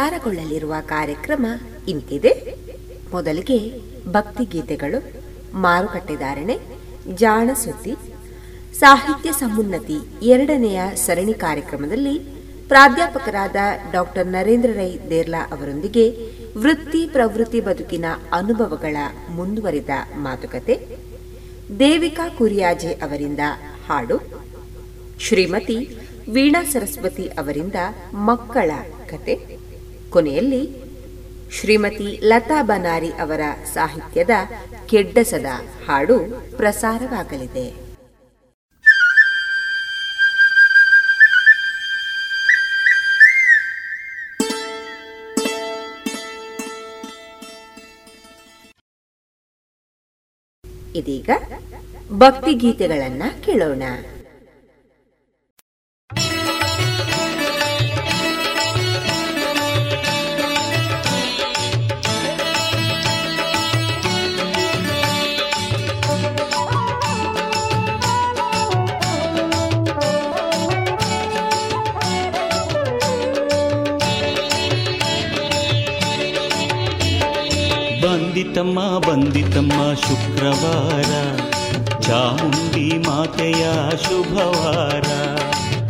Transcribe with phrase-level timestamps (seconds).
[0.00, 1.46] ಪ್ರಸಾರಗೊಳ್ಳಲಿರುವ ಕಾರ್ಯಕ್ರಮ
[1.88, 2.30] ಇಂತಿದೆ.
[3.12, 3.56] ಮೊದಲಿಗೆ
[4.10, 4.98] ಭಕ್ತಿಗೀತೆಗಳು
[5.60, 6.56] ಮಾರುಕಟ್ಟೆದಾರಣೆ
[7.14, 7.94] ಜಾಣ ಸುದ್ದಿ
[8.78, 12.14] ಸಾಹಿತ್ಯ ಸಮುನ್ನತಿ ಎರಡನೆಯ ಸರಣಿ ಕಾರ್ಯಕ್ರಮದಲ್ಲಿ
[12.68, 13.56] ಪ್ರಾಧ್ಯಾಪಕರಾದ
[13.92, 16.06] ಡಾಕ್ಟರ್ ನರೇಂದ್ರ ರೈ ದೇರ್ಲಾ ಅವರೊಂದಿಗೆ
[16.58, 18.96] ವೃತ್ತಿ ಪ್ರವೃತ್ತಿ ಬದುಕಿನ ಅನುಭವಗಳ
[19.30, 20.76] ಮುಂದುವರಿದ ಮಾತುಕತೆ,
[21.78, 23.40] ದೇವಿಕಾ ಕುರಿಯಾಜೆ ಅವರಿಂದ
[23.88, 24.18] ಹಾಡು,
[25.20, 25.80] ಶ್ರೀಮತಿ
[26.30, 27.74] ವೀಣಾ ಸರಸ್ವತಿ ಅವರಿಂದ
[28.14, 28.70] ಮಕ್ಕಳ
[29.06, 29.59] ಕತೆ
[30.14, 30.62] ಕೊನೆಯಲ್ಲಿ
[31.56, 33.40] ಶ್ರೀಮತಿ ಲತಾ ಬನಾರಿ ಅವರ
[33.74, 34.30] ಸಾಹಿತ್ಯದ
[34.86, 35.50] ಕೆಡ್ಡಸದ
[35.86, 36.18] ಹಾಡು
[36.56, 37.68] ಪ್ರಸಾರವಾಗಲಿದೆ.
[51.00, 51.30] ಇದೀಗ
[52.18, 53.82] ಭಕ್ತಿ ಗೀತೆಗಳನ್ನ ಕೇಳೋಣ.
[78.60, 81.36] ಬಂದಿತಮ್ಮ ಬಂದಿತಮ್ಮ ಶುಕ್ರವಾರ.
[82.00, 85.02] ಚಾಮುಂಡಿ ಮಾತೆಯ ಶುಭವಾರ.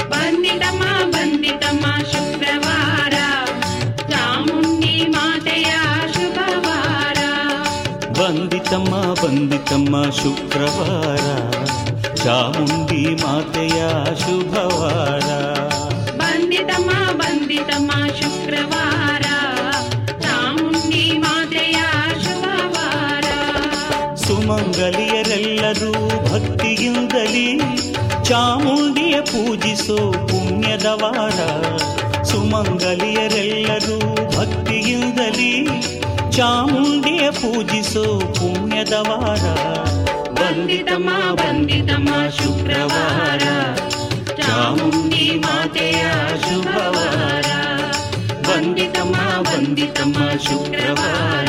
[0.08, 0.82] ಬಂದಿತಮ್ಮ
[1.12, 3.12] ಬಂದಿತಮ್ಮ ಶುಕ್ರವಾರ.
[3.96, 5.72] ಚಾಮುಂಡಿ ಮಾತೆಯ
[6.12, 7.16] ಶುಭವಾರ.
[8.10, 11.50] ಬಂದಿತಮ್ಮ ಬಂದಿತಮ್ಮ ಶುಕ್ರವಾರ.
[12.14, 13.82] ಚಾಮುಂಡಿ ಮಾತೆಯ
[14.14, 15.54] ಶುಭವಾರ.
[16.16, 18.89] ಬಂದಿತಮ್ಮ ಬಂದಿತಮ್ಮ ಶುಕ್ರವಾರ.
[24.50, 25.92] ಸುಮಂಗಲಿಯರೆಲ್ಲರೂ
[26.32, 27.58] ಭಕ್ತಿಯಿಂದಲೇ
[28.24, 31.56] ಚಾಮುಂಡಿಯ ಪೂಜಿಸೋ ಪುಣ್ಯದ ವಾರ.
[32.22, 35.82] ಸುಮಂಗಲಿಯರೆಲ್ಲರೂ ಭಕ್ತಿಯಿಂದಲೇ
[36.32, 39.74] ಚಾಮುಂಡಿಯ ಪೂಜಿಸೋ ಪುಣ್ಯದ ವಾರ.
[40.30, 43.42] ಬಂದಿತಮ್ಮ ಬಂದಿತಮ್ಮ ಶುಕ್ರವಾರ.
[44.42, 46.02] ಚಾಮುಂಡಿ ಮಾತೆಯ
[46.40, 47.44] ಶುಭವಾರ.
[48.42, 51.46] ಬಂದಿತಮ್ಮ ಬಂದಿತಮ್ಮ ಶುಕ್ರವಾರ.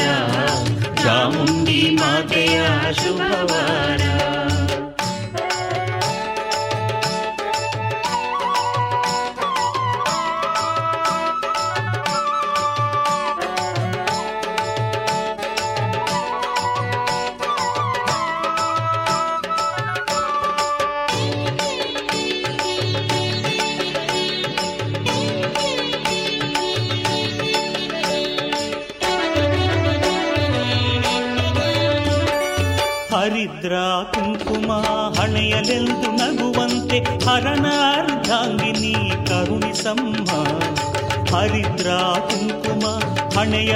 [1.03, 4.30] चामुण्डी माया शुभवारा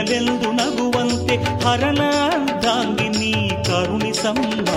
[0.07, 2.01] ಹಣೆಯಲೆಂದು ನಗುವಂತೆ ಹರನ
[3.13, 3.31] ನೀ
[3.67, 4.67] ಕರುಣಿಸಮ್ಮ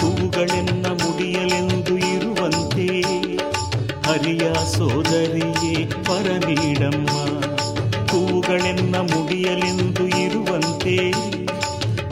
[0.00, 2.88] ಹೂವುಗಳೆನ್ನ ಮುಡಿಯಲೆಂದು ಇರುವಂತೆ
[4.06, 5.72] ಹರಿಯ ಸೋದರಿಯೇ
[6.08, 7.14] ಪರ ನೀಡಮ್ಮ
[8.10, 10.98] ಹೂವುಗಳೆನ್ನ ಮುಡಿಯಲೆಂದು ಇರುವಂತೆ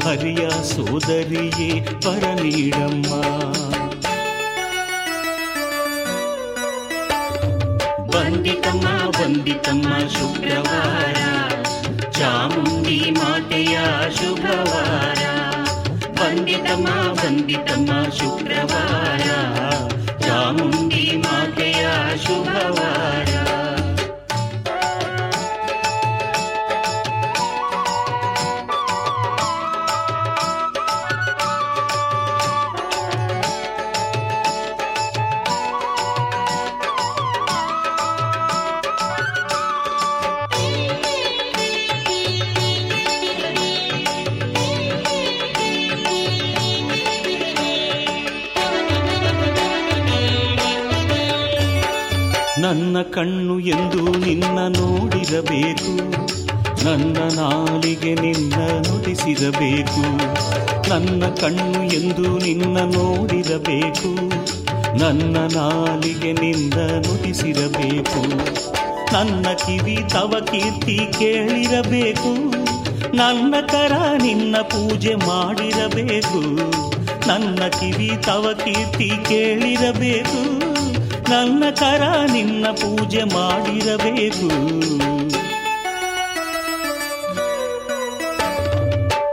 [0.07, 1.71] ಹರಿಯ ಸೋದರಿಯೇ
[2.07, 2.84] ಪರ ನೀಡಮ್ಮ
[63.85, 64.45] ನೋಡಿರಬೇಕು
[64.99, 68.29] ನನ್ನ ನಾಲಿಗೆ ನಿಂದ ನುಡಿಸಿರಬೇಕು.
[69.15, 72.55] ನನ್ನ ಕಿವಿ ತವ ಕೀರ್ತಿ ಕೇಳಿರಬೇಕು.
[73.17, 76.57] ನನ್ನ ಕರ ನಿನ್ನ ಪೂಜೆ ಮಾಡಿರಬೇಕು.
[77.29, 80.59] ನನ್ನ ಕಿವಿ ತವ ಕೀರ್ತಿ ಕೇಳಿರಬೇಕು.
[81.31, 84.49] ನನ್ನ ಕರ ನಿನ್ನ ಪೂಜೆ ಮಾಡಿರಬೇಕು.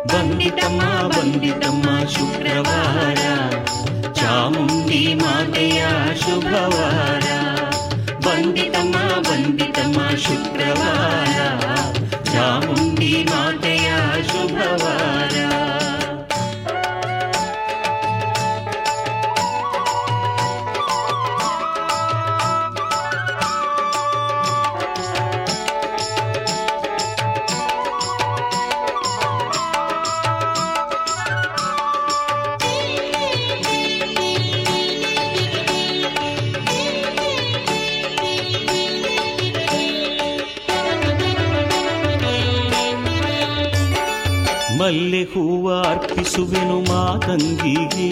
[0.08, 3.31] ಬಂದಿತಮ್ಮ ಬಂದಿತಮ್ಮ, ಶುಕ್ರವಾರ.
[6.20, 7.26] ಶುಭವಾರ
[8.26, 11.38] ಬಂದಿತಮ್ಮ ಬಂದಿತಮ್ಮ ಶುಕ್ರವಾರ
[12.34, 12.81] ಚಾಮುಂಡಿ
[46.31, 48.09] ಅರ್ಪಿಸುವೆನು ಮಾತಂಗಿಗೆ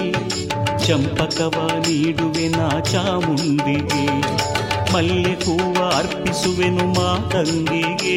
[0.84, 4.06] ಚಂಪಕವ ನೀಡುವೆನ ಚಾಮುಂಡಿಗೆ
[4.92, 8.16] ಮಲ್ಲೆ ಹೂವ ಅರ್ಪಿಸುವೆನು ಮಾತಂಗಿಗೆ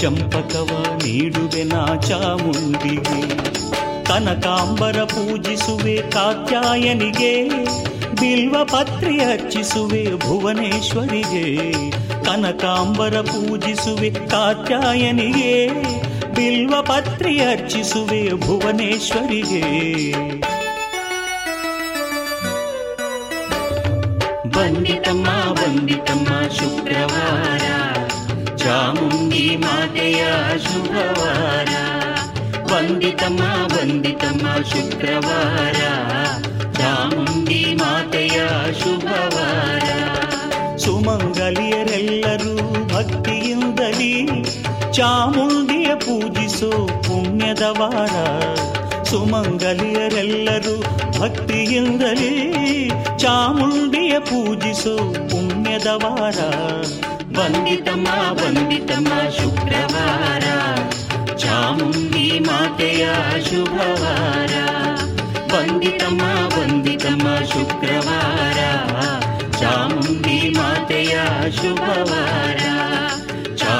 [0.00, 0.70] ಚಂಪಕವ
[1.04, 1.74] ನೀಡುವೆನ
[2.08, 3.20] ಚಾಮುಂಡಿಗೆ
[4.10, 7.34] ಕನಕಾಂಬರ ಪೂಜಿಸುವೆ ಕಾತ್ಯಾಯನಿಗೆ
[8.20, 11.46] ಬಿಲ್ವ ಪತ್ರಿ ಅರ್ಚಿಸುವೆ ಭುವನೇಶ್ವರಿಗೆ
[12.24, 15.54] ಕನಕಾಂಬರ ಪೂಜಿಸುವೆ ಕಾತ್ಯಾಯನಿಗೆ
[16.35, 19.63] ಬಿಲ್ವ ಪತ್ರಿ ಅರ್ಚಿಸುವೆ ಭುವನೇಶ್ವರಿಗೆ
[24.49, 27.65] ಬಂದಿತಮ್ಮ ಬಂದಿತಮ್ಮ ಶುಕ್ರವಾರ
[28.57, 30.21] ಚಾಮುಂಡಿ ಮಾತೆಯ
[30.65, 31.71] ಶುಭವಾರ
[32.71, 35.81] ಬಂದಿತಮ್ಮ ಬಂದಿತಮ್ಮ ಶುಕ್ರವಾರ
[36.73, 38.39] ಚಾಮುಂಡಿ ಮಾತೆಯ
[38.83, 39.81] ಶುಭವಾರ
[40.77, 41.34] ಸುಮಂಗಲಿಯರೆಲ್ಲರೂ
[44.95, 48.09] ಚಾಮುಂಡಿಯ ಪೂಜಿಸೋ ಪುಣ್ಯದ ವಾರ.
[49.03, 50.81] ಸುಮಂಗಲಿಯರೆಲ್ಲರೂ
[51.19, 52.55] ಭಕ್ತಿಯಿಂದಲೇ
[53.17, 56.37] ಚಾಮುಂಡಿಯ ಪೂಜಿಸೋ ಪುಣ್ಯದ ವಾರ.
[57.39, 60.43] ವಂದಿತಮ್ಮ ಬಂದಿತಮ್ಮ ಶುಕ್ರವಾರ.
[61.37, 63.07] ಚಾಮುಂಡಿ ಮಾತೆಯ
[63.49, 64.53] ಶುಭವಾರ.
[65.53, 68.57] ಬಂದಿತಮ್ಮ ಬಂದಿತಮ್ಮ ಶುಕ್ರವಾರ.
[69.51, 71.19] ಚಾಮುಂಡಿ ಮಾತೆಯ
[71.51, 72.59] ಶುಭವಾರ.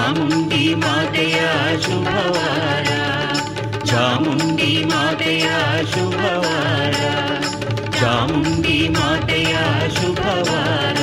[0.05, 1.37] ಚಾಮುಂಡಿ ಮಾತೆಯ
[1.83, 2.89] ಶುಭವಾರ
[3.89, 5.47] ಚಾಮುಂಡಿ ಮಾತೆಯ
[5.93, 6.99] ಶುಭವಾರ
[7.99, 9.55] ಚಾಮುಂಡಿ ಮಾತೆಯ
[9.97, 11.01] ಶುಭವಾರ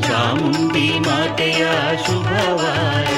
[0.00, 1.64] ಚಾಮುಂಡಿ ಮಾತೆಯ
[2.06, 3.11] ಶುಭವಾರ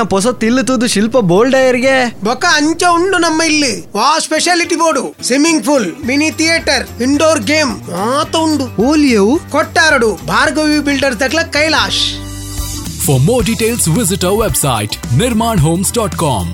[0.00, 3.72] ನ ಪೊಸ ತಿಲ್ಲು ತೂದು ಶಿಲ್ಪ ಬೋಲ್ಡಯರ್ಗೆ ಬೊಕ್ಕ ಅಂಚ ಉಂಡು ನಮ್ಮ ಇಲ್ಲಿ.
[3.96, 5.02] ವಾ speciality board.
[5.28, 8.66] Swimming pool mini theatre indoor game ಮಾತ ಉಂಡು.
[8.88, 9.34] ಓಲಿಯವು?
[9.54, 10.10] ಕೊಟ್ಟಾರಡು.
[10.32, 12.02] Bhargavi builder ದಕ್ಲ Kailash.
[13.06, 16.50] For more details visit our website Nirman homes dot com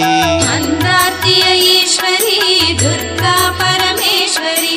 [0.50, 1.36] मन्दाति
[1.72, 2.40] ईश्वरी
[2.84, 4.76] दुर्गा परमेश्वरि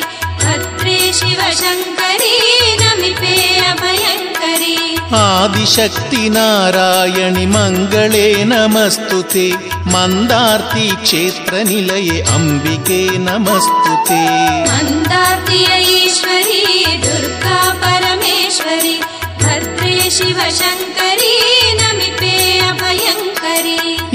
[1.23, 2.33] शिवशङ्करी
[2.81, 3.35] नमिते
[3.71, 4.75] अभयङ्करी
[5.19, 9.45] आदिशक्ति नारायणि मङ्गले नमस्तु ते
[9.93, 14.21] मन्दार्ति क्षेत्रनिलये अम्बिके नमस्तु ते
[14.71, 15.61] मन्दार्ति
[15.97, 16.61] ईश्वरी
[17.05, 18.95] दुर्गा परमेश्वरी
[19.43, 21.35] भद्रे शिवशङ्करी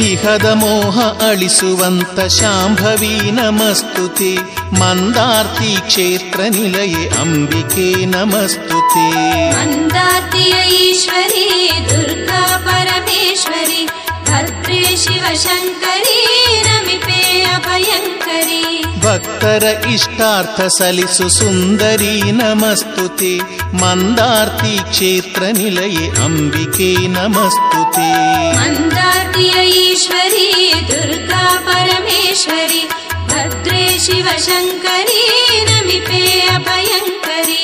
[0.06, 0.96] इह दमोह
[1.28, 4.28] अळिसुवन्त शाम्भवी नमस्तु ते
[4.80, 9.06] मन्दार्तीक्षेत्रनिलये अम्बिके नमस्तु ते
[9.56, 11.48] मन्दाति ऐश्वरी
[11.90, 13.82] दुर्गा परमेश्वरी
[14.28, 16.20] भद्री शिवशङ्करी
[16.68, 17.20] रमिते
[17.56, 18.64] अभयङ्करी
[19.08, 23.32] भक्कर इष्टार्थसलिसु सुन्दरी नमस्तु ते
[23.82, 28.08] मन्दार्तीक्षेत्रनिलये अम्बिके नमस्तु ते
[30.28, 32.82] मति दुर्गा परमेश्वरी
[33.30, 35.22] भद्रे शिवशङ्करे
[35.68, 36.22] नमिते
[36.68, 37.60] भयङ्करे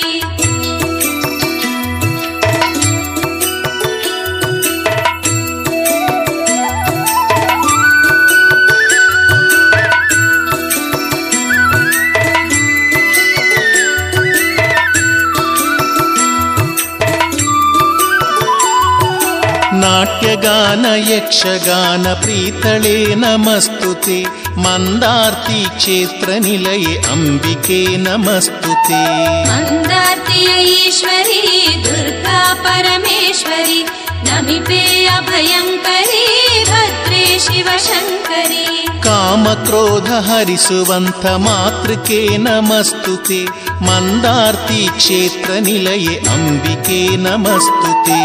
[19.85, 24.18] नाट्यगान यक्षगान प्रीतले न मस्तु ते
[24.64, 29.03] मन्दार्ती चेत्रनिलये अम्बिके नमस्तु ते
[29.51, 31.42] मन्दार्ति ऐश्वरी
[31.87, 33.81] दुर्गा परमेश्वरी
[34.29, 34.83] नमिपे
[35.16, 36.25] अभयङ्करी
[36.70, 38.66] भद्रे शिवशङ्करी।
[39.07, 43.40] कामक्रोध हरिसुवन्तमातृके नमस्तु ते
[43.83, 48.19] मन्दार्ति क्षेत्रनिलये अम्बिके नमस्तु ते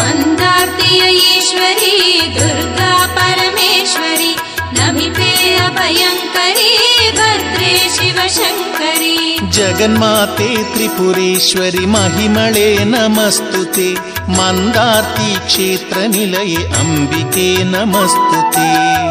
[0.00, 1.94] मन्दार्तिय ईश्वरी
[2.38, 4.32] दुर्गा परमेश्वरी
[4.78, 5.30] नमिते
[5.66, 6.72] अभयङ्करी
[7.18, 9.14] भद्रे शिवशङ्करी
[9.58, 13.88] जगन्माते त्रिपुरेश्वरि महिमळे नमस्तु ते
[14.38, 18.68] मन्दार्ति क्षेत्रनिलये अम्बिके नमस्तु ते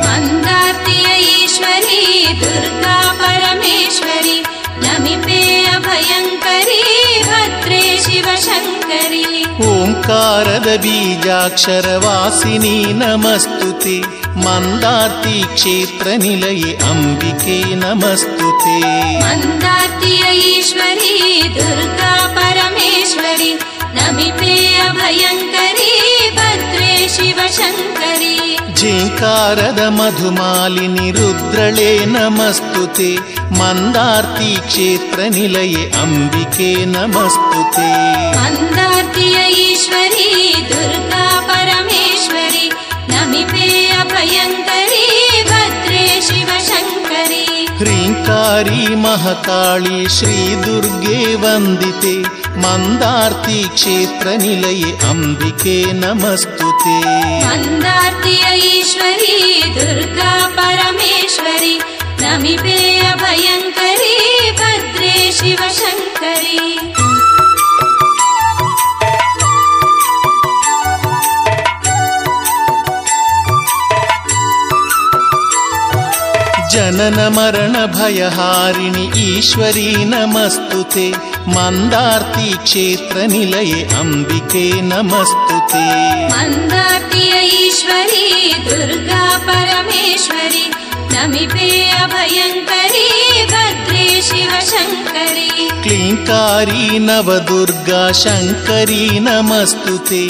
[0.08, 1.08] मन्दार्तिय
[1.44, 2.04] ईश्वरी
[2.44, 4.38] दुर्गा परमेश्वरी
[4.86, 14.04] नमिते अभयङ्करी भद्रे शिवशङ्करी। ओङ्कारद बीजाक्षरवासिनी नमस्तुति।
[15.54, 23.58] क्षेत्रनिलये अम्बिके नमस्तु ते मन्दाति ईश्वरी दुर्गा परमेश्वरी।
[23.98, 37.90] नमिते अभयङ्करी भद्रे शिवशङ्करी। जिङ्कारद मधुमालिनि रुद्रले नमस्तुते। मन्दार्ति क्षेत्रनिलये अम्बिके न मस्तुते
[39.76, 40.32] ईश्वरी
[40.70, 42.68] दुर्गा परमेश्वरि
[43.12, 43.68] नमिपे
[44.02, 45.08] अभयङ्करी
[45.50, 47.46] भद्रे शिवशङ्करि।
[47.80, 52.16] ह्रीङ्कारी महकाली श्री दुर्गे वन्दिते
[52.64, 54.92] मन्दार्तीक्षेत्रनिलये
[56.04, 56.98] नमस्तु ते
[57.46, 58.36] मन्दार्ति
[58.72, 59.38] ईश्वरी
[59.78, 61.76] दुर्गा परमेश्वरि
[62.26, 62.78] समीपे
[63.10, 64.14] अभयङ्करी
[64.60, 66.64] भद्रे शिवशङ्करी
[77.76, 81.06] जननमरणभयहारिणि ईश्वरी नमस्तु ते
[81.56, 85.84] मन्दार्ति क्षेत्रनिलये अम्बिके नमस्तु ते
[86.34, 87.24] मन्दार्ति
[87.62, 88.28] ईश्वरी
[88.70, 90.64] दुर्गा परमेश्वरी
[91.16, 91.68] समीपे
[92.04, 93.10] अभयङ्करी
[93.52, 95.52] भद्रे शिवशङ्करी।
[95.84, 100.24] क्लीङ्कारी नवदुर्गा शङ्करी नमस्तु ते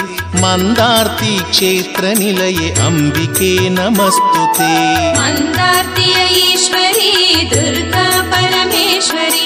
[0.44, 4.70] मन्दार्तीक्षेत्रनिलये अम्बिके नमस्तु ते
[5.22, 6.08] मन्दार्ति
[6.44, 7.16] ईश्वरी
[7.56, 9.45] दुर्गा परमेश्वरी।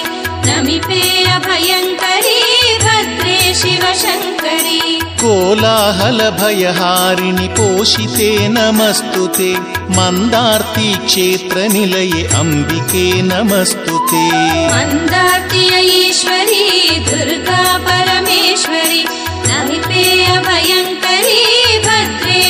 [0.49, 2.39] समीपे अभयङ्करी
[2.83, 4.81] भद्रे शिवशङ्करी।
[5.21, 6.27] कोलाहलभयहारिणि
[7.57, 9.51] पोषिते नमस्तु ते
[9.97, 14.23] मन्दार्ति क्षेत्रनिलये अम्बिके नमस्तु ते
[14.75, 16.65] मन्दाति ऐश्वरी
[17.09, 19.01] दुर्गा परमेश्वरी
[19.49, 20.98] नमिपेय अभयङ्करी।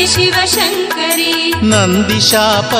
[0.07, 1.33] ശിവശങ്കരി
[1.63, 2.71] നന്ദി ശാപ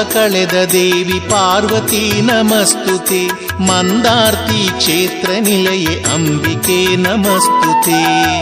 [0.72, 3.24] ദേവി പാർവതി നമസ്തുതേ
[3.70, 8.02] മന്ദാർത്തി ക്ഷേത്ര നിലയെ അംബികേ നമസ്തുതേ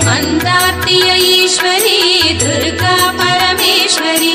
[0.10, 1.98] മന്ദാർത്തിയ ഈശ്വരി
[2.44, 4.34] ദുർഗാ പരമേശ്വരി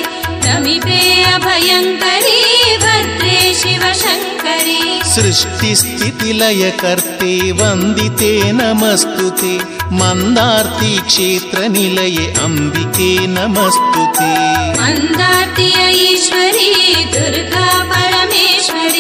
[0.53, 1.01] समीपे
[1.35, 2.41] अभयङ्करी
[2.83, 9.55] भद्रे शिवशङ्करि। सृष्टिस्थितिलयकर्ते वन्दिते नमस्तु ते
[10.01, 14.33] मन्दार्ति क्षेत्रनिलये अम्बिके नमस्तु ते
[14.81, 16.71] मन्दार्ति ऐश्वरी
[17.15, 18.92] दुर्गा परमेश्वरी।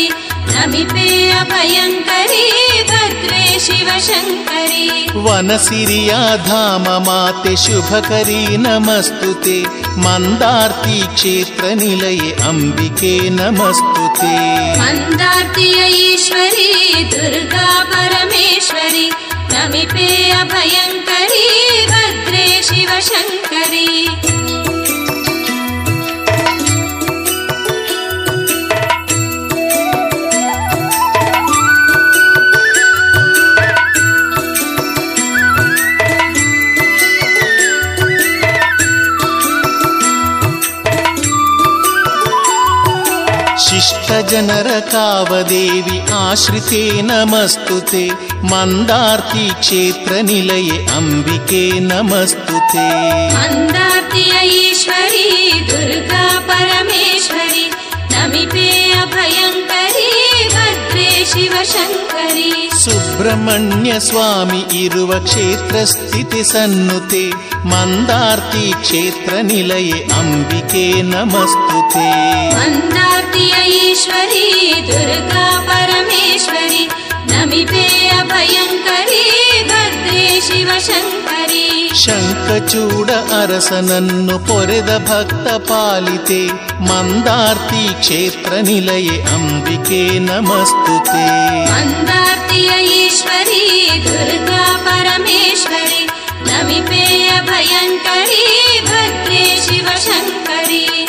[0.52, 1.08] समीपे
[1.40, 2.46] अभयङ्करी
[2.90, 4.88] भद्रे शिवशङ्करी।
[5.24, 5.82] वनसि
[6.46, 9.58] धाम माते शुभकरी नमस्तु ते
[10.04, 14.36] मन्दार्ती क्षेत्रनिलये अम्बिके नमस्तु ते
[14.80, 16.70] मन्दार्तियीश्वरी
[17.12, 19.06] दुर्गा परमेश्वरी।
[19.52, 20.08] समीपे
[20.40, 21.46] अभयङ्करी
[21.92, 23.90] भद्रे शिवशङ्करी।
[44.30, 48.04] जनरकावदेवि आश्रिते नमस्तु ते
[48.50, 52.56] मन्दार्तिक्षेत्रनिलये अम्बिके नमस्तु
[53.36, 55.28] मन्दार्ति ऐश्वरी
[55.70, 57.64] दुर्गा परमेश्वरि
[58.12, 58.68] नमिपे
[59.02, 60.12] अभयङ्करी
[60.54, 62.52] भद्रे शिवशङ्करी।
[62.84, 67.24] सुब्रह्मण्य स्वामि इरुव क्षेत्रस्थिति सन्नुते
[67.70, 72.06] मन्दार्ति क्षेत्रनिलये अम्बिके नमस्तु ते
[72.58, 74.48] मन्दार्ति ऐश्वरी
[74.88, 76.82] दुर्गा परमेश्वरि
[77.32, 77.84] नमिते
[78.20, 79.22] अभयङ्करी
[79.70, 81.64] भद्रे शिवशङ्करी
[82.04, 86.42] शङ्खचूड अरसनन्नु पोरेद भक्तपालिते
[86.90, 91.26] मन्दार्ति क्षेत्रनिलये अम्बिके नमस्तु ते
[91.70, 93.31] मन्दार्ति ऐश्वरी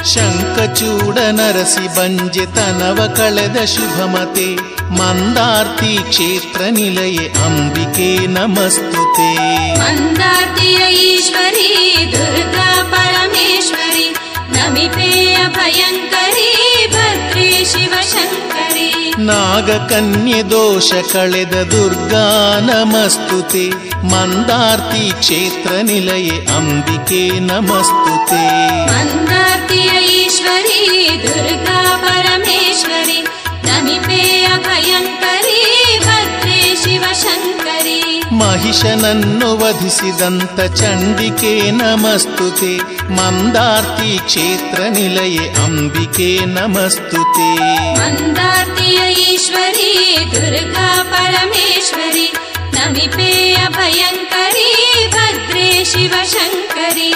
[0.06, 4.56] ಶಂಕಚೂಡ ನರಸಿ ಬಂಜೆ ತನವ ಕಳೆದ ಶುಭಮತೆ.
[4.94, 9.36] ಮಂದಾರ್ತಿ ಕ್ಷೇತ್ರ ನಿಲಯೆ ಅಂಬಿಕೆ ನಮಸ್ತುತೆ.
[9.80, 14.16] ಮಂದಾರ್ತಿಯ ಈಶ್ವರಿ ದುರ್ಗಾ ಪರಮೇಶ್ವರಿ
[14.58, 19.14] ನಮಿಪೇಯ ಭಯಂಕರಿ ಭದ್ರಿ ಶಿವಶಂಕರಿ.
[19.18, 23.93] ನಾಗಕನ್ಯೆ ದೋಷ ಕಳೆದ ದುರ್ಗಾ ನಮಸ್ತುತೆ.
[24.12, 28.42] मन्दार्ति क्षेत्रनिलये अम्बिके नमस्तु ते
[28.92, 30.82] मन्दार्ति ऐश्वरी
[31.24, 33.20] दुर्गा परमेश्वरि
[33.68, 34.20] नमिपे
[34.56, 35.62] अभयङ्करी
[36.06, 38.02] भद्रे शिवशङ्करी
[38.42, 42.74] महिषनन्नु वधिसिदन्त चण्डिके नमस्तु ते
[43.20, 47.50] मन्दार्ति क्षेत्रनिलये अम्बिके नमस्तु ते
[48.02, 49.92] मन्दार्ति ऐश्वरी
[50.36, 52.28] दुर्गा परमेश्वरि
[52.83, 54.71] नमिपेय भयङ्करी
[55.17, 57.13] भद्रे शिवशङ्करी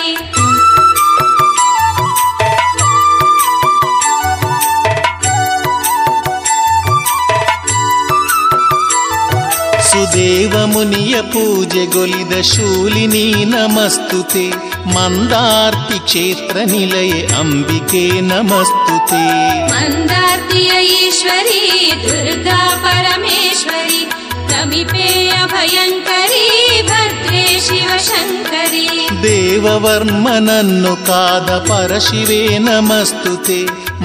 [9.89, 14.45] ಸುದೇವ ಮುನಿಯ ಪೂಜೆಗೊಲಿದ ಶೂಲಿನಿ ನಮಸ್ತುತೆ
[14.95, 19.25] ಮಂದಾರ್ತಿ ಕ್ಷೇತ್ರ ನಿಲಯೆ ಅಂಬಿಕೆ ನಮಸ್ತುತೆ
[19.73, 21.61] मन्दार्तिय ईश्वरी
[22.05, 24.01] दुर्गा परमेश्वरि
[24.58, 25.08] समीपे
[25.42, 26.46] अभयङ्करी
[26.90, 28.88] भद्रे शिवशङ्करी।
[29.26, 33.60] देववर्मनन्नु काद परशिवे नमस्तु ते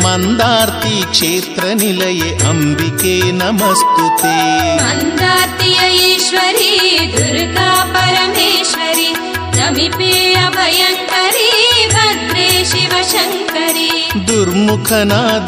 [0.04, 4.36] मन्दार्ति क्षेत्रनिलये अम्बिके नमस्तु ते
[4.82, 5.70] मन्दार्ति
[6.10, 6.74] ईश्वरी
[7.16, 9.10] दुर्गा परमेश्वरी।
[9.56, 10.12] समीपे
[10.44, 11.50] अभयङ्करी
[11.96, 13.90] भद्रे शिवशङ्करी।
[14.28, 15.46] दुर्मुखनादमनगैद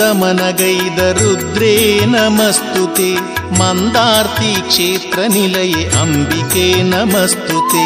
[1.21, 1.77] रुद्रे
[2.15, 3.11] नमस्तु ते
[3.59, 7.83] मन्दार्ति क्षेत्रनिलये अम्बिके नमस्तु ते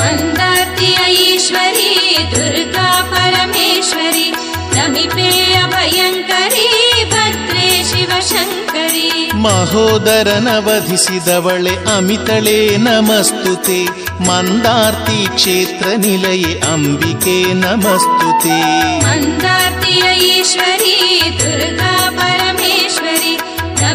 [0.00, 1.90] मन्दार्ति ऐश्वरी
[2.34, 4.28] दुर्गा परमेश्वरी
[4.76, 5.28] नमिपे
[5.62, 6.68] अभयङ्करी
[7.12, 9.08] भद्रे शिवशङ्करी
[9.44, 13.80] महोदरनवधिसिदवळे अमितळे नमस्तु ते
[14.28, 18.58] मन्दार्ति क्षेत्रनिलये अम्बिके नमस्तु ते
[19.06, 20.96] मन्दार्ति ऐश्वरी
[21.42, 21.92] दुर्गा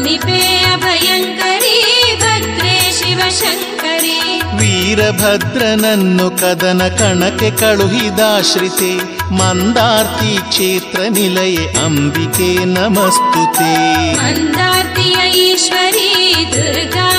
[0.06, 0.42] समीपे
[0.82, 1.78] भयङ्करि
[2.24, 4.18] भद्रे शिवशङ्करि।
[4.60, 8.92] वीरभद्रनन् कदन कणके कलुहिदाश्रिते
[9.40, 13.74] मन्दाति क्षेत्रनिलये अम्बिके नमस्तु ते
[14.22, 16.14] मन्दाति ऐश्वरी
[16.54, 17.10] दुर्गा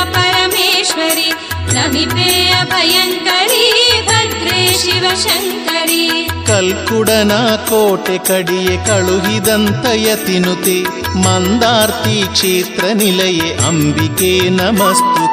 [1.75, 2.31] समीपे
[2.61, 3.67] अभयङ्करी
[4.09, 10.79] भद्रे शिवशङ्करी। कल्कुडना कोटे कडिये कळुविदन्तयतिनुते
[11.25, 14.33] ಮಂದಾರ್ತಿ ಕ್ಷೇತ್ರ ನಿಲಯೆ ಅಂಬಿಕೆ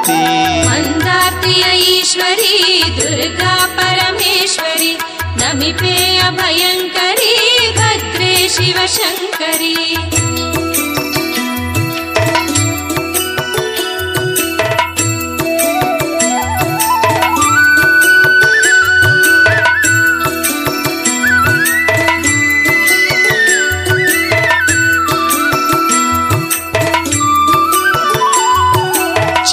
[0.06, 0.20] ते
[0.68, 2.54] ಮಂದಾರ್ತಿಯ ಈಶ್ವರಿ
[2.98, 4.92] ದುರ್ಗಾ ಪರಮೇಶ್ವರಿ
[5.42, 7.34] ನಮಿಪೇಯ ಭಯಂಕರಿ
[7.78, 9.76] ಭದ್ರೆ ಶಿವಶಂಕರಿ.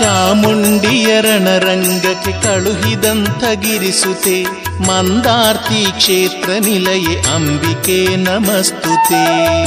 [0.02, 4.44] ಚಾಮುಂಡಿಯರಣರಂಗಕ್ಕೆ ಕಳುಹಿದಂಥ ಗಿರಿಸುತೆ
[4.88, 9.22] ಮಂದಾರ್ತಿ ಕ್ಷೇತ್ರ ನಿಲಯೆ ಅಂಬಿಕೆ ನಮಸ್ತುತೆ.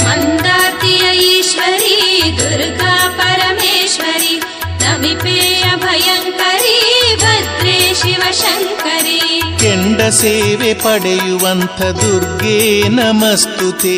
[0.09, 1.97] ಮಂದಾರ್ತಿಯ ಈಶ್ವರಿ
[2.37, 4.33] ದುರ್ಗಾ ಪರಮೇಶ್ವರಿ
[5.05, 5.39] लिपे
[5.71, 6.77] अभयङ्करी
[7.23, 9.19] भद्रे शिवशङ्करी
[9.61, 12.61] केण्डसेवे पडयुवन्थ दुर्गे
[12.97, 13.95] नमस्तु ते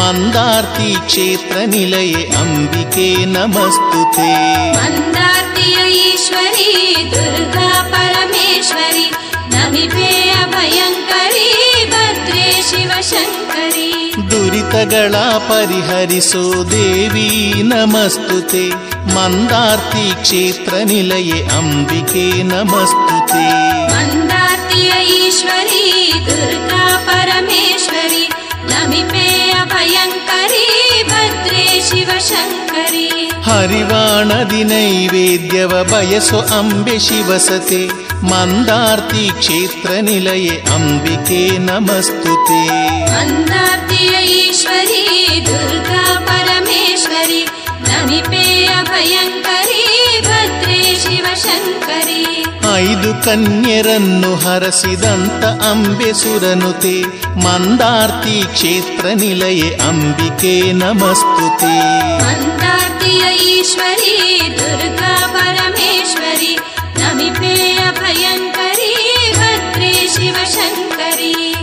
[0.00, 4.28] मन्दार्ति क्षेत्रनिलये अम्बिके नमस्तु ते
[4.78, 5.68] मन्दार्ति
[6.00, 6.72] ईश्वरी
[7.14, 9.06] दुर्गा परमेश्वरी
[9.54, 10.10] नमिपे
[10.42, 11.48] अभयङ्करी
[11.94, 13.88] भद्रे शिवशङ्करी
[14.30, 18.70] ದುರಿತಗಳ ಪರಿಹರಿಸೋ ದೇವಿ ನಮಸ್ತುತೆ.
[19.14, 23.50] ಮಂದಾರ್ತಿ ಕ್ಷೇತ್ರ ते ಅಂಬಿಕೆ ನಮಸ್ತುತೆ.
[23.94, 28.28] ಮಂದಾರ್ತಿಯ ಈಶ್ವರಿ ದುರ್ಗಾ ಪರಮೇಶ್ವರಿ
[28.68, 38.07] परमेश्वरी ಭಯಂಕರಿ ಭದ್ರೇ ಶಿವಶಂಕರಿ ಹರಿವಾಣದಿ ನೈವೇದ್ಯವ भयसो ಅಂಬೆ ಶಿವಸತೆ.
[38.31, 42.61] ಮಂದಾರ್ತಿ ಕ್ಷೇತ್ರ ನಿಲಯೆ ಅಂಬಿಕೆ ನಮಸ್ತುತೆ
[43.15, 45.01] मन्दार्तिय ईश्वरी
[45.47, 47.41] दुर्गा परमेश्वरी
[47.87, 48.45] नमिपे
[48.77, 49.83] अभयङ्करी
[50.27, 52.21] भद्रे शिवशङ्करी
[52.79, 56.93] ಐದು ಕನ್ಯರನ್ನು ಹರಸಿದಂತ ಅಂಬೆ ಸುರನುತೆ
[57.45, 61.73] ಮಂದಾರ್ತಿ ಕ್ಷೇತ್ರ ನಿಲಯೆ ಅಂಬಿಕೆ ನಮಸ್ತುತೆ
[62.23, 63.21] मन्दार्तिय
[63.51, 64.15] ईश्वरी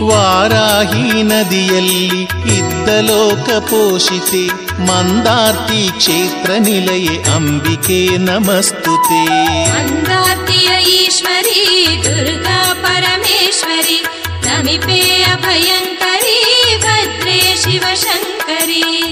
[0.06, 2.22] ವಾರಾಹಿ ನದಿಯಲ್ಲಿ
[2.58, 4.46] ಇದ್ದ ಲೋಕ ಪೋಷಿತೆ
[4.86, 9.24] ಮಂದಾರ್ತಿ ಕ್ಷೇತ್ರ ನಿಲಯೆ ಅಂಬಿಕೆ ನಮಸ್ತುತೆ.
[9.72, 14.04] ಮಂದಾರ್ತಿಯ ಈಶ್ವರಿ ದುರ್ಗಾ ಪರಮೇಶ್ವರಿ
[14.46, 15.00] परमेश्वरिपे
[15.32, 16.38] अभयङ्करी
[16.80, 19.05] भद्रे ಶಿವಶಂಕರಿ.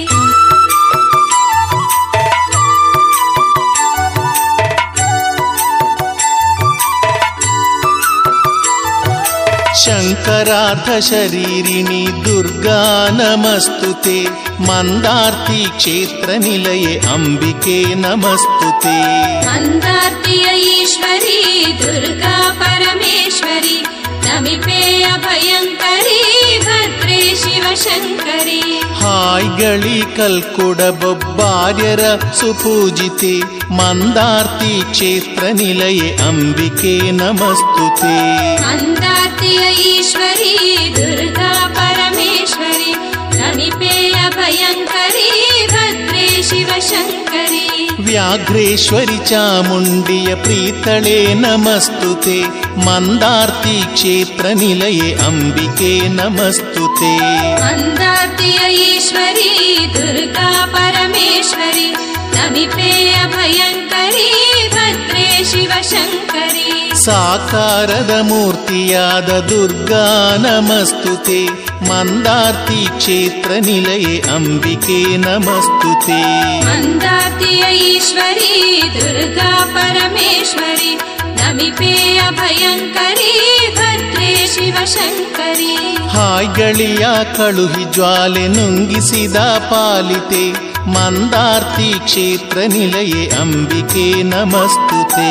[10.26, 12.82] करार्थशरीरिणि दुर्गा
[13.18, 14.18] नमस्तु ते
[14.68, 18.96] मन्दार्ति क्षेत्रनिलये अम्बिके नमस्तु ते
[19.48, 21.40] मन्दार्तियश्वरी
[21.82, 23.76] दुर्गा परमेश्वरी
[24.26, 24.80] समीपे
[25.14, 26.22] अभयङ्करी
[26.68, 28.62] भद्रे शिवशङ्करी
[29.02, 32.02] हाय्गळि कल्कुडबोब्बार्यर
[32.40, 33.34] सुपूजिते
[33.80, 38.16] मन्दार्ति क्षेत्रनिलये अम्बिके नमस्तु ते
[39.44, 42.92] ी दुर्गा परमेश्वरि
[43.38, 45.30] ननिपेय भयङ्करी
[45.72, 47.64] भद्रे शिवशङ्करि।
[48.06, 52.38] व्याघ्रेश्वरि चामुण्डिय प्रीतले नमस्तु ते
[52.86, 57.12] मन्दार्ति क्षेत्रनिलये अम्बिके नमस्तु ते
[57.64, 59.52] मन्दार्तियश्वरी
[59.96, 61.88] दुर्गा परमेश्वरि
[62.36, 63.83] ननिपेयभयङ्
[65.42, 66.92] ಶಿವಶಂಕರಿ.
[67.04, 71.46] ಸಾಕಾರದ ಮೂರ್ತಿಯಾದ ದುರ್ಗಾ ನಮಸ್ತುತೆ.
[71.88, 76.22] ಮಂದಾರ್ತಿ ಕ್ಷೇತ್ರ ನಿಲಯ ಅಂಬಿಕೆ ನಮಸ್ತುತೆ.
[76.64, 80.94] ಮಂದಾರ್ತಿಯ ಈಶ್ವರಿ ದುರ್ಗಾ ಪರಮೇಶ್ವರಿ.
[81.24, 85.76] ನಮಿಪೇಯ ಭಯಂಕರಿ ಭದ್ರೆ ಶಿವಶಂಕರಿ.
[86.08, 87.06] ಹಾಯ್ಗಳಿಯ
[87.36, 90.73] ಕಳುಹಿ ಜ್ವಾಲೆ ನುಂಗಿಸಿದ ಪಾಲಿತೆ.
[90.86, 91.76] मन्दार्थ
[92.12, 95.28] चेतनि अम्बिके नमस्तु ते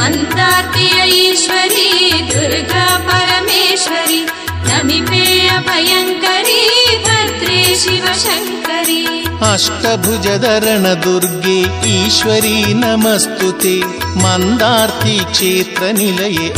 [0.00, 1.92] मन्दार्ति ऐश्वरी
[2.30, 4.20] दुर्गा परमेश्वरी
[4.66, 5.22] भयङ्करि
[5.56, 6.62] अभयङ्करी
[7.06, 9.04] भद्रे शिवशङ्करी।
[10.44, 11.58] धरण दुर्गे
[11.94, 13.76] ईश्वरी नमस्तु ते
[14.24, 15.04] मन्दार्थ
[15.38, 16.10] चेतनि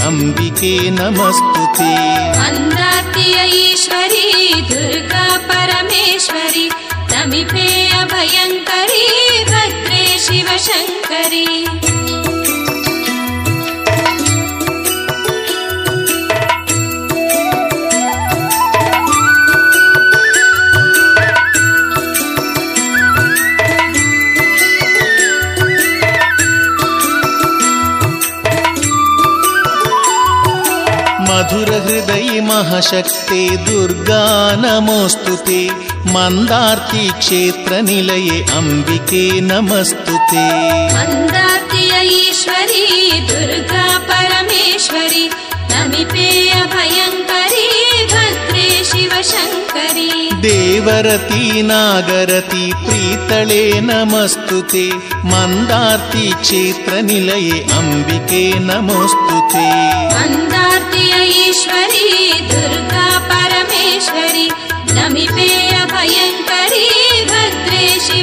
[0.09, 1.93] अम्बिके नमस्तु ते
[2.41, 4.27] मन्दार्ति ऐश्वरी
[4.73, 6.69] दुर्गा परमेश्वरी
[7.29, 7.65] समीपे
[7.95, 9.07] अभयङ्करी
[9.49, 11.49] भद्रे शिवशङ्करी
[31.29, 34.25] मधुरहृदयि महाशक्ते दुर्गा
[34.65, 35.61] नमोऽस्तु ते
[36.07, 40.45] मन्दार्ति क्षेत्रनिलये अम्बिके नमस्तु ते
[40.95, 42.87] मन्दार्तिय ईश्वरी
[43.31, 45.25] दुर्गा परमेश्वरी
[45.73, 47.67] नमिपेय भयङ्करी
[48.13, 50.11] भद्रे शिवशङ्करी।
[50.47, 54.87] देवरती नागरति प्रीतळे नमस्तु ते
[55.33, 59.67] मन्दार्ति क्षेत्रनिलये अम्बिके नमोऽस्तु ते
[60.15, 61.13] मन्दार्तिय
[61.47, 61.98] ईश्वरी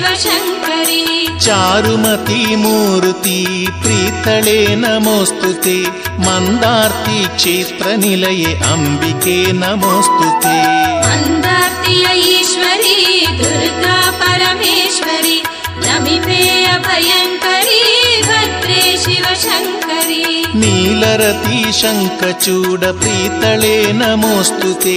[0.04, 1.02] शिवशङ्करी
[1.44, 3.38] चारुमती मूर्ति
[3.82, 5.76] प्रीतळे नमोऽस्तु ते
[6.26, 10.56] मन्दार्ति क्षेत्रनिलये अम्बिके नमोऽस्तु ते
[11.06, 12.04] मन्दार्तिय
[12.34, 12.98] ईश्वरी
[13.40, 15.38] दुर्गा परमेश्वरी
[15.86, 17.80] नमिपेय भयङ्करी
[18.28, 20.22] भद्रे शिवशङ्करी
[20.62, 24.96] नीलरती शङ्खचूड प्रीतळे नमोऽस्तु ते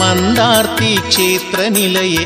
[0.00, 2.22] मन्दार्ति क्षेत्रनिलये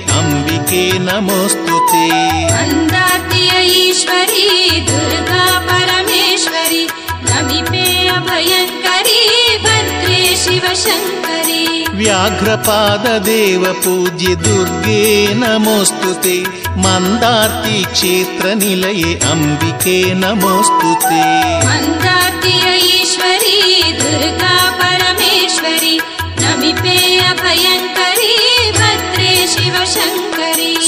[1.07, 2.05] नमोऽस्तु ते
[2.53, 3.51] मन्दार्तिय
[3.81, 4.47] ईश्वरी
[4.89, 6.83] दुर्गा परमेश्वरी
[7.29, 9.21] नमिपेय भयङ्करी
[9.65, 11.63] भद्रे शिवशङ्करी
[12.01, 15.03] व्याघ्रपाददेवपूज्य दुर्गे
[15.43, 16.35] नमोऽस्तु ते
[16.85, 21.23] मन्दार्ति क्षेत्रनिलये अम्बिके नमोऽस्तु ते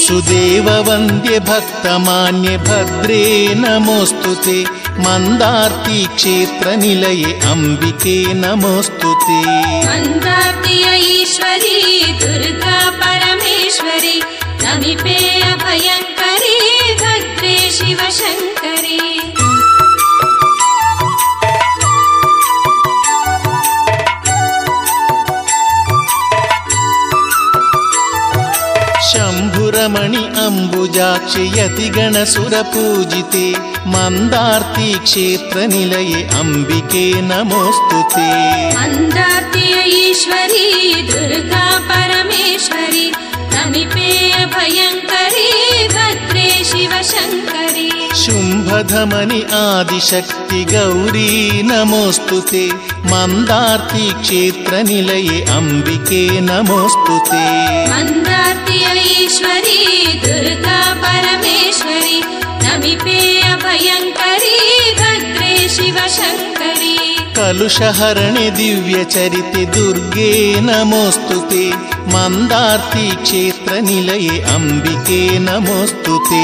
[0.06, 3.24] सुदेववन्द्य भक्तमान्य भद्रे
[3.62, 4.58] नमोऽस्तु ते
[5.06, 9.40] मन्दार्ति क्षेत्रनिलये अम्बिके नमोऽस्तु ते
[11.08, 11.80] ईश्वरी
[12.22, 14.16] दुर्गा परमेश्वरी
[14.64, 16.56] नमिपेय भयङ्करी
[17.02, 18.45] भद्रे शिवशङ्करी
[29.86, 33.46] शम्भुरमणि अम्बुजाक्षि यतिगणसुरपूजिते
[33.92, 38.30] मन्दार्ति क्षेत्रनिलये अम्बिके नमोऽस्तु ते।
[38.78, 40.66] मन्दार्तिय ईश्वरी
[41.10, 43.06] दुर्गा परमेश्वरी
[43.54, 45.50] नमिपेय भयङ्करी
[45.94, 47.90] भद्रे शिवशङ्करी।
[48.24, 52.66] शुम्भधमनि आदिशक्ति गौरी नमोऽस्तु ते।
[53.12, 57.46] मन्दार्ति क्षेत्रनिलये अम्बिके नमोऽस्तु ते।
[57.90, 58.65] मन्दार्तिय ईश्वरी
[60.25, 62.19] दुर्गा परमेश्वरी
[62.65, 64.57] नमिपेय भयङ्करी
[65.01, 66.95] भद्रे शिवशङ्करी
[67.37, 70.31] कलुषहरणि दिव्यचरिते दुर्गे
[70.69, 71.63] नमोऽस्तु ते
[72.13, 76.41] मन्दार्ति क्षेत्रनिलये अम्बिके नमोऽस्तु ते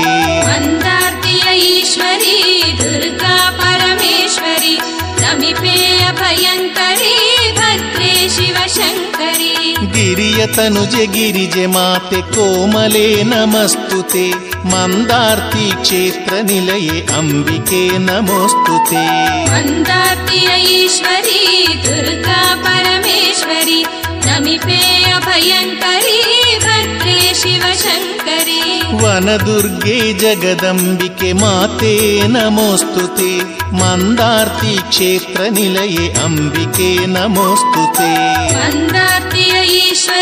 [0.50, 2.38] मन्दार्तिय ईश्वरी
[2.82, 4.76] दुर्गा परमेश्वरी
[5.24, 7.16] नमिपेय भयङ्करी
[7.60, 9.61] भद्रे शिवशङ्करी
[9.95, 10.83] ಗಿರಿಯತನು
[11.15, 14.27] ಗಿರಿಜೆ ಮಾತೆ ಕೋಮಲೆ ನಮಸ್ತುತೆ
[14.73, 19.05] ಮಂದಾರ್ತಿ ಕ್ಷೇತ್ರ ನಿಲಯೇ ಅಂಬಿಕೆ ನಮೋಸ್ತುತೆ
[19.53, 21.41] ಮಂದಾರ್ತಿಯ ಈಶ್ವರಿ
[21.87, 23.81] ದುರ್ಗಾ ಪರಮೇಶ್ವರಿ
[24.27, 24.81] ನಮಿಪೇ
[25.17, 26.19] ಅಭಯಂಕರಿ
[26.65, 28.61] ಭದ್ರೇ ಶಿವಶಂಕರಿ
[29.03, 31.95] ವನದುರ್ಗೆ ಜಗದಂಬಿಕೆ ಮಾತೆ
[32.35, 33.33] ನಮೋಸ್ತುತೆ
[33.81, 38.11] ಮಂದಾರ್ತಿ ಕ್ಷೇತ್ರ ನಿಲಯೇ ಅಂಬಿಕೆ ನಮೋಸ್ತುತೆ
[38.57, 39.32] ಮಂದಾರ್ತಿ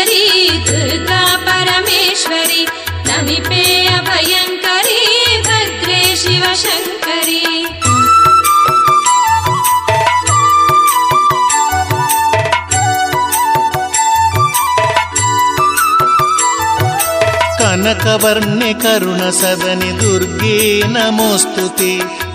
[0.00, 2.62] ईश्वरी दुर्गा परमेश्वरी
[3.08, 5.00] नमिपेय भयङ्करी
[5.48, 7.42] भद्रे शिवशङ्करी
[17.60, 20.58] कनकवर्णे करुणसदने दुर्गे
[20.94, 21.92] नमोऽस्तु ते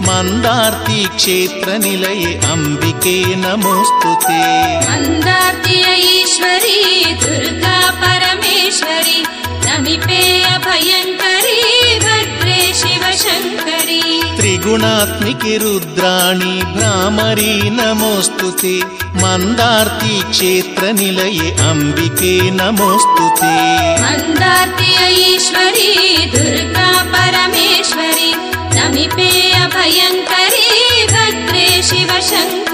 [0.07, 4.41] मन्दार्ति क्षेत्रनिलये अम्बिके नमोऽस्तु ते
[4.89, 5.85] मन्दार्तिय
[6.26, 9.18] ईश्वरी दुर्गा परमेश्वरी
[9.64, 11.60] नमिपेय भयङ्करी
[12.04, 14.00] भद्रे शिवशङ्करी।
[14.38, 18.74] त्रिगुणात्मिके रुद्राणि भ्रामरी नमोऽस्तु ते।
[19.22, 23.54] मन्दार्ति क्षेत्रनिलये अम्बिके नमोऽस्तु ते।
[24.02, 24.98] मन्दार्तिय
[25.30, 25.92] ईश्वरी
[26.34, 28.30] दुर्गा परमेश्वरी
[28.76, 30.70] नमिपेय भयङ्करी
[31.14, 32.65] भद्रे शिवशङ्करी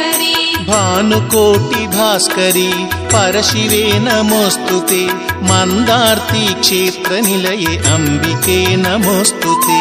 [0.72, 2.70] भानुकोटि भास्करी
[3.12, 5.00] परशिवे नमोऽस्तु ते।
[5.48, 9.78] मन्दार्ति क्षेत्रनिलये अम्बिके नमोऽस्तु ते।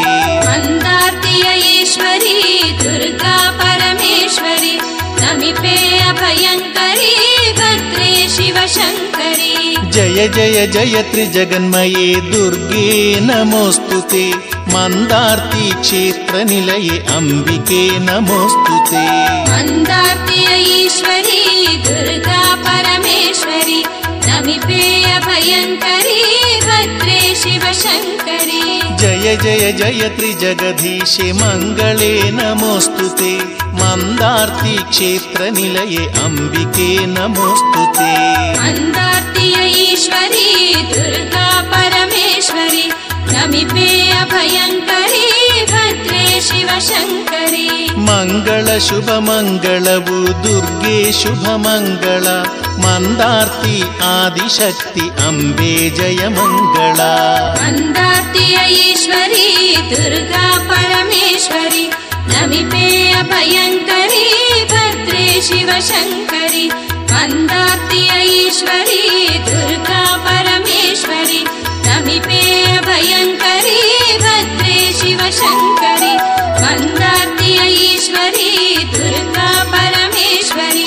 [0.47, 2.39] मन्दार्तिय ईश्वरी
[2.81, 4.75] दुर्गा परमेश्वरी
[5.21, 7.15] नमिपेय भयङ्करी
[7.59, 9.55] भद्रे शिवशङ्करी।
[9.95, 12.89] जय जय जय त्रिजगन्मये दुर्गे
[13.29, 14.25] नमोऽस्तु ते
[14.74, 19.05] मन्दार्ति क्षेत्रनिलये अम्बिके नमोऽस्तु ते
[19.53, 20.49] मन्दार्तिय
[20.80, 21.42] ईश्वरी
[21.86, 22.86] दुर्गा पर
[25.16, 26.20] अभयङ्करी
[26.68, 28.62] भद्रे शिवशङ्करी
[29.03, 33.32] जय जय जय त्रिजगधीशे मङ्गले नमोऽस्तु ते
[33.80, 38.12] मन्दार्ति क्षेत्रनिलये अम्बिके नमोऽस्तु ते
[38.61, 39.57] मन्दार्तिय
[39.88, 40.49] ईश्वरी
[40.94, 41.39] दुर्गा परमेश्वरी
[43.41, 43.85] समीपे
[44.21, 45.27] अभयङ्करी
[45.69, 47.69] भद्रे शिवशङ्करी।
[48.07, 49.09] मङ्गल शुभ
[50.43, 52.27] दुर्गे शुभमङ्गल
[52.83, 53.77] मन्दार्ति
[54.09, 57.13] आदिशक्ति अम्बे जय मङ्गला
[57.61, 59.49] मन्दाति ऐश्वरी
[59.93, 61.85] दुर्गा परमेश्वरी
[62.33, 62.87] नमिपे
[63.21, 64.27] अभयङ्करी
[64.73, 66.65] भद्रे शिवशङ्करी।
[67.13, 69.03] मन्दाति ऐश्वरी
[69.49, 71.43] दुर्गा परमेश्वरी
[71.87, 72.51] नमिपे
[72.91, 73.81] भयङ्करी
[74.23, 76.13] भद्रे शिवशङ्करि
[76.63, 77.51] मन्दार्ति
[77.83, 78.49] ईश्वरी
[78.95, 80.83] दुर्गा परमेश्वरि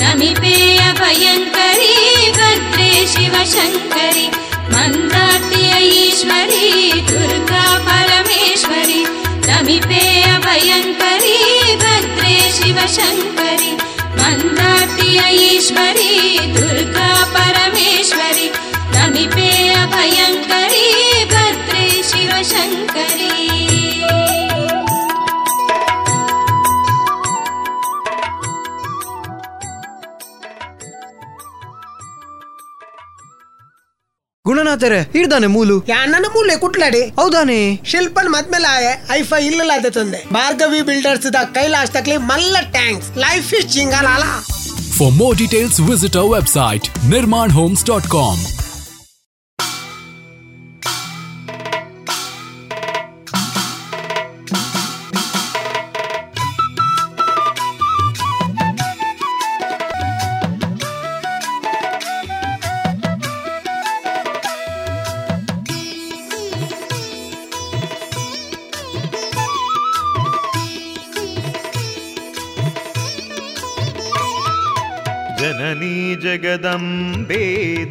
[0.00, 1.96] नमिपेय भयङ्करि
[2.38, 4.26] भद्रे शिवशङ्करि
[4.74, 6.70] मन्दार्ति ईश्वरी
[7.10, 9.02] दुर्गा परमेश्वरि
[9.48, 11.36] नमिपेय भयङ्करि
[11.84, 13.72] भद्रे शिवशङ्करि
[14.20, 15.10] मन्दार्ति
[15.48, 16.14] ईश्वरी
[16.58, 18.48] दुर्गा परमेश्वरि
[18.96, 20.47] नमिपेय भयङ्करि
[34.46, 35.84] ಗುಣನಾಥರೇ ಇಡ್ದಾನೆ ಮೂಲು.
[35.88, 37.02] ಯಾಣ್ಣನ ಮೂಲೆ ಕುಟ್ಲಾಡಿ.
[37.02, 37.80] ಹೌದಾನೆ.
[37.84, 40.34] ಶಿಲ್ಪನ್ ಮದ್ಮೇಲೆ ಆಯೆ ಐಫೈ ಇಲ್ಲಲಾದೆ ತಂದೆ.
[40.34, 43.16] ಭಾರ್ಗವಿ ಬಿಲ್ಡರ್ಸ್ ದ ಕೈಲಾಶ್ ತಕ್ಲಿ ಮಲ್ಲ ಟ್ಯಾಂಕ್ಸ್.
[43.16, 44.22] ಲೈಫ್ ಇಸ್ ಚಿಂಗಾಲಾಲ
[44.98, 48.57] For more details, visit our website nirmanhomes.com.
[76.28, 77.44] ಜಗದಂಬೆ,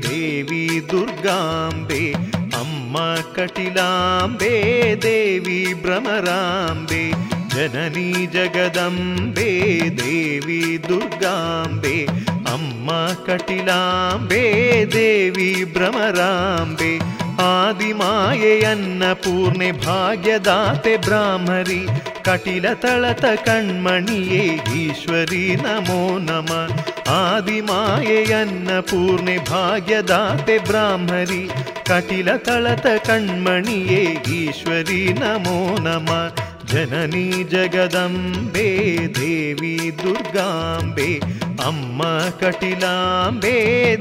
[0.10, 2.14] ದೇವಿ ದುರ್ಗಾಂಬೆ,
[2.60, 2.98] ಅಮ್ಮ
[3.36, 4.52] ಕಟಿಲಾಂಬೆ,
[5.02, 7.12] ದೇವಿ ಭ್ರಮರಾಂಬೆ,
[7.56, 9.50] ಜನನಿ ಜಗದಂಬೆ,
[9.98, 12.06] ದೇವಿ ದುರ್ಗಾಂಬೆ,
[12.54, 12.92] ಅಮ್ಮ
[13.26, 14.44] ಕಟಿಲಾಂಬೆ,
[14.92, 17.00] ದೇವಿ ಭ್ರಮರಾಂಬೆ,
[17.40, 21.88] ಆದಿಮಾಯೆಯನ್ನ ಪೂರ್ಣೆ ಭಾಗ್ಯದಾತೆ ಬ್ರಾಹ್ಮರಿ,
[22.22, 24.46] ಕಟಿಲ ತಳತ ಕಣ್ಮಣಿಯೇ
[27.10, 31.44] आदिमाय अन्नपूर्णेभाग्यदाते ब्राह्मरी
[31.90, 33.78] कटिलकळतकण्मणि
[34.38, 36.24] ईश्वरी नमो नमः।
[36.72, 38.72] जननी जगदम्बे
[39.18, 41.12] देवी दुर्गाम्बे
[41.68, 42.00] अम्म
[42.42, 43.56] कटिलाम्बे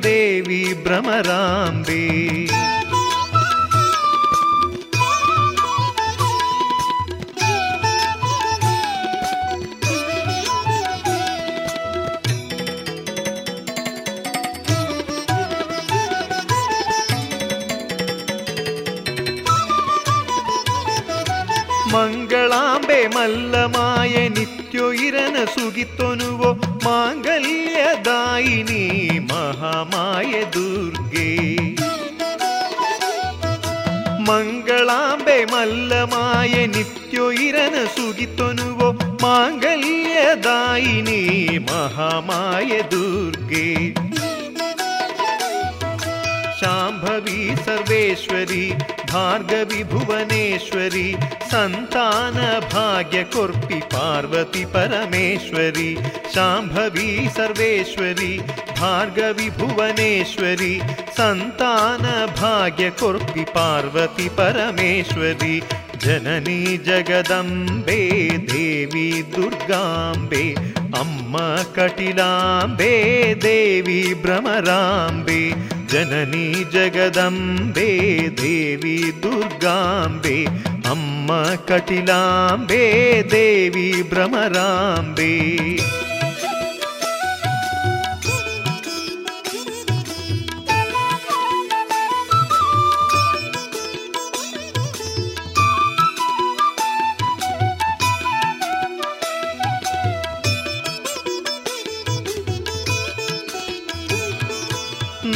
[0.06, 2.02] देवी भ्रमराम्बे।
[22.45, 26.49] ದುರ್ಗಾಂಬೆ ಅಮ್ಮ ಕಟಿಲಾಂಬೆ ದೇವಿ ಭ್ರಮರಾಂಬೆ ಮಂಗಳಾಂಬೆ ಮಲ್ಲಮಾಯೆ ನಿತ್ಯೋ ಇರನ ಸುಗಿತೊನುವೋ
[26.85, 28.83] ಮಾಂಗಲ್ಯದಾಯಿನಿ
[29.31, 31.27] ಮಹಾಮಾಯೆ ದುರ್ಗೆ
[34.29, 38.89] ಮಂಗಳಾಂಬೆ ಮಲ್ಲಮಾಯೆ ನಿತ್ಯೋ ಇರನ ಸುಗಿತೊನುವೋ
[39.23, 41.19] ಮಾಂಗಲ್ಯದಾಯಿನಿ
[41.59, 43.65] ಮಹಾಮಾಯೆ ದುರ್ಗೆ
[46.60, 48.66] शाम्भवी सर्वेश्वरी
[49.10, 51.08] भार्गवी भुवनेश्वरी
[51.50, 52.60] सन्तानभाग्यकुर्पि
[53.94, 55.90] पार्वती परमेश्वरी
[56.34, 58.32] शाम्भवी सर्वेश्वरी
[58.78, 60.74] भार्गवी भुवनेश्वरी
[61.18, 62.24] सन्तानभाग्यकुर्पि
[63.58, 65.56] पार्वती परमेश्वरी
[66.04, 68.00] जननी जगदम्बे
[68.50, 70.42] देवी दुर्गाम्बे
[71.00, 71.38] अम्म
[71.76, 72.90] कटिलाम्बे
[73.44, 75.40] देवी भ्रमराम्बे
[75.92, 77.88] जननी जगदम्बे
[78.40, 80.36] देवी दुर्गाम्बे
[80.92, 81.38] अम्म
[81.70, 82.82] कटिलाम्बे
[83.34, 85.32] देवी भ्रमराम्बे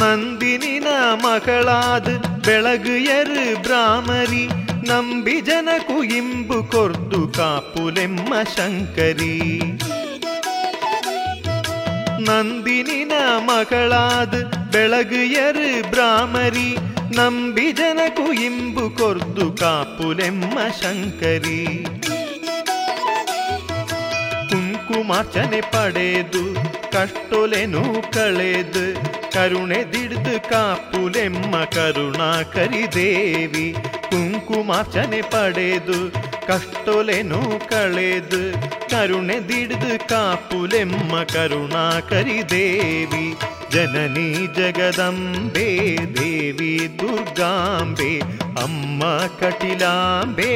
[0.00, 0.88] ಕಟಿಲಾಂಬೆ ದೇವಿ ಭ್ರಮರಾಂಬೆ ನಂದಿನಿನ
[1.24, 2.08] ಮಗಳಾದ
[2.46, 4.44] ಬೆಳಗು ಎರು ಬ್ರಾಹ್ಮರಿ
[4.88, 9.36] ನಂಬಿ ಜನಕು ಇಂಬು ಕೊರ್ದು ಕಾಪುಲೆಮ್ಮ ಶಂಕರಿ
[12.20, 14.34] ನಂದಿನಿನ ಮಗಳಾದ
[14.72, 16.76] ಬೆಳಗುಯರು ಬ್ರಾಹ್ಮರಿ
[17.16, 21.84] ನಂಬಿ ಜನಕು ಇಂಬು ಕೊರ್ದು ಕಾಪುಲೆಮ್ಮ ಶಂಕರಿ
[24.50, 26.44] ಕುಂಕುಮಾರ್ಚನೆ ಪಡೆದು
[26.94, 27.82] ಕಷ್ಟೊಲೆನು
[28.12, 28.84] ಕಳೆದು
[29.34, 33.66] ಕರುಣೆ ದಿಡ್ದು ಕಾಪುಲೆಮ್ಮ ಕರುಣಾಕರಿ ದೇವಿ
[34.10, 35.98] ಕುಂಕುಮಾರ್ಚನೆ ಪಡೆದು
[36.46, 38.42] ಕಷ್ಟೊಲೆನು ಕಳೆದು
[38.90, 43.26] ಕರುಣೆ ದಿಡ್ದು ಕಾಪುಲೆಮ್ಮ ಕರುಣಾಕರಿ ದೇವಿ
[43.74, 44.28] ಜನನಿ
[44.58, 45.68] ಜಗದಂಬೆ
[46.16, 48.12] ದೇವಿ ದುರ್ಗಾಂಬೆ
[48.62, 49.02] ಅಮ್ಮ
[49.40, 50.50] ಕಟಿಲಾಂಬೆ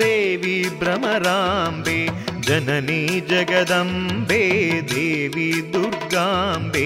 [0.00, 1.98] ದೇವಿ ಭ್ರಮರಾಂಬೆ
[2.49, 4.45] जननी जगदम्बे
[4.91, 6.85] देवी दुर्गाम्बे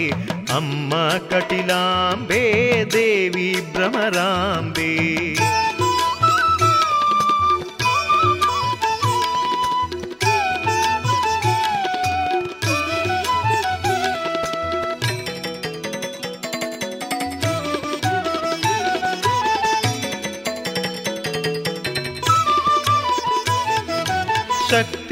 [0.56, 2.42] अम्मा कटिलाम्बे
[2.96, 3.46] देवी
[3.76, 4.90] भ्रमराम्बे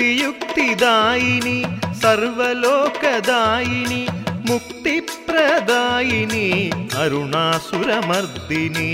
[0.01, 1.57] ಶಕ್ತಿಯುಕ್ತಿದಾಯಿನಿ
[2.01, 4.01] ಸರ್ವಲೋಕದಾಯಿನಿ
[4.49, 6.45] ಮುಕ್ತಿಪ್ರದಾಯಿನಿ
[7.03, 8.91] ಅರುಣಾಸುರಮರ್ದಿನಿ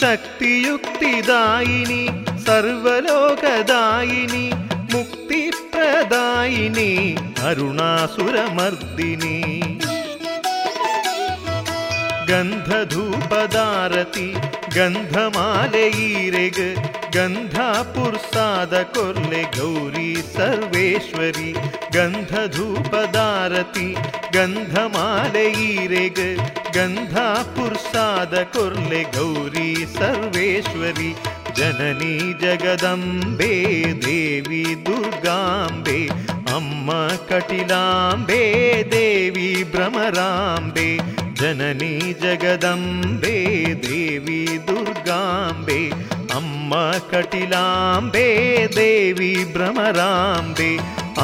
[0.00, 2.02] ಶಕ್ತಿಯುಕ್ತಿದಾಯಿನಿ
[2.46, 4.44] ಸರ್ವಲೋಕದಾಯಿನಿ
[4.94, 6.90] ಮುಕ್ತಿಪ್ರದಾಯಿನಿ
[7.50, 9.36] ಅರುಣಾಸುರಮರ್ದಿನಿ
[12.30, 14.28] ಗಂಧಧೂಪದಾರತಿ
[14.76, 16.64] ಗಂಧಮಾಲೆ ಈರೆಗ್
[17.15, 21.51] गन्धापुरसादकुर्ले गौरी सर्वेश्वरी,
[21.95, 23.87] गन्धधूपदारति,
[24.35, 26.19] गन्धमालयीरेग,
[26.77, 31.11] गन्धापुरसादकुर्ले गौरी सर्वेश्वरी,
[31.57, 33.53] जननी जगदंबे
[33.93, 35.99] देवी दुर्गाम्बे,
[36.53, 36.87] अम्म
[37.29, 38.43] कटिलांबे
[38.83, 40.89] देवी भ्रमरांबे
[41.39, 43.37] जननी जगदंबे
[43.73, 46.08] देवी दुर्गाम्बे
[47.11, 48.27] कटिलाम्बे
[48.75, 50.71] देवी भ्रमराम्बे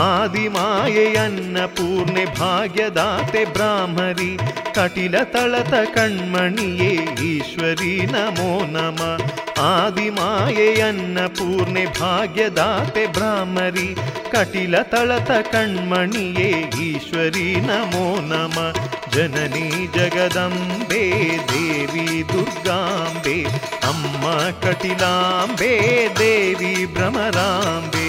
[0.01, 4.33] ಆದಿಮಾಯೆಯನ್ನ ಪೂರ್ಣೆ ಭಾಗ್ಯದಾತೆ ಬ್ರಾಹ್ಮರಿ
[4.72, 6.93] ಕಟಿಲ ತಳತ ಕಣ್ಮಣಿಯೇ
[7.24, 9.01] ಈಶ್ವರಿ ನಮೋ ನಮ
[9.64, 13.89] ಆದಿಮಾಯೆಯನ್ನ ಪೂರ್ಣೆ ಭಾಗ್ಯದಾತೆ ಬ್ರಾಹ್ಮರಿ
[14.31, 16.51] ಕಟಿಲ ತಳತ ಕಣ್ಮಣಿಯೇ
[16.81, 18.57] ಈಶ್ವರಿ ನಮೋ ನಮ
[19.14, 19.66] ಜನನಿ
[19.97, 21.05] ಜಗದಂಬೆ
[21.53, 23.39] ದೇವಿ ದುರ್ಗಾಂಬೆ
[23.83, 24.24] ಅಮ್ಮ
[24.62, 25.72] ಕಟಿಲಾಂಬೆ
[26.18, 28.09] ದೇವಿ ಭ್ರಮರಾಂಬೆ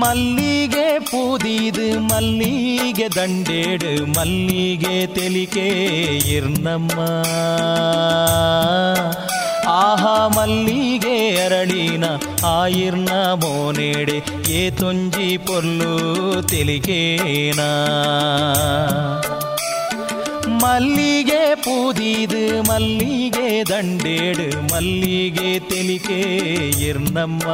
[0.00, 5.66] ಮಲ್ಲಿಗೆ ಪೂದಿದು ಮಲ್ಲಿಗೆ ದಂಡೇಡು ಮಲ್ಲಿಗೆ ತೆಲಿಕೆ
[6.36, 6.98] ಇರ್ನಮ್ಮ
[9.78, 12.06] ಆಹಾ ಮಲ್ಲಿಗೆ ಅರಳಿನ
[12.52, 13.10] ಆಯಿರ್ನ
[13.42, 14.18] ಮೋನೇಡೆ
[14.52, 15.92] ಏ ತೊಂಜಿ ಪೊಲ್ಲು
[16.48, 17.70] ತೆಲಿಕೇನಾ
[20.62, 26.20] ಮಲ್ಲಿಗೆ ಪೂದಿದು ಮಲ್ಲಿಗೆ ದಂಡೇಡು ಮಲ್ಲಿಗೆ ತೆಲಿಕೆ
[26.88, 27.46] ಇರ್ನಮ್ಮ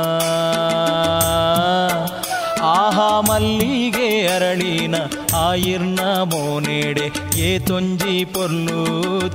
[2.63, 4.95] ಆಹಾ ಮಲ್ಲಿಗೆ ಅರಳಿನ
[5.35, 8.81] ಆಯಿರ್ನ ಮೋನೇಡೆ ಏ ತೊಂಜಿ ಪೊಲ್ಲು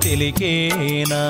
[0.01, 1.21] ತೆಲಿಕೇನಾ?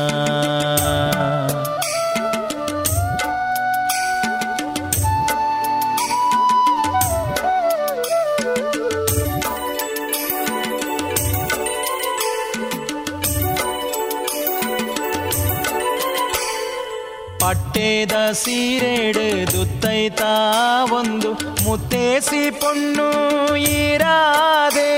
[17.42, 20.22] ಪಟ್ಟೆದ ಸೀರೆಡು ದುತ್ತೈತ
[20.94, 21.30] ಒಂದು
[21.66, 23.08] ಮುತ್ತೇಸಿ ಪೊಣ್ಣು
[23.56, 24.92] ಈರಾದೆ.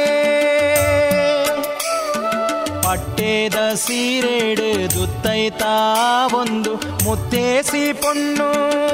[2.83, 5.63] ಪಟ್ಟೆದ ಸೀರೆಡು ದುತ್ತೈತ
[6.33, 8.49] ಒಂದು ಮುತ್ತೇಸಿ ಪೊಣ್ಣು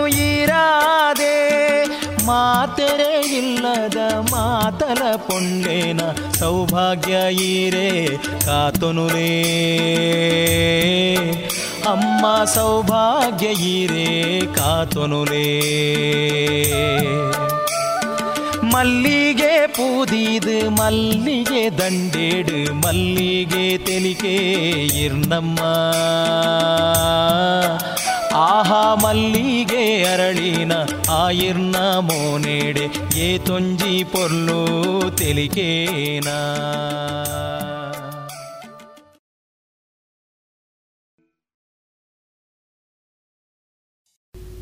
[0.07, 1.35] ಈರಾದೆ.
[2.25, 3.97] ಮಾತೆರೆ ಇಲ್ಲದ
[4.31, 6.01] ಮಾತಲ ಪೊಂಡೇನ
[6.39, 7.89] ಸೌಭಾಗ್ಯ ಈರೆ
[8.45, 9.31] ಕಾತೊನುರೇ
[11.89, 12.23] అమ్మ
[12.53, 14.09] సౌభాగ్య ఈరే
[14.57, 15.47] కాతునులే
[18.73, 24.35] மல்லிகே பூதீது மல்லிகே தண்டேடு மல்லிகே தெலிகே
[25.03, 25.73] இருந்தம்மா
[28.45, 30.73] ஆஹா மல்லிகே அரளின
[31.19, 31.75] ஆயிர்ன
[32.07, 32.85] மோனேடு
[33.19, 34.61] ஏ தொஞ்சி பொருளோ
[35.21, 36.39] தெலிகேனா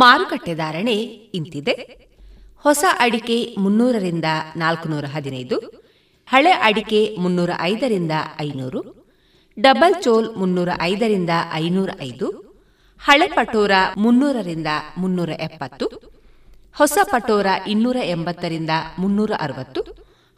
[0.00, 0.96] ಮಾರುಕಟ್ಟೆ ಧಾರಣೆ
[1.38, 1.74] ಇಂತಿದೆ.
[2.64, 5.56] ಹೊಸ ಅಡಿಕೆ ಮುನ್ನೂರರಿಂದ ನಾಲ್ಕುನೂರ ಹದಿನೈದು,
[6.28, 8.80] ಹಳೆ ಅಡಿಕೆ ಮುನ್ನೂರ ಐದರಿಂದ ಐನೂರು,
[9.60, 12.28] ಡಬಲ್ ಚೋಲ್ ಮುನ್ನೂರ ಐದರಿಂದ ಐನೂರ ಐದು,
[13.00, 14.66] ಹಳೆ ಪಟೋರ ಮುನ್ನೂರರಿಂದ
[14.98, 15.86] ಮುನ್ನೂರ ಎಪ್ಪತ್ತು,
[16.74, 19.82] ಹೊಸ ಪಟೋರ ಇನ್ನೂರ ಎಂಬತ್ತರಿಂದ ಮುನ್ನೂರ ಅರವತ್ತು,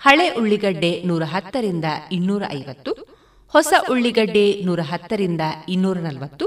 [0.00, 2.92] ಹಳೆ ಉಳ್ಳಿಗಡ್ಡೆ ನೂರ ಹತ್ತರಿಂದ ಇನ್ನೂರ ಐವತ್ತು,
[3.54, 6.46] ಹೊಸ ಉಳ್ಳಿಗಡ್ಡೆ ನೂರ ಹತ್ತರಿಂದ ಇನ್ನೂರ ನಲವತ್ತು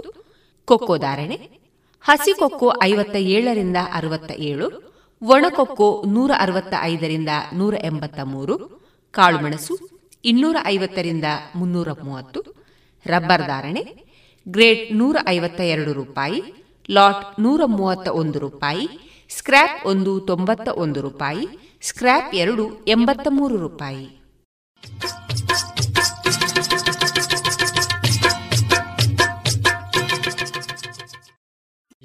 [0.66, 1.61] ಕೊಕ್ಕೋ ಧಾರಣೆ.
[2.04, 4.68] ಹಸಿ ಕೊಕ್ಕೋ ಐವತ್ತ ಏಳರಿಂದ ಅರವತ್ತ ಏಳು
[5.22, 8.56] ಒಣಕೊಕ್ಕೋ ನೂರ ಅರವತ್ತ ಐದರಿಂದ ನೂರ ಎಂಬತ್ತ ಮೂರು
[9.12, 9.76] ಕಾಳುಮೆಣಸು
[10.26, 11.24] ಇನ್ನೂರ ಐವತ್ತರಿಂದ
[11.56, 12.42] ಮುನ್ನೂರ ಮೂವತ್ತು
[13.06, 13.84] ರಬ್ಬರ್ ಧಾರಣೆ
[14.48, 16.44] ಗ್ರೇಡ್ ನೂರ ಐವತ್ತ ಎರಡು ರೂಪಾಯಿ,
[16.90, 18.90] ಲಾಟ್ ನೂರ ಮೂವತ್ತ ಒಂದು ರೂಪಾಯಿ,
[19.30, 21.48] ಸ್ಕ್ರ್ಯಾಪ್ ಒಂದು ತೊಂಬತ್ತ ಒಂದು ರೂಪಾಯಿ,
[21.82, 24.06] ಸ್ಕ್ರ್ಯಾಪ್ ಎರಡು ಎಂಬತ್ತ ಮೂರು ರೂಪಾಯಿ.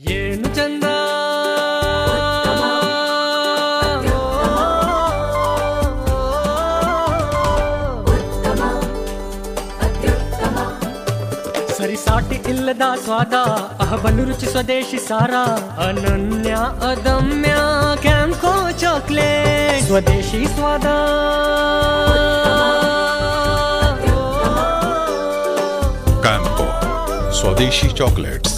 [0.05, 0.85] ಏನು ಚಂದ
[11.77, 13.35] ಸರಿಸಾಟಿ ಇಲ್ಲದ ಸ್ವಾದ
[13.83, 15.33] ಅಹಬಲು ರುಚಿ ಸ್ವದೇಶಿ ಸಾರ
[15.87, 16.53] ಅನನ್ಯ
[16.89, 17.53] ಅದಮ್ಯ
[18.01, 20.87] ಕ್ಯಾಂಕೋ ಚಾಕ್ಲೇಟ್ ಸ್ವದೇಶಿ ಸ್ವಾದ
[26.25, 26.67] ಕ್ಯಾಂಪೋ
[27.39, 28.57] ಸ್ವದೇಶಿ ಚಾಕ್ಲೇಟ್ಸ್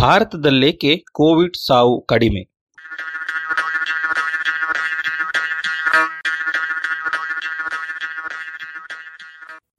[0.00, 2.42] ಭಾರತದಲ್ಲೇಕೆ ಕೋವಿಡ್ ಸಾವು ಕಡಿಮೆ?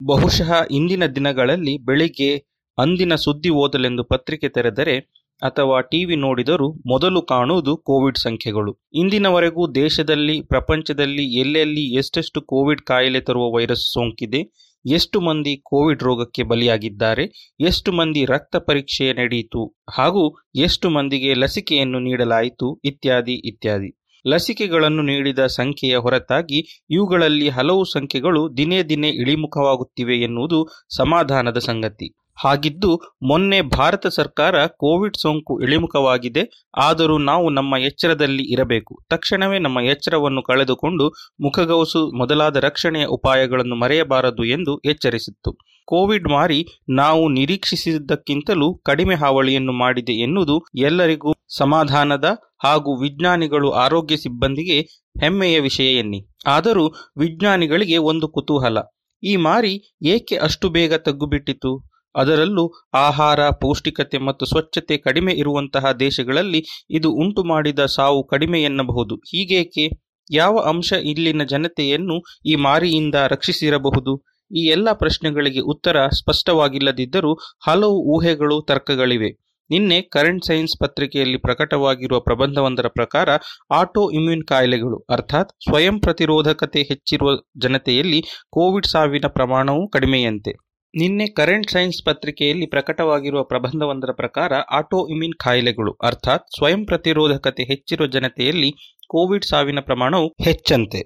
[0.06, 2.36] ಬಹುಶಃ ಇಂದಿನ ದಿನಗಳಲ್ಲಿ ಬೆಳಿಗ್ಗೆ
[2.78, 4.96] ಅಂದಿನ ಸುದ್ದಿ ಓದಲೆಂದು ಪತ್ರಿಕೆ ತೆರೆದರೆ
[5.42, 8.72] ಅಥವಾ ಟಿವಿ ನೋಡಿದರೂ ಮೊದಲು ಕಾಣುವುದು ಕೋವಿಡ್ ಸಂಖ್ಯೆಗಳು.
[8.94, 14.40] ಇಂದಿನವರೆಗೂ ದೇಶದಲ್ಲಿ, ಪ್ರಪಂಚದಲ್ಲಿ ಎಲ್ಲೆಲ್ಲಿ ಎಷ್ಟೆಷ್ಟು ಕೋವಿಡ್ ಕಾಯಿಲೆ ತರುವ ವೈರಸ್ ಸೋಂಕಿದೆ
[14.86, 22.80] ಎಷ್ಟು ಮಂದಿ ಕೋವಿಡ್ ರೋಗಕ್ಕೆ ಬಲಿಯಾಗಿದ್ದಾರೆ, ಎಷ್ಟು ಮಂದಿ ರಕ್ತ ಪರೀಕ್ಷೆ ನಡೆಯಿತು ಹಾಗೂ ಎಷ್ಟು ಮಂದಿಗೆ ಲಸಿಕೆಯನ್ನು ನೀಡಲಾಯಿತು
[22.84, 24.00] ಇತ್ಯಾದಿ ಇತ್ಯಾದಿ.
[24.26, 32.23] ಲಸಿಕೆಗಳನ್ನು ನೀಡಿದ ಸಂಖ್ಯೆಯ ಹೊರತಾಗಿ ಇವುಗಳಲ್ಲಿ ಹಲವು ಸಂಖ್ಯೆಗಳು ದಿನೇ ದಿನೇ ಇಳಿಮುಖವಾಗುತ್ತಿವೆ ಎನ್ನುವುದು ಸಮಾಧಾನದ ಸಂಗತಿ.
[32.36, 32.90] ಹಾಗಿದ್ದು
[33.28, 36.42] ಮೊನ್ನೆ ಭಾರತ ಸರ್ಕಾರ ಕೋವಿಡ್ ಸೋಂಕು ಇಳಿಮುಖವಾಗಿದೆ,
[36.78, 38.94] ಆದರೂ ನಾವು ನಮ್ಮ ಎಚ್ಚರದಲ್ಲಿ ಇರಬೇಕು.
[39.10, 41.06] ತಕ್ಷಣವೇ ನಮ್ಮ ಎಚ್ಚರವನ್ನು ಕಳೆದುಕೊಂಡು
[41.40, 45.52] ಮುಖಗವಸು ಮೊದಲಾದ ರಕ್ಷಣೆಯ ಉಪಾಯಗಳನ್ನು ಮರೆಯಬಾರದು ಎಂದು ಎಚ್ಚರಿಸಿತ್ತು.
[45.88, 46.60] ಕೋವಿಡ್ ಮಾರಿ
[46.96, 50.56] ನಾವು ನಿರೀಕ್ಷಿಸಿದ್ದಕ್ಕಿಂತಲೂ ಕಡಿಮೆ ಹಾವಳಿಯನ್ನು ಮಾಡಿದೆ ಎನ್ನುವುದು
[50.86, 52.26] ಎಲ್ಲರಿಗೂ ಸಮಾಧಾನದ
[52.64, 54.78] ಹಾಗೂ ವಿಜ್ಞಾನಿಗಳು ಆರೋಗ್ಯ ಸಿಬ್ಬಂದಿಗೆ
[55.22, 56.20] ಹೆಮ್ಮೆಯ ವಿಷಯ ಎನ್ನಿ.
[56.46, 56.84] ಆದರೂ
[57.18, 58.78] ವಿಜ್ಞಾನಿಗಳಿಗೆ ಒಂದು ಕುತೂಹಲ,
[59.22, 59.74] ಈ ಮಾರಿ
[60.14, 61.72] ಏಕೆ ಅಷ್ಟು ಬೇಗ ತಗ್ಗುಬಿಟ್ಟಿತು?
[62.16, 69.16] ಅದರಲ್ಲೂ ಆಹಾರ, ಪೌಷ್ಟಿಕತೆ ಮತ್ತು ಸ್ವಚ್ಛತೆ ಕಡಿಮೆ ಇರುವಂತಹ ದೇಶಗಳಲ್ಲಿ ಇದು ಉಂಟು ಮಾಡಿದ ಸಾವು ಕಡಿಮೆ ಎನ್ನಬಹುದು.
[69.16, 69.90] ಹೀಗೇಕೆ?
[70.30, 74.34] ಯಾವ ಅಂಶ ಇಲ್ಲಿನ ಜನತೆಯನ್ನು ಈ ಮಾರಿಯಿಂದ ರಕ್ಷಿಸಿರಬಹುದು?
[74.56, 77.34] ಈ ಎಲ್ಲ ಪ್ರಶ್ನೆಗಳಿಗೆ ಉತ್ತರ ಸ್ಪಷ್ಟವಾಗಿಲ್ಲದಿದ್ದರೂ
[77.66, 79.44] ಹಲವು ಊಹೆಗಳು, ತರ್ಕಗಳಿವೆ.
[79.70, 83.28] ನಿನ್ನೆ ಕರೆಂಟ್ ಸೈನ್ಸ್ ಪತ್ರಿಕೆಯಲ್ಲಿ ಪ್ರಕಟವಾಗಿರುವ ಪ್ರಬಂಧವೊಂದರ ಪ್ರಕಾರ
[83.70, 90.63] ಆಟೋ ಇಮ್ಯೂನ್ ಕಾಯಿಲೆಗಳು, ಅರ್ಥಾತ್ ಸ್ವಯಂ ಪ್ರತಿರೋಧಕತೆ ಹೆಚ್ಚಿರುವ ಜನತೆಯಲ್ಲಿ ಕೋವಿಡ್ ಸಾವಿನ ಪ್ರಮಾಣವೂ ಕಡಿಮೆಯಂತೆ.
[90.94, 98.70] ನಿನ್ನೆ ಕರೆಂಟ್ ಸೈನ್ಸ್ ಪತ್ರಿಕೆಯಲ್ಲಿ ಪ್ರಕಟವಾಗಿರುವ ಪ್ರಬಂಧವೊಂದರ ಪ್ರಕಾರ ಆಟೋ ಇಮ್ಯೂನ್ ಕಾಯಿಲೆಗಳು, ಅರ್ಥಾತ್ ಸ್ವಯಂ ಪ್ರತಿರೋಧಕತೆ ಹೆಚ್ಚಿರುವ ಜನತೆಯಲ್ಲಿ
[99.10, 101.00] ಕೋವಿಡ್ ಸಾವಿನ ಪ್ರಮಾಣವು ಹೆಚ್ಚಂತೆ.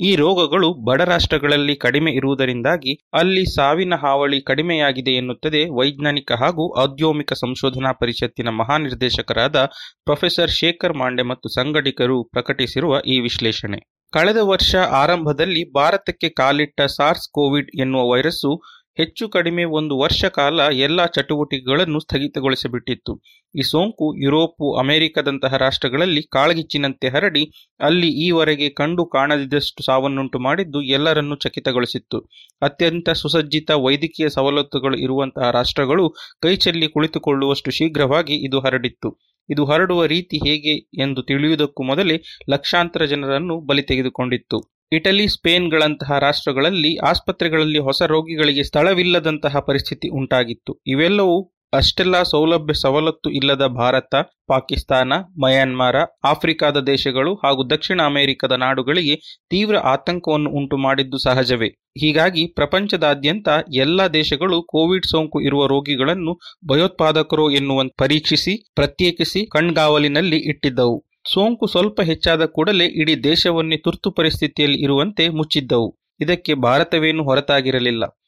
[0.00, 7.92] ಈ ರೋಗಗಳು ಬಡ ರಾಷ್ಟ್ರಗಳಲ್ಲಿ ಕಡಿಮೆ ಇರುವುದರಿಂದಾಗಿ ಅಲ್ಲಿ ಸಾವಿನ ಹಾವಳಿ ಕಡಿಮೆಯಾಗಿದೆ ಎನ್ನುತ್ತದೆ ವೈಜ್ಞಾನಿಕ ಹಾಗೂ ಔದ್ಯೋಮಿಕ ಸಂಶೋಧನಾ
[7.92, 9.64] ಪರಿಷತ್ತಿನ ಮಹಾನಿರ್ದೇಶಕರಾದ
[10.04, 13.80] ಪ್ರೊಫೆಸರ್ ಶೇಖರ್ ಮಾಂಡೆ ಮತ್ತು ಸಂಘಟಕರು ಪ್ರಕಟಿಸಿರುವ ಈ ವಿಶ್ಲೇಷಣೆ.
[14.12, 18.50] ಕಳೆದ ವರ್ಷ ಆರಂಭದಲ್ಲಿ ಭಾರತಕ್ಕೆ ಕಾಲಿಟ್ಟ ಸಾರ್ಸ್ ಕೋವಿಡ್ ಎನ್ನುವ ವೈರಸ್ಸು
[18.96, 23.22] ಹೆಚ್ಚು ಕಡಿಮೆ ಒಂದು ವರ್ಷ ಕಾಲ ಎಲ್ಲ ಚಟುವಟಿಕೆಗಳನ್ನು ಸ್ಥಗಿತಗೊಳಿಸಿಬಿಟ್ಟಿತ್ತು.
[23.54, 32.20] ಈ ಸೋಂಕು ಯುರೋಪು, ಅಮೆರಿಕದಂತಹ ರಾಷ್ಟ್ರಗಳಲ್ಲಿ ಕಾಳಗಿಚ್ಚಿನಂತೆ ಹರಡಿ, ಅಲ್ಲಿ ಈವರೆಗೆ ಕಂಡು ಕಾಣದಿದ್ದಷ್ಟು ಸಾವನ್ನುಂಟು ಮಾಡಿದ್ದು ಎಲ್ಲರನ್ನೂ ಚಕಿತಗೊಳಿಸಿತ್ತು.
[32.62, 39.10] ಅತ್ಯಂತ ಸುಸಜ್ಜಿತ ವೈದ್ಯಕೀಯ ಸವಲತ್ತುಗಳು ಇರುವಂತಹ ರಾಷ್ಟ್ರಗಳು ಕೈಚೆಲ್ಲಿ ಕುಳಿತುಕೊಳ್ಳುವಷ್ಟು ಶೀಘ್ರವಾಗಿ ಇದು ಹರಡಿತ್ತು.
[39.48, 44.81] ಇದು ಹರಡುವ ರೀತಿ ಹೇಗೆ ಎಂದು ತಿಳಿಯುವುದಕ್ಕೂ ಮೊದಲೇ ಲಕ್ಷಾಂತರ ಜನರನ್ನು ಬಲಿ ತೆಗೆದುಕೊಂಡಿತ್ತು.
[44.92, 50.82] ಇಟಲಿ, ಸ್ಪೇನ್ಗಳಂತಹ ರಾಷ್ಟ್ರಗಳಲ್ಲಿ ಆಸ್ಪತ್ರೆಗಳಲ್ಲಿ ಹೊಸ ರೋಗಿಗಳಿಗೆ ಸ್ಥಳವಿಲ್ಲದಂತಹ ಪರಿಸ್ಥಿತಿ ಉಂಟಾಗಿತ್ತು.
[50.86, 54.14] ಇವೆಲ್ಲವೂ ಅಷ್ಟೆಲ್ಲ ಸೌಲಭ್ಯ ಸವಲತ್ತು ಇಲ್ಲದ ಭಾರತ,
[54.46, 55.12] ಪಾಕಿಸ್ತಾನ,
[55.42, 59.14] ಮಯನ್ಮಾರ, ಆಫ್ರಿಕಾದ ದೇಶಗಳು ಹಾಗೂ ದಕ್ಷಿಣ ಅಮೆರಿಕದ ನಾಡುಗಳಿಗೆ
[59.50, 61.68] ತೀವ್ರ ಆತಂಕವನ್ನು ಉಂಟು ಮಾಡಿದ್ದು ಸಹಜವೇ.
[62.00, 66.34] ಹೀಗಾಗಿ ಪ್ರಪಂಚದಾದ್ಯಂತ ಎಲ್ಲ ದೇಶಗಳು ಕೋವಿಡ್ ಸೋಂಕು ಇರುವ ರೋಗಿಗಳನ್ನು
[66.68, 71.11] ಭಯೋತ್ಪಾದಕರು ಎನ್ನುವಂತೆ ಪರೀಕ್ಷಿಸಿ, ಪ್ರತ್ಯೇಕಿಸಿ ಕಣ್ಗಾವಲಿನಲ್ಲಿ ಇಟ್ಟಿದ್ದವು.
[71.30, 75.98] ಸೋಂಕು ಸ್ವಲ್ಪ ಹೆಚ್ಚಾದ ಕೂಡಲೇ ಇಡೀ ದೇಶವನ್ನೇ ತುರ್ತು ಪರಿಸ್ಥಿತಿಯಲ್ಲಿ ಇರುವಂತೆ ಮುಚ್ಚಿದ್ದವು.
[76.20, 78.18] ಇದಕ್ಕೆ ಭಾರತವೇನು ಹೊರತಾಗಿರಲಿಲ್ಲ.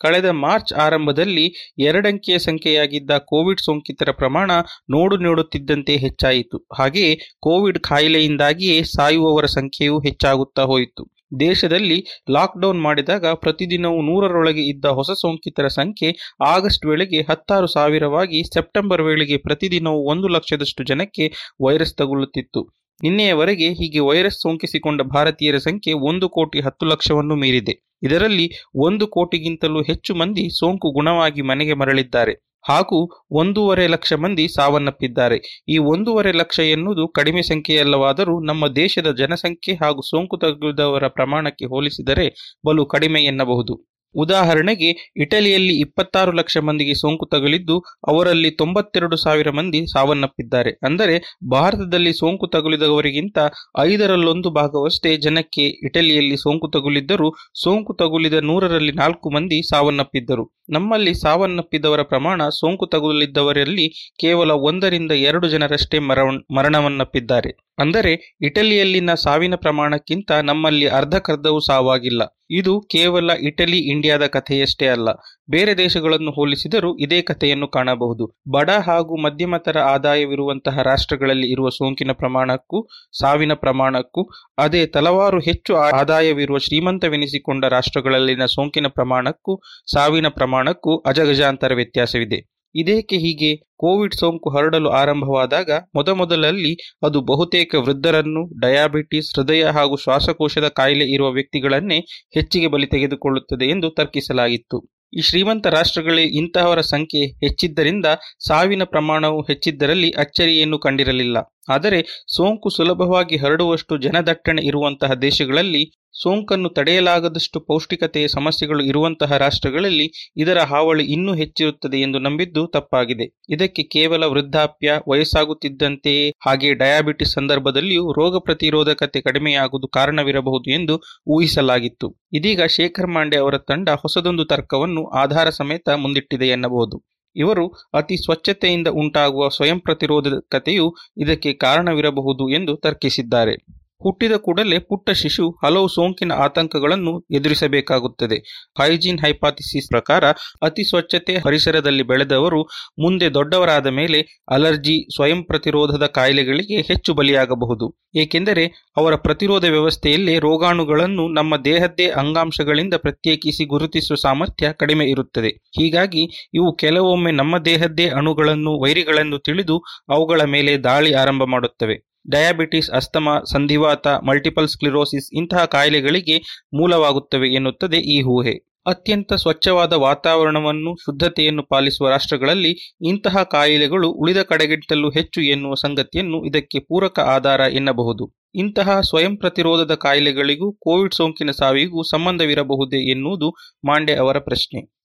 [0.00, 4.50] ಕಳೆದ ಮಾರ್ಚ್ ಆರಂಭದಲ್ಲಿ ಎರಡಂಕಿಯ ಸಂಖ್ಯೆಯಾಗಿದ್ದ ಕೋವಿಡ್ ಸೋಂಕಿತರ ಪ್ರಮಾಣ
[4.90, 6.68] ನೋಡು ನೋಡುತ್ತಿದ್ದಂತೆ ಹೆಚ್ಚಾಯಿತು.
[6.78, 11.21] ಹಾಗೆಯೇ ಕೋವಿಡ್ ಕಾಯಿಲೆಯಿಂದಾಗಿಯೇ ಸಾಯುವವರ ಸಂಖ್ಯೆಯೂ ಹೆಚ್ಚಾಗುತ್ತಾ ಹೋಯಿತು.
[11.40, 11.98] ದೇಶದಲ್ಲಿ
[12.30, 16.08] ಲಾಕ್ಡೌನ್ ಮಾಡಿದಾಗ ಪ್ರತಿದಿನವೂ ನೂರರೊಳಗೆ ಇದ್ದ ಹೊಸ ಸೋಂಕಿತರ ಸಂಖ್ಯೆ
[16.46, 21.26] ಆಗಸ್ಟ್ ವೇಳೆಗೆ ಹತ್ತಾರು ಸಾವಿರವಾಗಿ ಸೆಪ್ಟೆಂಬರ್ ವೇಳೆಗೆ ಪ್ರತಿದಿನವೂ ಒಂದು ಲಕ್ಷದಷ್ಟು ಜನಕ್ಕೆ
[21.66, 22.62] ವೈರಸ್ ತಗುಲುತ್ತಿತ್ತು.
[23.02, 27.74] ನಿನ್ನೆಯವರೆಗೆ ಹೀಗೆ ವೈರಸ್ ಸೋಂಕಿಸಿಕೊಂಡ ಭಾರತೀಯರ ಸಂಖ್ಯೆ ಒಂದು ಕೋಟಿ ಹತ್ತು ಲಕ್ಷವನ್ನು ಮೀರಿದೆ.
[28.02, 32.34] ಇದರಲ್ಲಿ ಒಂದು ಕೋಟಿಗಿಂತಲೂ ಹೆಚ್ಚು ಮಂದಿ ಸೋಂಕು ಗುಣವಾಗಿ ಮನೆಗೆ ಮರಳಿದ್ದಾರೆ.
[32.68, 35.64] ಹಾಗೂ ಒಂದೂವರೆ ಲಕ್ಷ ಮಂದಿ ಸಾವನ್ನಪ್ಪಿದ್ದಾರೆ.
[35.68, 42.86] ಈ ಒಂದೂವರೆ ಲಕ್ಷ ಎನ್ನುವುದು ಕಡಿಮೆ ಸಂಖ್ಯೆಯಲ್ಲವಾದರೂ ನಮ್ಮ ದೇಶದ ಜನಸಂಖ್ಯೆ ಹಾಗೂ ಸೋಂಕು ತಗುಲಿದವರ ಪ್ರಮಾಣಕ್ಕೆ ಹೋಲಿಸಿದರೆ ಬಲು
[42.86, 43.91] ಕಡಿಮೆ ಎನ್ನಬಹುದು.
[44.14, 50.70] ಉದಾಹರಣೆಗೆ, ಇಟಲಿಯಲ್ಲಿ ಇಪ್ಪತ್ತಾರು ಲಕ್ಷ ಮಂದಿಗೆ ಸೋಂಕು ತಗುಲಿದ್ದು, ಅವರಲ್ಲಿ ತೊಂಬತ್ತೆರಡು ಸಾವಿರ ಮಂದಿ ಸಾವನ್ನಪ್ಪಿದ್ದಾರೆ.
[50.84, 53.38] ಅಂದರೆ, ಭಾರತದಲ್ಲಿ ಸೋಂಕು ತಗುಲಿದವರಿಗಿಂತ
[53.78, 60.52] ಐದರಲ್ಲೊಂದು ಭಾಗವಷ್ಟೇ ಜನಕ್ಕೆ ಇಟಲಿಯಲ್ಲಿ ಸೋಂಕು ತಗುಲಿದ್ದರೂ, ಸೋಂಕು ತಗುಲಿದ ನೂರರಲ್ಲಿ ನಾಲ್ಕು ಮಂದಿ ಸಾವನ್ನಪ್ಪಿದ್ದರು.
[60.70, 63.88] ನಮ್ಮಲ್ಲಿ ಸಾವನ್ನಪ್ಪಿದವರ ಪ್ರಮಾಣ ಸೋಂಕು ತಗುಲಿದ್ದವರಲ್ಲಿ
[64.20, 67.50] ಕೇವಲ ಒಂದರಿಂದ ಎರಡು ಜನರಷ್ಟೇ ಮರಣ ಮರಣವನ್ನಪ್ಪಿದ್ದಾರೆ.
[67.78, 72.22] ಅಂದರೆ, ಇಟಲಿಯಲ್ಲಿನ ಸಾವಿನ ಪ್ರಮಾಣಕ್ಕಿಂತ ನಮ್ಮಲ್ಲಿ ಅರ್ಧಕರ್ಧವೂ ಸಾವಾಗಿಲ್ಲ.
[72.52, 75.08] ಇದು ಕೇವಲ ಇಟಲಿ, ಇಂಡಿಯಾದ ಕಥೆಯಷ್ಟೇ ಅಲ್ಲ.
[75.50, 78.40] ಬೇರೆ ದೇಶಗಳನ್ನು ಹೋಲಿಸಿದರೂ ಇದೇ ಕಥೆಯನ್ನು ಕಾಣಬಹುದು.
[78.50, 82.88] ಬಡ ಹಾಗೂ ಮಧ್ಯಮತರ ಆದಾಯವಿರುವಂತಹ ರಾಷ್ಟ್ರಗಳಲ್ಲಿ ಇರುವ ಸೋಂಕಿನ ಪ್ರಮಾಣಕ್ಕೂ,
[83.18, 84.28] ಸಾವಿನ ಪ್ರಮಾಣಕ್ಕೂ,
[84.58, 89.60] ಅದೇ ತಲವಾರು ಹೆಚ್ಚು ಆದಾಯವಿರುವ ಶ್ರೀಮಂತವೆನಿಸಿಕೊಂಡ ರಾಷ್ಟ್ರಗಳಲ್ಲಿನ ಸೋಂಕಿನ ಪ್ರಮಾಣಕ್ಕೂ,
[89.92, 92.52] ಸಾವಿನ ಪ್ರಮಾಣಕ್ಕೂ ಅಜಗಜಾಂತರ ವ್ಯತ್ಯಾಸವಿದೆ.
[92.74, 101.06] ಇದೇಕೆ ಹೀಗೆ ಕೋವಿಡ್ ಸೋಂಕು ಹರಡಲು ಆರಂಭವಾದಾಗ ಮೊದಮೊದಲಲ್ಲಿ ಅದು ಬಹುತೇಕ ವೃದ್ಧರನ್ನು ಡಯಾಬಿಟಿಸ್, ಹೃದಯ ಹಾಗೂ ಶ್ವಾಸಕೋಶದ ಕಾಯಿಲೆ
[101.12, 101.98] ಇರುವ ವ್ಯಕ್ತಿಗಳನ್ನೇ
[102.34, 104.78] ಹೆಚ್ಚಿಗೆ ಬಲಿ ತೆಗೆದುಕೊಳ್ಳುತ್ತದೆ ಎಂದು ತರ್ಕಿಸಲಾಗಿತ್ತು.
[105.12, 108.06] ಈ ಶ್ರೀಮಂತ ರಾಷ್ಟ್ರಗಳೇ ಇಂತಹವರ ಸಂಖ್ಯೆ ಹೆಚ್ಚಿದ್ದರಿಂದ
[108.48, 111.36] ಸಾವಿನ ಪ್ರಮಾಣವು ಹೆಚ್ಚಿದ್ದರಲ್ಲಿ ಅಚ್ಚರಿಯನ್ನು ಕಂಡಿರಲಿಲ್ಲ.
[111.68, 111.98] ಆದರೆ
[112.36, 115.82] ಸೋಂಕು ಸುಲಭವಾಗಿ ಹರಡುವಷ್ಟು ಜನದಟ್ಟಣೆ ಇರುವಂತಹ ದೇಶಗಳಲ್ಲಿ
[116.14, 123.44] ಸೋಂಕನ್ನು ತಡೆಯಲಾಗದಷ್ಟು ಪೌಷ್ಟಿಕತೆಯ ಸಮಸ್ಯೆಗಳು ಇರುವಂತಹ ರಾಷ್ಟ್ರಗಳಲ್ಲಿ ಇದರ ಹಾವಳಿ ಇನ್ನೂ ಹೆಚ್ಚಿರುತ್ತದೆ ಎಂದು ನಂಬಿದ್ದು ತಪ್ಪಾಗಿದೆ.
[123.48, 130.96] ಇದಕ್ಕೆ ಕೇವಲ ವೃದ್ಧಾಪ್ಯ ವಯಸ್ಸಾಗುತ್ತಿದ್ದಂತೆಯೇ ಹಾಗೆ ಡಯಾಬಿಟಿಸ್ ಸಂದರ್ಭದಲ್ಲಿಯೂ ರೋಗ ಪ್ರತಿರೋಧಕತೆ ಕಡಿಮೆಯಾಗುವುದು ಕಾರಣವಿರಬಹುದು ಎಂದು
[131.28, 132.20] ಊಹಿಸಲಾಗಿತ್ತು.
[132.32, 137.06] ಇದೀಗ ಶೇಖರ್ ಮಾಂಡೆ ಅವರ ತಂಡ ಹೊಸದೊಂದು ತರ್ಕವನ್ನು ಆಧಾರ ಸಮೇತ ಮುಂದಿಟ್ಟಿದೆ ಎನ್ನಬಹುದು.
[137.36, 143.81] ಇವರು ಅತಿ ಸ್ವಚ್ಛತೆಯಿಂದ ಉಂಟಾಗುವ ಸ್ವಯಂ ಪ್ರತಿರೋಧಕತೆಯು ಇದಕ್ಕೆ ಕಾರಣವಿರಬಹುದು ಎಂದು ತರ್ಕಿಸಿದ್ದಾರೆ.
[144.02, 148.68] ಹುಟ್ಟಿದ ಕೂಡಲೇ ಪುಟ್ಟ ಶಿಶು ಹಲವು ಸೋಂಕಿನ ಆತಂಕಗಳನ್ನು ಎದುರಿಸಬೇಕಾಗುತ್ತದೆ.
[148.78, 150.24] ಹೈಜೀನ್ ಹೈಪಾಥಿಸಿಸ್ ಪ್ರಕಾರ
[150.62, 152.62] ಅತಿ ಸ್ವಚ್ಛತೆ ಪರಿಸರದಲ್ಲಿ ಬೆಳೆದವರು
[152.98, 158.02] ಮುಂದೆ ದೊಡ್ಡವರಾದ ಮೇಲೆ ಅಲರ್ಜಿ, ಸ್ವಯಂ ಪ್ರತಿರೋಧದ ಕಾಯಿಲೆಗಳಿಗೆ ಹೆಚ್ಚು ಬಲಿಯಾಗಬಹುದು.
[158.14, 165.48] ಏಕೆಂದರೆ ಅವರ ಪ್ರತಿರೋಧ ವ್ಯವಸ್ಥೆಯಲ್ಲಿ ರೋಗಾಣುಗಳನ್ನು ನಮ್ಮ ದೇಹದ್ದೇ ಅಂಗಾಂಶಗಳಿಂದ ಪ್ರತ್ಯೇಕಿಸಿ ಗುರುತಿಸುವ ಸಾಮರ್ಥ್ಯ ಕಡಿಮೆ ಇರುತ್ತದೆ.
[165.48, 169.78] ಹೀಗಾಗಿ ಇವು ಕೆಲವೊಮ್ಮೆ ನಮ್ಮ ದೇಹದ್ದೇ ಅಣುಗಳನ್ನು, ವೈರಿಗಳನ್ನು ತಿಳಿದು
[170.08, 172.11] ಅವುಗಳ ಮೇಲೆ ದಾಳಿ ಆರಂಭ ಮಾಡುತ್ತವೆ.
[172.30, 178.72] ಡಯಾಬಿಟಿಸ್, ಅಸ್ತಮಾ, ಸಂಧಿವಾತ, ಮಲ್ಟಿಪಲ್ ಸ್ಕ್ಲಿರೋಸಿಸ್ ಇಂತಹ ಕಾಯಿಲೆಗಳಿಗೆ ಮೂಲವಾಗುತ್ತವೆ ಎನ್ನುತ್ತದೆ ಈ ಊಹೆ.
[178.86, 187.20] ಅತ್ಯಂತ ಸ್ವಚ್ಛವಾದ ವಾತಾವರಣವನ್ನು, ಶುದ್ಧತೆಯನ್ನು ಪಾಲಿಸುವ ರಾಷ್ಟ್ರಗಳಲ್ಲಿ ಇಂತಹ ಕಾಯಿಲೆಗಳು ಉಳಿದ ಕಡೆಗಿಂತಲೂ ಹೆಚ್ಚು ಎನ್ನುವ ಸಂಗತಿಯನ್ನು ಇದಕ್ಕೆ ಪೂರಕ
[187.20, 188.32] ಆಧಾರ ಎನ್ನಬಹುದು.
[188.54, 193.50] ಇಂತಹ ಸ್ವಯಂ ಪ್ರತಿರೋಧದ ಕಾಯಿಲೆಗಳಿಗೂ, ಕೋವಿಡ್ ಸೋಂಕಿನ ಸಾವಿಗೂ ಸಂಬಂಧವಿರಬಹುದೇ ಎನ್ನುವುದು
[193.84, 195.01] ಮಾಂಡೆ ಅವರ ಪ್ರಶ್ನೆ.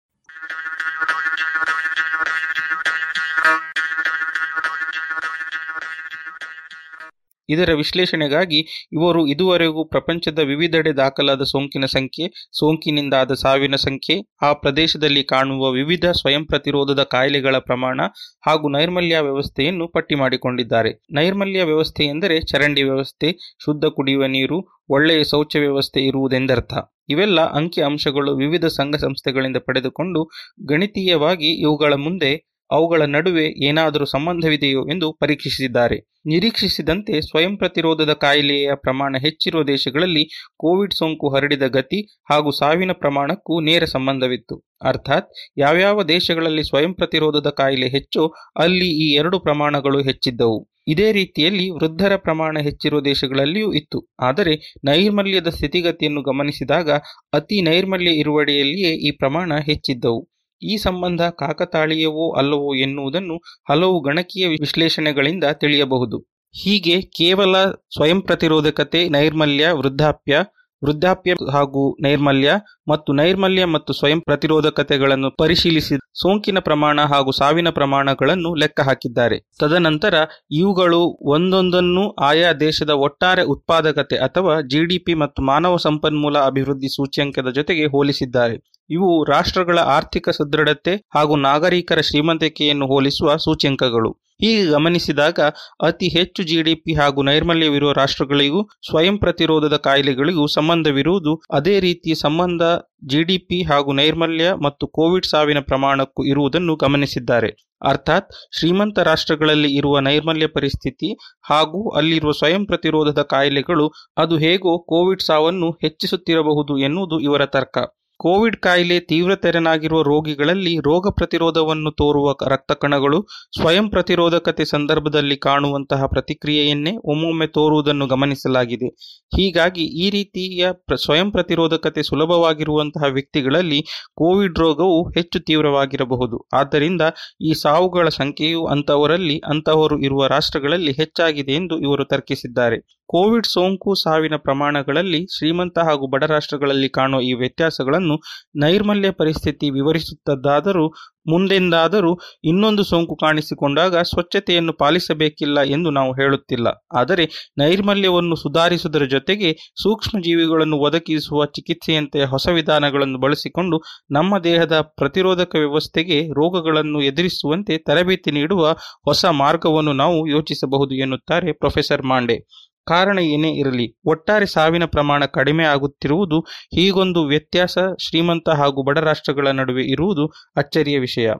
[7.50, 8.60] ಇದರ ವಿಶ್ಲೇಷಣೆಗಾಗಿ
[8.92, 16.46] ಇವರು ಇದುವರೆಗೂ ಪ್ರಪಂಚದ ವಿವಿಧೆಡೆ ದಾಖಲಾದ ಸೋಂಕಿನ ಸಂಖ್ಯೆ, ಸೋಂಕಿನಿಂದಾದ ಸಾವಿನ ಸಂಖ್ಯೆ, ಆ ಪ್ರದೇಶದಲ್ಲಿ ಕಾಣುವ ವಿವಿಧ ಸ್ವಯಂ
[16.46, 18.00] ಪ್ರತಿರೋಧದ ಕಾಯಿಲೆಗಳ ಪ್ರಮಾಣ
[18.46, 21.04] ಹಾಗೂ ನೈರ್ಮಲ್ಯ ವ್ಯವಸ್ಥೆಯನ್ನು ಪಟ್ಟಿ ಮಾಡಿಕೊಂಡಿದ್ದಾರೆ.
[21.12, 23.32] ನೈರ್ಮಲ್ಯ ವ್ಯವಸ್ಥೆ ಎಂದರೆ ಚರಂಡಿ ವ್ಯವಸ್ಥೆ,
[23.66, 26.74] ಶುದ್ಧ ಕುಡಿಯುವ ನೀರು, ಒಳ್ಳೆಯ ಶೌಚ ವ್ಯವಸ್ಥೆ ಇರುವುದೆಂದರ್ಥ.
[27.10, 30.30] ಇವೆಲ್ಲ ಅಂಕಿ ಅಂಶಗಳು ವಿವಿಧ ಸಂಘ ಸಂಸ್ಥೆಗಳಿಂದ ಪಡೆದುಕೊಂಡು
[30.70, 32.32] ಗಣಿತೀಯವಾಗಿ ಇವುಗಳ ಮುಂದೆ
[32.72, 35.98] ಅವುಗಳ ನಡುವೆ ಏನಾದರೂ ಸಂಬಂಧವಿದೆಯೋ ಎಂದು ಪರೀಕ್ಷಿಸಿದ್ದಾರೆ.
[36.26, 40.24] ನಿರೀಕ್ಷಿಸಿದಂತೆ ಸ್ವಯಂ ಪ್ರತಿರೋಧದ ಕಾಯಿಲೆಯ ಪ್ರಮಾಣ ಹೆಚ್ಚಿರುವ ದೇಶಗಳಲ್ಲಿ
[40.58, 44.66] ಕೋವಿಡ್ ಸೋಂಕು ಹರಡಿದ ಗತಿ ಹಾಗೂ ಸಾವಿನ ಪ್ರಮಾಣಕ್ಕೂ ನೇರ ಸಂಬಂಧವಿತ್ತು.
[44.84, 50.60] ಅರ್ಥಾತ್ ಯಾವ್ಯಾವ ದೇಶಗಳಲ್ಲಿ ಸ್ವಯಂ ಪ್ರತಿರೋಧದ ಕಾಯಿಲೆ ಹೆಚ್ಚು ಅಲ್ಲಿ ಈ ಎರಡು ಪ್ರಮಾಣಗಳು ಹೆಚ್ಚಿದ್ದವು.
[50.88, 54.14] ಇದೇ ರೀತಿಯಲ್ಲಿ ವೃದ್ಧರ ಪ್ರಮಾಣ ಹೆಚ್ಚಿರುವ ದೇಶಗಳಲ್ಲಿಯೂ ಇತ್ತು.
[54.20, 54.54] ಆದರೆ
[54.86, 56.90] ನೈರ್ಮಲ್ಯದ ಸ್ಥಿತಿಗತಿಯನ್ನು ಗಮನಿಸಿದಾಗ
[57.34, 60.22] ಅತಿ ನೈರ್ಮಲ್ಯ ಇರುವಡೆಯಲ್ಲಿಯೇ ಈ ಪ್ರಮಾಣ ಹೆಚ್ಚಿದ್ದವು.
[60.62, 63.38] ಈ ಸಂಬಂಧ ಕಾಕತಾಳೀಯವೋ ಅಲ್ಲವೋ ಎನ್ನುವುದನ್ನು
[63.70, 66.20] ಹಲವು ಗಣಕೀಯ ವಿಶ್ಲೇಷಣೆಗಳಿಂದ ತಿಳಿಯಬಹುದು.
[66.56, 67.56] ಹೀಗೆ ಕೇವಲ
[67.96, 70.44] ಸ್ವಯಂ ಪ್ರತಿರೋಧಕತೆ, ನೈರ್ಮಲ್ಯ, ವೃದ್ಧಾಪ್ಯ
[70.84, 72.52] ವೃದ್ಧಾಪ್ಯ ಹಾಗೂ ನೈರ್ಮಲ್ಯ
[72.90, 79.40] ಮತ್ತು ನೈರ್ಮಲ್ಯ ಮತ್ತು ಸ್ವಯಂ ಪ್ರತಿರೋಧಕತೆಗಳನ್ನು ಪರಿಶೀಲಿಸಿ ಸೋಂಕಿನ ಪ್ರಮಾಣ ಹಾಗೂ ಸಾವಿನ ಪ್ರಮಾಣಗಳನ್ನು ಲೆಕ್ಕ ಹಾಕಿದ್ದಾರೆ.
[79.60, 80.16] ತದನಂತರ
[80.52, 88.77] ಇವುಗಳು ಒಂದೊಂದನ್ನು ಆಯಾ ದೇಶದ ಒಟ್ಟಾರೆ ಉತ್ಪಾದಕತೆ ಅಥವಾ ಜಿಡಿಪಿ ಮತ್ತು ಮಾನವ ಸಂಪನ್ಮೂಲ ಅಭಿವೃದ್ಧಿ ಸೂಚ್ಯಂಕದ ಜೊತೆಗೆ ಹೋಲಿಸಿದ್ದಾರೆ.
[88.90, 94.12] ಇವು ರಾಷ್ಟ್ರಗಳ ಆರ್ಥಿಕ ಸದೃಢತೆ ಹಾಗೂ ನಾಗರಿಕರ ಶ್ರೀಮಂತಿಕೆಯನ್ನು ಹೋಲಿಸುವ ಸೂಚ್ಯಂಕಗಳು.
[94.42, 95.40] ಹೀಗೆ ಗಮನಿಸಿದಾಗ
[95.82, 102.62] ಅತಿ ಹೆಚ್ಚು ಜಿಡಿಪಿ ಹಾಗೂ ನೈರ್ಮಲ್ಯವಿರುವ ರಾಷ್ಟ್ರಗಳಿಗೂ ಸ್ವಯಂ ಪ್ರತಿರೋಧದ ಕಾಯಿಲೆಗಳಿಗೂ ಸಂಬಂಧವಿರುವುದು ಅದೇ ರೀತಿ ಸಂಬಂಧ
[103.08, 107.50] ಜಿಡಿಪಿ ಹಾಗೂ ನೈರ್ಮಲ್ಯ ಮತ್ತು ಕೋವಿಡ್ ಸಾವಿನ ಪ್ರಮಾಣಕ್ಕೂ ಇರುವುದನ್ನು ಗಮನಿಸಿದ್ದಾರೆ.
[107.86, 108.30] ಅರ್ಥಾತ್
[108.60, 111.10] ಶ್ರೀಮಂತ ರಾಷ್ಟ್ರಗಳಲ್ಲಿ ಇರುವ ನೈರ್ಮಲ್ಯ ಪರಿಸ್ಥಿತಿ
[111.50, 117.78] ಹಾಗೂ ಅಲ್ಲಿರುವ ಸ್ವಯಂ ಪ್ರತಿರೋಧದ ಕಾಯಿಲೆಗಳು ಅದು ಹೇಗೋ ಕೋವಿಡ್ ಸಾವನ್ನು ಹೆಚ್ಚಿಸುತ್ತಿರಬಹುದು ಎನ್ನುವುದು ಇವರ ತರ್ಕ.
[118.20, 123.20] ಕೋವಿಡ್ ಕಾಯಿಲೆ ತೀವ್ರತೆರನಾಗಿರುವ ರೋಗಿಗಳಲ್ಲಿ ರೋಗ ಪ್ರತಿರೋಧವನ್ನು ತೋರುವ ರಕ್ತ ಕಣಗಳು
[123.58, 128.90] ಸ್ವಯಂ ಪ್ರತಿರೋಧಕತೆ ಸಂದರ್ಭದಲ್ಲಿ ಕಾಣುವಂತಹ ಪ್ರತಿಕ್ರಿಯೆಯನ್ನೇ ಒಮ್ಮೊಮ್ಮೆ ತೋರುವುದನ್ನು ಗಮನಿಸಲಾಗಿದೆ.
[129.38, 133.80] ಹೀಗಾಗಿ ಈ ರೀತಿಯ ಸ್ವಯಂ ಪ್ರತಿರೋಧಕತೆ ಸುಲಭವಾಗಿರುವಂತಹ ವ್ಯಕ್ತಿಗಳಲ್ಲಿ
[134.16, 136.48] ಕೋವಿಡ್ ರೋಗವು ಹೆಚ್ಚು ತೀವ್ರವಾಗಿರಬಹುದು.
[136.54, 137.02] ಆದ್ದರಿಂದ
[137.42, 142.80] ಈ ಸಾವುಗಳ ಸಂಖ್ಯೆಯು ಅಂತಹವರಲ್ಲಿ ಅಂತವರು ಇರುವ ರಾಷ್ಟ್ರಗಳಲ್ಲಿ ಹೆಚ್ಚಾಗಿದೆ ಎಂದು ಇವರು ತರ್ಕಿಸಿದ್ದಾರೆ.
[143.10, 148.07] ಕೋವಿಡ್ ಸೋಂಕು ಸಾವಿನ ಪ್ರಮಾಣಗಳಲ್ಲಿ ಶ್ರೀಮಂತ ಹಾಗೂ ಬಡ ರಾಷ್ಟ್ರಗಳಲ್ಲಿ ಕಾಣುವ ಈ ವ್ಯತ್ಯಾಸಗಳನ್ನು
[148.56, 150.88] ನೈರ್ಮಲ್ಯ ಪರಿಸ್ಥಿತಿ ವಿವರಿಸುತ್ತದಾದರೂ
[151.28, 156.68] ಮುಂದೆಂದಾದರೂ ಇನ್ನೊಂದು ಸೋಂಕು ಕಾಣಿಸಿಕೊಂಡಾಗ ಸ್ವಚ್ಛತೆಯನ್ನು ಪಾಲಿಸಬೇಕಿಲ್ಲ ಎಂದು ನಾವು ಹೇಳುತ್ತಿಲ್ಲ.
[156.96, 159.54] ಆದರೆ ನೈರ್ಮಲ್ಯವನ್ನು ಸುಧಾರಿಸುವುದರ ಜೊತೆಗೆ
[159.84, 163.80] ಸೂಕ್ಷ್ಮ ಜೀವಿಗಳನ್ನು ಒದಗಿಸುವ ಚಿಕಿತ್ಸೆಯಂತೆ ಹೊಸ ವಿಧಾನಗಳನ್ನು ಬಳಸಿಕೊಂಡು
[164.12, 168.72] ನಮ್ಮ ದೇಹದ ಪ್ರತಿರೋಧಕ ವ್ಯವಸ್ಥೆಗೆ ರೋಗಗಳನ್ನು ಎದುರಿಸುವಂತೆ ತರಬೇತಿ ನೀಡುವ
[169.06, 172.67] ಹೊಸ ಮಾರ್ಗವನ್ನು ನಾವು ಯೋಚಿಸಬಹುದು ಎನ್ನುತ್ತಾರೆ ಪ್ರೊಫೆಸರ್ ಮಾಂಡೆ.
[172.88, 176.40] ಕಾರಣ ಏನೇ ಇರಲಿ, ಒಟ್ಟಾರೆ ಸಾವಿನ ಪ್ರಮಾಣ ಕಡಿಮೆ ಆಗುತ್ತಿರುವುದು
[176.76, 181.32] ಹೀಗೊಂದು ವ್ಯತ್ಯಾಸ ಶ್ರೀಮಂತ ಹಾಗೂ ಬಡ ರಾಷ್ಟ್ರಗಳ ನಡುವೆ ಇರುವುದು ಅಚ್ಚರಿಯ ವಿಷಯ.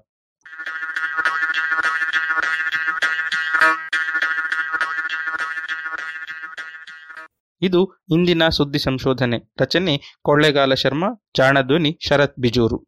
[7.62, 9.54] ಇದು ಇಂದಿನ ಸುದ್ದಿ ಸಂಶೋಧನೆ.
[9.62, 12.88] ರಚನೆ ಕೊಳ್ಳೆಗಾಲ ಶರ್ಮಾ, ಜಾಣಧ್ವನಿ ಶರತ್ ಬಿಜೂರು.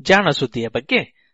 [0.00, 1.19] ಜಾಣ ಸುದ್ದಿಯ ಬಗ್ಗೆ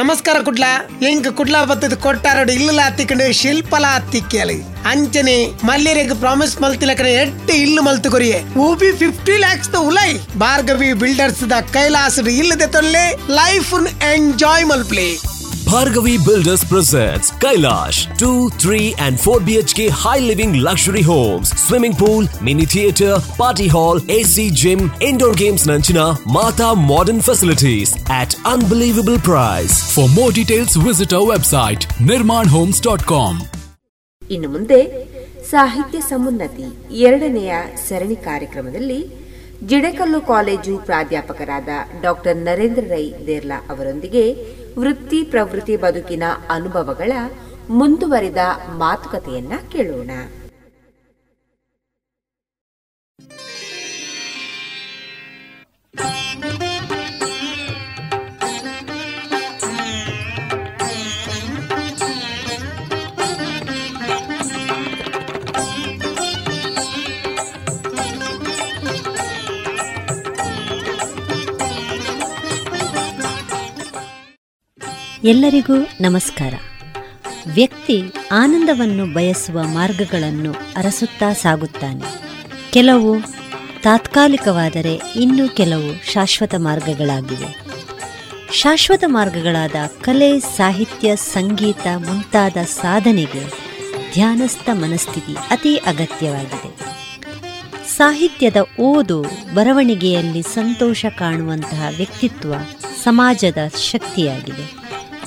[0.00, 0.66] ನಮಸ್ಕಾರ ಕುಡ್ಲ.
[1.08, 4.56] ಎಂಕ್ ಕುಡ್ಲ ಬತ್ತದ ಕೊಟ್ಟಾರಡು ಇಲ್ಲ ಹತ್ತಿಕೊಂಡು ಶಿಲ್ಪಲ ಹತ್ತಿಕ್ಕಲಿ
[4.92, 5.34] ಅಂಚನೆ
[5.68, 8.38] ಮಲ್ಲಿರೆಗ್ ಪ್ರಾಮಿಸ್ ಮಲ್ತಿಲಕನ ಎಟ್ಟು ಇಲ್ಲು ಮಲ್ತು ಕೊರಿಯೆ.
[8.66, 10.10] ಊಬಿ ಫಿಫ್ಟಿ ಲ್ಯಾಕ್ಸ್ ದ ಉಲೈ.
[10.44, 13.04] ಭಾರ್ಗವಿ ಬಿಲ್ಡರ್ಸ್ ದ ಕೈಲಾಸ ಇಲ್ಲದೆ ತೊಲ್ಲೆ
[13.40, 13.74] life
[14.14, 15.06] enjoy ಮಲ್ಪ್ಲೆ.
[15.72, 18.30] Bhargavi builders presents Kailash two
[18.62, 23.66] three and four B H K high living luxury homes swimming pool mini theatre party
[23.74, 26.00] hall AC gym indoor games ನಂಚಿನ
[26.36, 33.06] Mata modern facilities at unbelievable price for more details visit our website Nirman homes dot
[33.10, 33.38] com
[34.22, 34.80] ಇನ್ನು ಮುಂದೆ
[35.50, 36.66] ಸಾಹಿತ್ಯ ಸಮುನ್ನತಿ
[37.02, 37.52] ಎರಡನೆಯ
[37.84, 39.00] ಸರಣಿ ಕಾರ್ಯಕ್ರಮದಲ್ಲಿ
[39.64, 41.68] Jidakallu college ಪ್ರಾಧ್ಯಾಪಕರಾದ
[42.02, 44.24] doctor Narendra Rai Derla ಅವರೊಂದಿಗೆ
[44.78, 47.12] ವೃತ್ತಿ ಪ್ರವೃತ್ತಿ ಬದುಕಿನ ಅನುಭವಗಳ
[47.68, 48.36] ಮುಂದುವರಿದ
[48.68, 50.10] ಮಾತುಕತೆಯನ್ನ ಕೇಳೋಣ.
[75.24, 76.54] ಎಲ್ಲರಿಗೂ ನಮಸ್ಕಾರ.
[77.54, 82.04] ವ್ಯಕ್ತಿ ಆನಂದವನ್ನು ಬಯಸುವ ಮಾರ್ಗಗಳನ್ನು ಅರಸುತ್ತಾ ಸಾಗುತ್ತಾನೆ.
[82.72, 83.16] ಕೆಲವು
[83.82, 87.60] ತಾತ್ಕಾಲಿಕವಾದರೆ ಇನ್ನು ಕೆಲವು ಶಾಶ್ವತ ಮಾರ್ಗಗಳಾಗಿವೆ.
[88.52, 93.48] ಶಾಶ್ವತ ಮಾರ್ಗಗಳಾದ ಕಲೆ, ಸಾಹಿತ್ಯ, ಸಂಗೀತ ಮುಂತಾದ ಸಾಧನೆಗೆ
[94.12, 96.76] ಧ್ಯಾನಸ್ಥ ಮನಸ್ಥಿತಿ ಅತಿ ಅಗತ್ಯವಾಗಿದೆ.
[97.88, 99.22] ಸಾಹಿತ್ಯದ ಓದು
[99.54, 102.54] ಬರವಣಿಗೆಯಲ್ಲಿ ಸಂತೋಷ ಕಾಣುವಂತಹ ವ್ಯಕ್ತಿತ್ವ
[103.04, 103.58] ಸಮಾಜದ
[103.90, 104.81] ಶಕ್ತಿಯಾಗಿದೆ.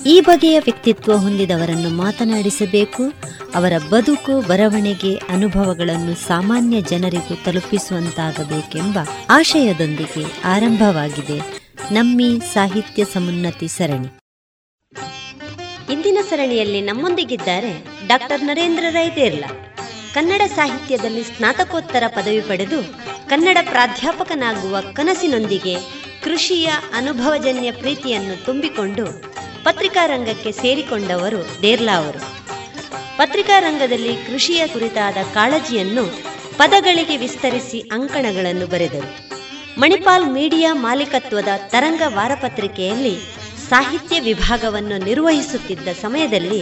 [0.05, 3.03] ಈ ಬಗೆಯ ವ್ಯಕ್ತಿತ್ವ ಹೊಂದಿದವರನ್ನು ಮಾತನಾಡಿಸಬೇಕು.
[3.55, 8.97] ಅವರ ಬದುಕು, ಬರವಣಿಗೆ, ಅನುಭವಗಳನ್ನು ಸಾಮಾನ್ಯ ಜನರಿಗೂ ತಲುಪಿಸುವಂತಾಗಬೇಕೆಂಬ
[9.29, 11.37] ಆಶಯದೊಂದಿಗೆ ಆರಂಭವಾಗಿದೆ.
[11.93, 14.09] ನಮ್ಮಿ ಸಾಹಿತ್ಯ ಸಮುನ್ನತಿ ಸರಣಿ.
[15.93, 17.71] ಇಂದಿನ ಸರಣಿಯಲ್ಲಿ ನಮ್ಮೊಂದಿಗಿದ್ದಾರೆ
[18.07, 19.49] ಡಾಕ್ಟರ್ ನರೇಂದ್ರ ರೈ ದೇರ್ಲಾ
[20.13, 22.79] ಕನ್ನಡ ಸಾಹಿತ್ಯದಲ್ಲಿ ಸ್ನಾತಕೋತ್ತರ ಪದವಿ ಪಡೆದು
[23.29, 25.75] ಕನ್ನಡ ಪ್ರಾಧ್ಯಾಪಕನಾಗುವ ಕನಸಿನೊಂದಿಗೆ
[26.23, 29.05] ಕೃಷಿಯ ಅನುಭವಜನ್ಯ ಪ್ರೀತಿಯನ್ನು ತುಂಬಿಕೊಂಡು
[29.65, 32.19] ಪತ್ರಿಕಾ ರಂಗಕ್ಕೆ ಸೇರಿಕೊಂಡವರು ದೇರ್ಲಾ ಅವರು.
[33.17, 36.03] ಪತ್ರಿಕಾ ರಂಗದಲ್ಲಿ ಕೃಷಿಯ ಕುರಿತಾದ ಕಾಳಜಿಯನ್ನು
[36.57, 39.09] ಪದಗಳಿಗೆ ವಿಸ್ತರಿಸಿ ಅಂಕಣಗಳನ್ನು ಬರೆದರು.
[39.79, 43.15] ಮಣಿಪಾಲ್ ಮೀಡಿಯಾ ಮಾಲೀಕತ್ವದ ತರಂಗ ವಾರಪತ್ರಿಕೆಯಲ್ಲಿ
[43.69, 46.61] ಸಾಹಿತ್ಯ ವಿಭಾಗವನ್ನು ನಿರ್ವಹಿಸುತ್ತಿದ್ದ ಸಮಯದಲ್ಲಿ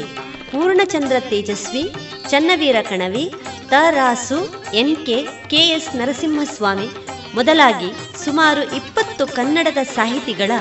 [0.51, 1.83] Purnachandra Tejaswi,
[2.29, 3.25] Channaveera Kanavi
[3.69, 4.39] Tarasu
[4.73, 5.17] N K
[5.47, 6.87] KS Narasimhaswamy
[7.35, 7.89] ಮೊದಲಾಗಿ
[8.23, 10.51] ಸುಮಾರು ಇಪ್ಪತ್ತು ಕನ್ನಡದ ಸಾಹಿತಿಗಳ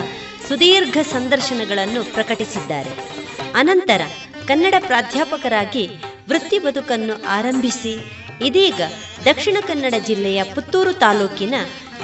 [0.52, 2.90] ಸುದೀರ್ಘ ಸಂದರ್ಶನಗಳನ್ನು ಪ್ರಕಟಿಸಿದ್ದಾರೆ.
[3.54, 4.02] ಅನಂತರ
[4.48, 5.84] ಕನ್ನಡ ಪ್ರಾಧ್ಯಾಪಕರಾಗಿ
[6.28, 7.92] ವೃತ್ತಿ ಬದುಕನ್ನು ಆರಂಭಿಸಿ,
[8.44, 8.80] ಇದೀಗ
[9.24, 11.54] ದಕ್ಷಿಣ ಕನ್ನಡ ಜಿಲ್ಲೆಯ ಪುತ್ತೂರು ತಾಲೂಕಿನ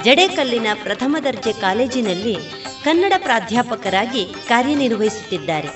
[0.03, 2.35] ಜಡೇಕಲ್ಲಿನ ಪ್ರಥಮ ದರ್ಜೆ ಕಾಲೇಜಿನಲ್ಲಿ
[2.83, 5.67] ಕನ್ನಡ ಪ್ರಾಧ್ಯಾಪಕರಾಗಿ ಕಾರ್ಯನಿರ್ವಹಿಸುತ್ತಿದ್ದಾರೆ.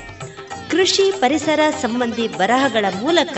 [0.69, 3.37] ಕೃಷಿ ಪರಿಸರ ಸಂಬಂಧಿ ಬರಹಗಳ ಮೂಲಕ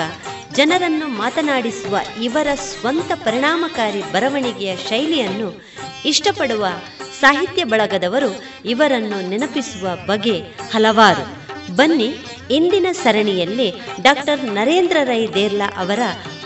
[0.54, 5.66] ಜನರನ್ನು ಮಾತನಾಡಿಸುವ ಇವರ ಸ್ವಂತ ಪರಿಣಾಮಕಾರಿ ಬರವಣಿಗೆಯ ಶೈಲಿಯನ್ನು
[6.06, 6.66] ಇಷ್ಟಪಡುವ
[7.22, 8.32] ಸಾಹಿತ್ಯ ಬಳಗದವರು
[8.66, 10.38] ಇವರನ್ನು ನೆನಪಿಸುವ ಬಗೆ
[10.72, 11.26] ಹಲವಾರು.
[11.76, 12.10] ಬನ್ನಿ
[12.52, 13.70] ಇಂದಿನ ಸರಣಿಯಲ್ಲಿ
[14.02, 16.00] ಡಾಕ್ಟರ್ ನರೇಂದ್ರ ರೈ ದೇರ್ಲಾ ಅವರ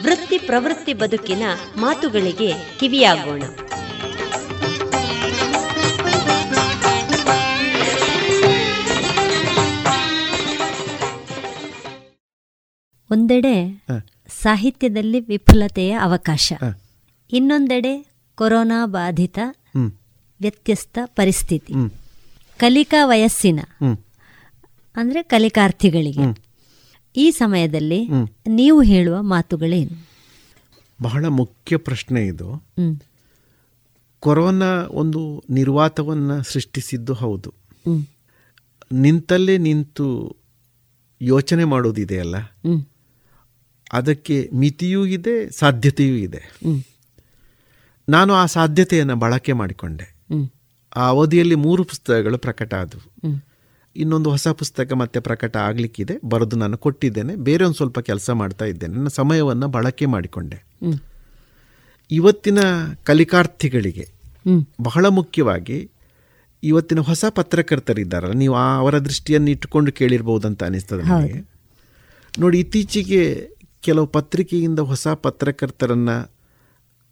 [0.04, 1.44] ವೃತ್ತಿ ಪ್ರವೃತ್ತಿ ಬದುಕಿನ
[1.78, 3.44] ಮಾತುಗಳಿಗೆ ಕಿವಿಯಾಗೋಣ.
[13.12, 13.56] ಒಂದೆಡೆ
[14.41, 16.54] ಸಾಹಿತ್ಯದಲ್ಲಿ ವಿಫುಲತೆಯ ಅವಕಾಶ.
[17.32, 17.94] ಇನ್ನೊಂದೆಡೆ
[18.38, 19.40] ಕೊರೋನಾ ಬಾಧಿತ
[20.41, 21.74] ವ್ಯತ್ಯಸ್ತ ಪರಿಸ್ಥಿತಿ.
[22.57, 23.60] ಕಲಿಕಾ ವಯಸ್ಸಿನ
[24.95, 26.49] ಅಂದ್ರೆ ಕಲಿಕಾರ್ಥಿಗಳಿಗೆ.
[27.16, 28.07] ಈ ಸಮಯದಲ್ಲಿ
[28.48, 30.07] ನೀವು ಹೇಳುವ ಮಾತುಗಳೇನು?
[31.02, 32.64] ಬಹಳ ಮುಖ್ಯ ಪ್ರಶ್ನೆ ಇದು.
[34.20, 37.53] ಕೊರೋನಾ ಒಂದು ನಿರ್ವಾತವನ್ನು ಸೃಷ್ಟಿಸಿದ್ದು ಹೌದು.
[38.91, 40.36] ನಿಂತಲ್ಲೇ ನಿಂತು
[41.22, 42.38] ಯೋಚನೆ ಮಾಡೋದಿದೆಯಲ್ಲ
[43.94, 46.60] ಅದಕ್ಕೆ ಮಿತಿಯೂ ಇದೆ ಸಾಧ್ಯತೆಯೂ ಇದೆ.
[48.10, 50.19] ನಾನು ಆ ಸಾಧ್ಯತೆಯನ್ನು ಬಳಕೆ ಮಾಡಿಕೊಂಡೆ.
[50.99, 53.07] ಆ ಅವಧಿಯಲ್ಲಿ ಮೂರು ಪುಸ್ತಕಗಳು ಪ್ರಕಟ ಆದವು.
[53.95, 56.13] ಇನ್ನೊಂದು ಹೊಸ ಪುಸ್ತಕ ಮತ್ತೆ ಪ್ರಕಟ ಆಗಲಿಕ್ಕಿದೆ.
[56.30, 57.35] ಬರೆದು ನಾನು ಕೊಟ್ಟಿದ್ದೇನೆ.
[57.35, 58.95] ಬೇರೆ ಒಂದು ಸ್ವಲ್ಪ ಕೆಲಸ ಮಾಡ್ತಾ ಇದ್ದೇನೆ.
[58.95, 60.57] ನನ್ನ ಸಮಯವನ್ನು ಬಳಕೆ ಮಾಡಿಕೊಂಡೆ.
[62.11, 62.59] ಇವತ್ತಿನ
[63.03, 64.05] ಕಲಿಕಾರ್ಥಿಗಳಿಗೆ
[64.81, 65.91] ಬಹಳ ಮುಖ್ಯವಾಗಿ
[66.63, 69.91] ಇವತ್ತಿನ ಹೊಸ ಪತ್ರಕರ್ತರಿದ್ದಾರಲ್ಲ ನೀವು ಆ ಅವರ ದೃಷ್ಟಿಯನ್ನು ಇಟ್ಟುಕೊಂಡು
[70.47, 71.49] ಅಂತ ಅನಿಸ್ತದೆ ನನಗೆ.
[72.39, 73.49] ನೋಡಿ ಇತ್ತೀಚೆಗೆ
[73.81, 76.39] ಕೆಲವು ಪತ್ರಿಕೆಯಿಂದ ಹೊಸ ಪತ್ರಕರ್ತರನ್ನು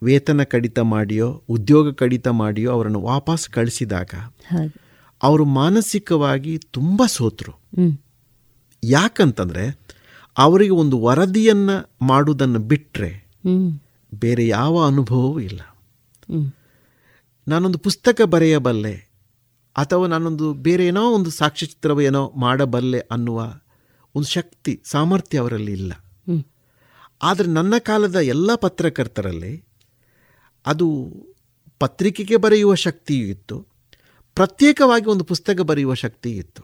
[0.04, 4.10] ವೇತನ ಕಡಿತ ಮಾಡಿಯೋ ಉದ್ಯೋಗ ಕಡಿತ ಮಾಡಿಯೋ ಅವರನ್ನು ವಾಪಸ್ ಕಳಿಸಿದಾಗ
[5.24, 7.54] ಅವರು ಮಾನಸಿಕವಾಗಿ ತುಂಬ ಸೋತರು.
[8.84, 9.80] ಯಾಕಂತಂದರೆ
[10.38, 13.28] ಅವರಿಗೆ ಒಂದು ವರದಿಯನ್ನು ಮಾಡುವುದನ್ನು ಬಿಟ್ಟರೆ
[14.14, 15.62] ಬೇರೆ ಯಾವ ಅನುಭವವೂ ಇಲ್ಲ.
[17.48, 18.96] ನಾನೊಂದು ಪುಸ್ತಕ ಬರೆಯಬಲ್ಲೆ
[19.76, 23.54] ಅಥವಾ ನಾನೊಂದು ಬೇರೆ ಏನೋ ಒಂದು ಸಾಕ್ಷ್ಯಚಿತ್ರವೇನೋ ಮಾಡಬಲ್ಲೆ ಅನ್ನುವ
[24.16, 25.94] ಒಂದು ಶಕ್ತಿ ಸಾಮರ್ಥ್ಯ ಅವರಲ್ಲಿ ಇಲ್ಲ.
[27.22, 29.67] ಆದರೆ ನನ್ನ ಕಾಲದ ಎಲ್ಲ ಪತ್ರಕರ್ತರಲ್ಲಿ
[30.66, 30.88] ಅದು
[31.80, 33.58] ಪತ್ರಿಕೆಗೆ ಬರೆಯುವ ಶಕ್ತಿಯೂ ಇತ್ತು.
[34.38, 36.64] ಪ್ರತ್ಯೇಕವಾಗಿ ಒಂದು ಪುಸ್ತಕ ಬರೆಯುವ ಶಕ್ತಿ ಇತ್ತು.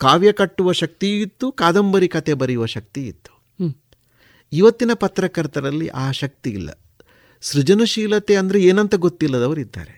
[0.00, 3.32] ಕಾವ್ಯ ಕಟ್ಟುವ ಶಕ್ತಿಯೂ ಇತ್ತು ಕಾದಂಬರಿ ಕತೆ ಬರೆಯುವ ಶಕ್ತಿ ಇತ್ತು.
[4.52, 6.70] ಇವತ್ತಿನ ಪತ್ರಕರ್ತರಲ್ಲಿ ಆ ಶಕ್ತಿ ಇಲ್ಲ.
[7.42, 9.94] ಸೃಜನಶೀಲತೆ ಅಂದರೆ ಏನಂತ ಗೊತ್ತಿಲ್ಲದವರು ಇದ್ದಾರೆ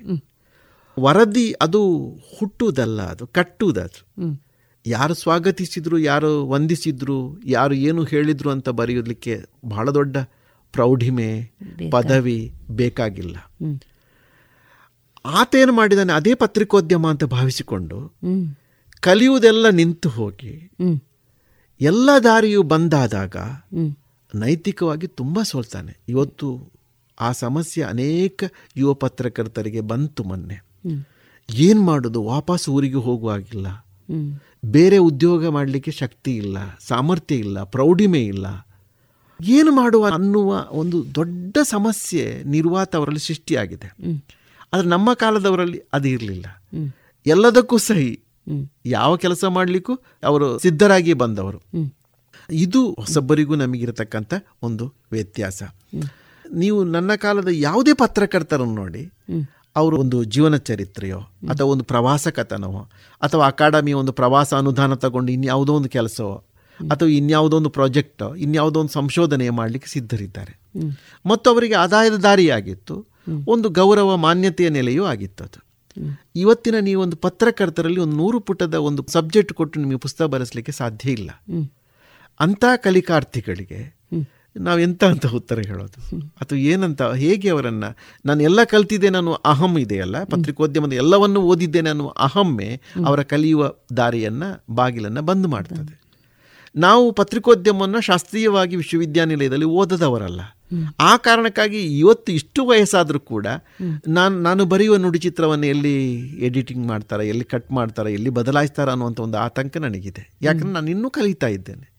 [0.97, 1.81] ವರದಿ ಅದು
[2.39, 4.01] ಹುಟ್ಟುವುದಲ್ಲ ಅದು ಕಟ್ಟುವುದದು.
[4.19, 4.35] ಹ್ಮ್.
[4.87, 9.35] ಯಾರು ಸ್ವಾಗತಿಸಿದ್ರು ಯಾರು ವಂದಿಸಿದ್ರು ಯಾರು ಏನು ಹೇಳಿದ್ರು ಅಂತ ಬರೆಯಲಿಕ್ಕೆ
[9.65, 10.17] ಬಹಳ ದೊಡ್ಡ
[10.73, 11.51] ಪ್ರೌಢಿಮೆ
[11.91, 13.37] ಪದವಿ ಬೇಕಾಗಿಲ್ಲ.
[15.25, 16.13] ಆತ ಏನು ಮಾಡಿದಾನೆ?
[16.13, 18.13] ಅದೇ ಪತ್ರಿಕೋದ್ಯಮ ಅಂತ ಭಾವಿಸಿಕೊಂಡು
[19.01, 20.71] ಕಲಿಯುವುದೆಲ್ಲ ನಿಂತು ಹೋಗಿ
[21.81, 23.37] ಎಲ್ಲ ದಾರಿಯು ಬಂದಾದಾಗ
[24.35, 26.01] ನೈತಿಕವಾಗಿ ತುಂಬ ಸೋಲ್ತಾನೆ.
[26.09, 26.73] ಇವತ್ತು
[27.21, 28.45] ಆ ಸಮಸ್ಯೆ ಅನೇಕ
[28.77, 30.59] ಯುವ ಪತ್ರಕರ್ತರಿಗೆ ಬಂತು ಮೊನ್ನೆ.
[31.51, 32.23] ಏನು ಮಾಡೋದು?
[32.23, 33.67] ವಾಪಸ್ ಊರಿಗೆ ಹೋಗುವಾಗಿಲ್ಲ.
[34.65, 36.57] ಬೇರೆ ಉದ್ಯೋಗ ಮಾಡಲಿಕ್ಕೆ ಶಕ್ತಿ ಇಲ್ಲ
[36.89, 38.47] ಸಾಮರ್ಥ್ಯ ಇಲ್ಲ ಪ್ರೌಢಿಮೆ ಇಲ್ಲ.
[39.51, 43.87] ಏನು ಮಾಡುವ ಅನ್ನುವ ಒಂದು ದೊಡ್ಡ ಸಮಸ್ಯೆ ನಿರ್ವಾತ ಅವರಲ್ಲಿ ಸೃಷ್ಟಿಯಾಗಿದೆ.
[44.73, 46.47] ಆದರೆ ನಮ್ಮ ಕಾಲದವರಲ್ಲಿ ಅದು ಇರಲಿಲ್ಲ.
[47.27, 48.21] ಎಲ್ಲದಕ್ಕೂ ಸಹಿ.
[48.87, 49.95] ಯಾವ ಕೆಲಸ ಮಾಡಲಿಕ್ಕೂ
[50.25, 51.59] ಅವರು ಸಿದ್ಧರಾಗಿ ಬಂದವರು.
[52.51, 55.63] ಇದು ಹೊಸಬ್ಬರಿಗೂ ನಮಗಿರತಕ್ಕಂಥ ಒಂದು ವ್ಯತ್ಯಾಸ.
[56.53, 59.11] ನೀವು ನನ್ನ ಕಾಲದ ಯಾವುದೇ ಪತ್ರಕರ್ತರನ್ನು ನೋಡಿ.
[59.77, 62.91] ಅವರು ಒಂದು ಜೀವನ ಚರಿತ್ರೆಯೋ ಅಥವಾ ಒಂದು ಪ್ರವಾಸ ಕಥನವೋ
[63.23, 66.45] ಅಥವಾ ಅಕಾಡೆಮಿಯ ಒಂದು ಪ್ರವಾಸ ಅನುದಾನ ತಗೊಂಡು ಇನ್ಯಾವುದೋ ಒಂದು ಕೆಲಸವೋ
[66.81, 70.61] ಅಥವಾ ಇನ್ಯಾವುದೋ ಒಂದು ಪ್ರಾಜೆಕ್ಟ್ ಇನ್ಯಾವುದೋ ಒಂದು ಸಂಶೋಧನೆ ಮಾಡಲಿಕ್ಕೆ ಸಿದ್ಧರಿದ್ದಾರೆ.
[71.27, 73.07] ಮತ್ತು ಅವರಿಗೆ ಆದಾಯದ ದಾರಿಯಾಗಿತ್ತು
[73.47, 75.73] ಒಂದು ಗೌರವ, ಮಾನ್ಯತೆಯ ನೆಲೆಯೂ ಆಗಿತ್ತು ಅದು
[76.37, 81.31] ಇವತ್ತಿನ ನೀವು ಒಂದು ಪತ್ರಕರ್ತರಲ್ಲಿ ಒಂದು ನೂರು ಪುಟದ ಒಂದು ಸಬ್ಜೆಕ್ಟ್ ಕೊಟ್ಟು ನಿಮಗೆ ಪುಸ್ತಕ ಬರೆಸಲಿಕ್ಕೆ ಸಾಧ್ಯ ಇಲ್ಲ.
[82.41, 84.03] ಅಂಥ ಕಲಿಕಾರ್ಥಿಗಳಿಗೆ.
[84.57, 87.97] ನಾವು ಎಂತ ಅಂತ ಉತ್ತರ ಹೇಳೋದು ಅಥವಾ ಏನಂತ, ಹೇಗೆ ಅವರನ್ನು,
[88.27, 95.23] ನಾನು ಎಲ್ಲ ಕಲ್ತಿದ್ದೆ ನಾನು ಅಹಂ ಇದೆಯಲ್ಲ, ಪತ್ರಿಕೋದ್ಯಮದ ಎಲ್ಲವನ್ನು ಓದಿದ್ದೇನೆ ಅನ್ನುವ ಅಹಮ್ಮೆ, ಅವರ ಕಲಿಯುವ ದಾರಿಯನ್ನು, ಬಾಗಿಲನ್ನು
[95.23, 96.02] ಬಂದ್ ಮಾಡ್ತದೆ
[96.77, 100.41] ನಾವು ಪತ್ರಿಕೋದ್ಯಮವನ್ನು ಶಾಸ್ತ್ರೀಯವಾಗಿ ವಿಶ್ವವಿದ್ಯಾನಿಲಯದಲ್ಲಿ ಓದದವರಲ್ಲ.
[101.01, 103.47] ಆ ಕಾರಣಕ್ಕಾಗಿ ಇವತ್ತು ಇಷ್ಟು ವಯಸ್ಸಾದರೂ ಕೂಡ
[104.09, 109.77] ನಾನು ನಾನು ಬರೆಯುವ ನುಡಿಚಿತ್ರವನ್ನು ಎಲ್ಲಿ ಎಡಿಟಿಂಗ್ ಮಾಡ್ತಾರೆ ಎಲ್ಲಿ ಕಟ್ ಮಾಡ್ತಾರೆ ಎಲ್ಲಿ ಬದಲಾಯಿಸ್ತಾರೆ ಅನ್ನುವಂಥ ಒಂದು ಆತಂಕ
[109.77, 110.31] ನನಗಿದೆ.
[110.43, 111.93] ಯಾಕಂದ್ರೆ ನಾನು ಇನ್ನೂ ಕಲಿತಾ ಇದ್ದೇನೆ.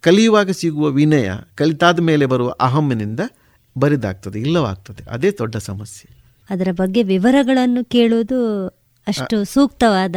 [0.00, 3.20] ಕಲಿಯುವಾಗ ಸಿಗುವ ವಿನಯ ಕಲಿತಾದ ಮೇಲೆ ಬರುವ ಅಹಮ್ಮಿನಿಂದ
[3.78, 5.10] ಬರಿದಾಗ್ತದೆ ಇಲ್ಲವಾಗ್ತದೆ.
[5.10, 6.16] ಅದೇ ದೊಡ್ಡ ಸಮಸ್ಯೆ.
[6.50, 8.66] ಅದರ ಬಗ್ಗೆ ವಿವರಗಳನ್ನು ಕೇಳುವುದು
[9.06, 10.16] ಅಷ್ಟು ಸೂಕ್ತವಾದ.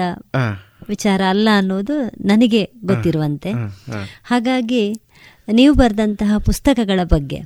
[0.89, 3.51] ವಿಚಾರ ಅಲ್ಲ ಅನ್ನೋದು ನನಗೆ ಗೊತ್ತಿರುವಂತೆ.
[4.23, 5.01] ಹಾಗಾಗಿ
[5.51, 7.39] ನೀವು ಬರೆದಂತಹ ಪುಸ್ತಕಗಳ ಬಗ್ಗೆ.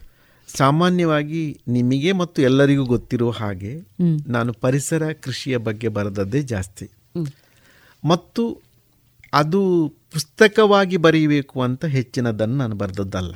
[0.57, 3.79] ಸಾಮಾನ್ಯವಾಗಿ ನಿಮಗೆ ಮತ್ತು ಎಲ್ಲರಿಗೂ ಗೊತ್ತಿರುವ ಹಾಗೆ
[4.27, 6.89] ನಾನು ಪರಿಸರ ಕೃಷಿಯ ಬಗ್ಗೆ ಬರೆದದ್ದೇ ಜಾಸ್ತಿ.
[8.05, 8.61] ಮತ್ತು
[9.33, 13.35] ಅದು ಪುಸ್ತಕವಾಗಿ ಬರೆಯಬೇಕು ಅಂತ ಹೆಚ್ಚಿನದನ್ನು ನಾನು ಬರೆದದ್ದಲ್ಲ.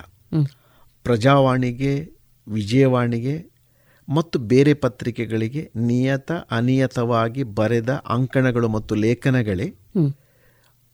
[1.04, 2.12] ಪ್ರಜಾವಾಣಿಗೆ
[2.48, 3.57] ವಿಜಯವಾಣಿಗೆ
[4.08, 9.68] ಮತ್ತು ಬೇರೆ ಪತ್ರಿಕೆಗಳಿಗೆ ನಿಯತ ಅನಿಯತವಾಗಿ ಬರೆದ ಅಂಕಣಗಳು ಮತ್ತು ಲೇಖನಗಳೇ.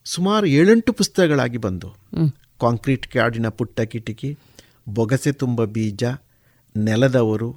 [0.06, 1.90] ಸುಮಾರು ಏಳೆಂಟು ಪುಸ್ತಕಗಳಾಗಿ ಬಂದು.
[2.62, 4.38] ಕಾಂಕ್ರೀಟ್ ಕಾಡಿನ ಪುಟ್ಟ ಕಿಟಕಿ
[4.90, 6.04] ಬೊಗಸೆ ತುಂಬ ಬೀಜ
[6.76, 7.50] ನೆಲದವರು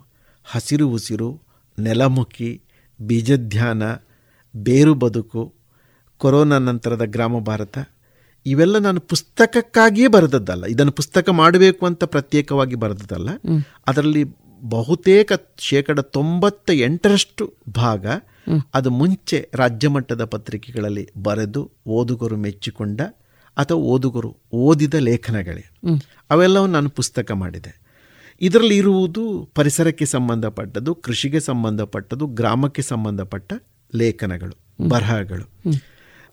[0.47, 1.29] ಹಸಿರು ಉಸಿರು
[1.79, 2.51] ನೆಲಮುಖಿ
[3.01, 3.83] ಬೀಜಧ್ಯಾನ
[4.57, 5.43] ಬೇರು ಬದುಕು
[6.21, 7.79] ಕೊರೋನಾ ನಂತರದ ಗ್ರಾಮ ಭಾರತ
[8.47, 13.31] ಇವೆಲ್ಲ ನಾನು ಪುಸ್ತಕಕ್ಕಾಗಿಯೇ ಬರೆದದ್ದಲ್ಲ ಇದನ್ನು ಪುಸ್ತಕ ಮಾಡಬೇಕು ಅಂತ ಪ್ರತ್ಯೇಕವಾಗಿ ಬರೆದದ್ದಲ್ಲ
[13.87, 14.23] ಅದರಲ್ಲಿ
[14.63, 18.07] ಬಹುತೇಕ ಶೇಕಡ ತೊಂಬತ್ತ ಎಂಟರಷ್ಟು ಭಾಗ
[18.75, 23.01] ಅದು ಮುಂಚೆ ರಾಜ್ಯ ಮಟ್ಟದ ಪತ್ರಿಕೆಗಳಲ್ಲಿ ಬರೆದು ಓದುಗರು ಮೆಚ್ಚಿಕೊಂಡ
[23.57, 25.71] ಅಥವಾ ಓದುಗರು ಓದಿದ ಲೇಖನಗಳೇ.
[26.31, 27.87] ಅವೆಲ್ಲವೂ ನಾನು ಪುಸ್ತಕ ಮಾಡಿದೆ.
[28.41, 33.53] ಇದರಲ್ಲಿ ಇರುವುದು ಪರಿಸರಕ್ಕೆ ಸಂಬಂಧಪಟ್ಟದ್ದು, ಕೃಷಿಗೆ ಸಂಬಂಧಪಟ್ಟದ್ದು, ಗ್ರಾಮಕ್ಕೆ ಸಂಬಂಧಪಟ್ಟ
[33.95, 35.73] ಲೇಖನಗಳು, ಬರಹಗಳು.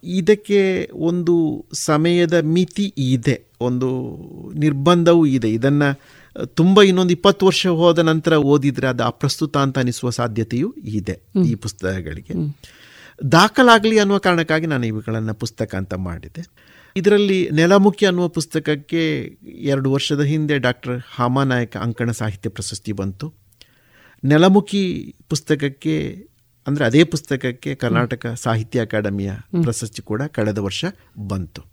[0.03, 4.17] ಇದಕ್ಕೆ ಒಂದು ಸಮಯದ ಮಿತಿ ಇದೆ, ಒಂದು
[4.55, 5.51] ನಿರ್ಬಂಧವೂ ಇದೆ.
[5.51, 5.99] ಇದನ್ನು
[6.45, 12.33] ತುಂಬ ಇನ್ನೊಂದು ಇಪ್ಪತ್ತು ವರ್ಷ ಹೋದ ನಂತರ ಓದಿದರೆ ಅದು ಅಪ್ರಸ್ತುತ ಅಂತ ಅನಿಸುವ ಸಾಧ್ಯತೆಯೂ ಇದೆ ಈ ಪುಸ್ತಕಗಳಿಗೆ.
[13.31, 16.41] ದಾಖಲಾಗಲಿ ಅನ್ನುವ ಕಾರಣಕ್ಕಾಗಿ ನಾನು ಇವುಗಳನ್ನು ಪುಸ್ತಕ ಅಂತ ಮಾಡಿದೆ.
[16.95, 23.33] ಇದರಲ್ಲಿ ನೆಲಮುಖಿ ಅನ್ನುವ ಪುಸ್ತಕಕ್ಕೆ ಎರಡು ವರ್ಷದ ಹಿಂದೆ ಡಾಕ್ಟರ್ ಹಾಮಾನಾಯಕ ಅಂಕಣ ಸಾಹಿತ್ಯ ಪ್ರಶಸ್ತಿ ಬಂತು.
[24.25, 26.25] ನೆಲಮುಖಿ ಪುಸ್ತಕಕ್ಕೆ
[26.67, 29.33] ಅಂದರೆ ಅದೇ ಪುಸ್ತಕಕ್ಕೆ ಕರ್ನಾಟಕ ಸಾಹಿತ್ಯ ಅಕಾಡೆಮಿಯ
[29.63, 30.85] ಪ್ರಶಸ್ತಿ ಕೂಡ ಕಳೆದ ವರ್ಷ
[31.19, 31.72] ಬಂತು.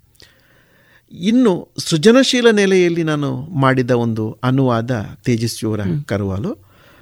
[1.13, 4.91] ಇನ್ನು ಸೃಜನಶೀಲ ನೆಲೆಯಲ್ಲಿ ನಾನು ಮಾಡಿದ ಒಂದು ಅನುವಾದ
[5.25, 6.59] ತೇಜಸ್ವಿಯವರ ಕರುವಾಲು.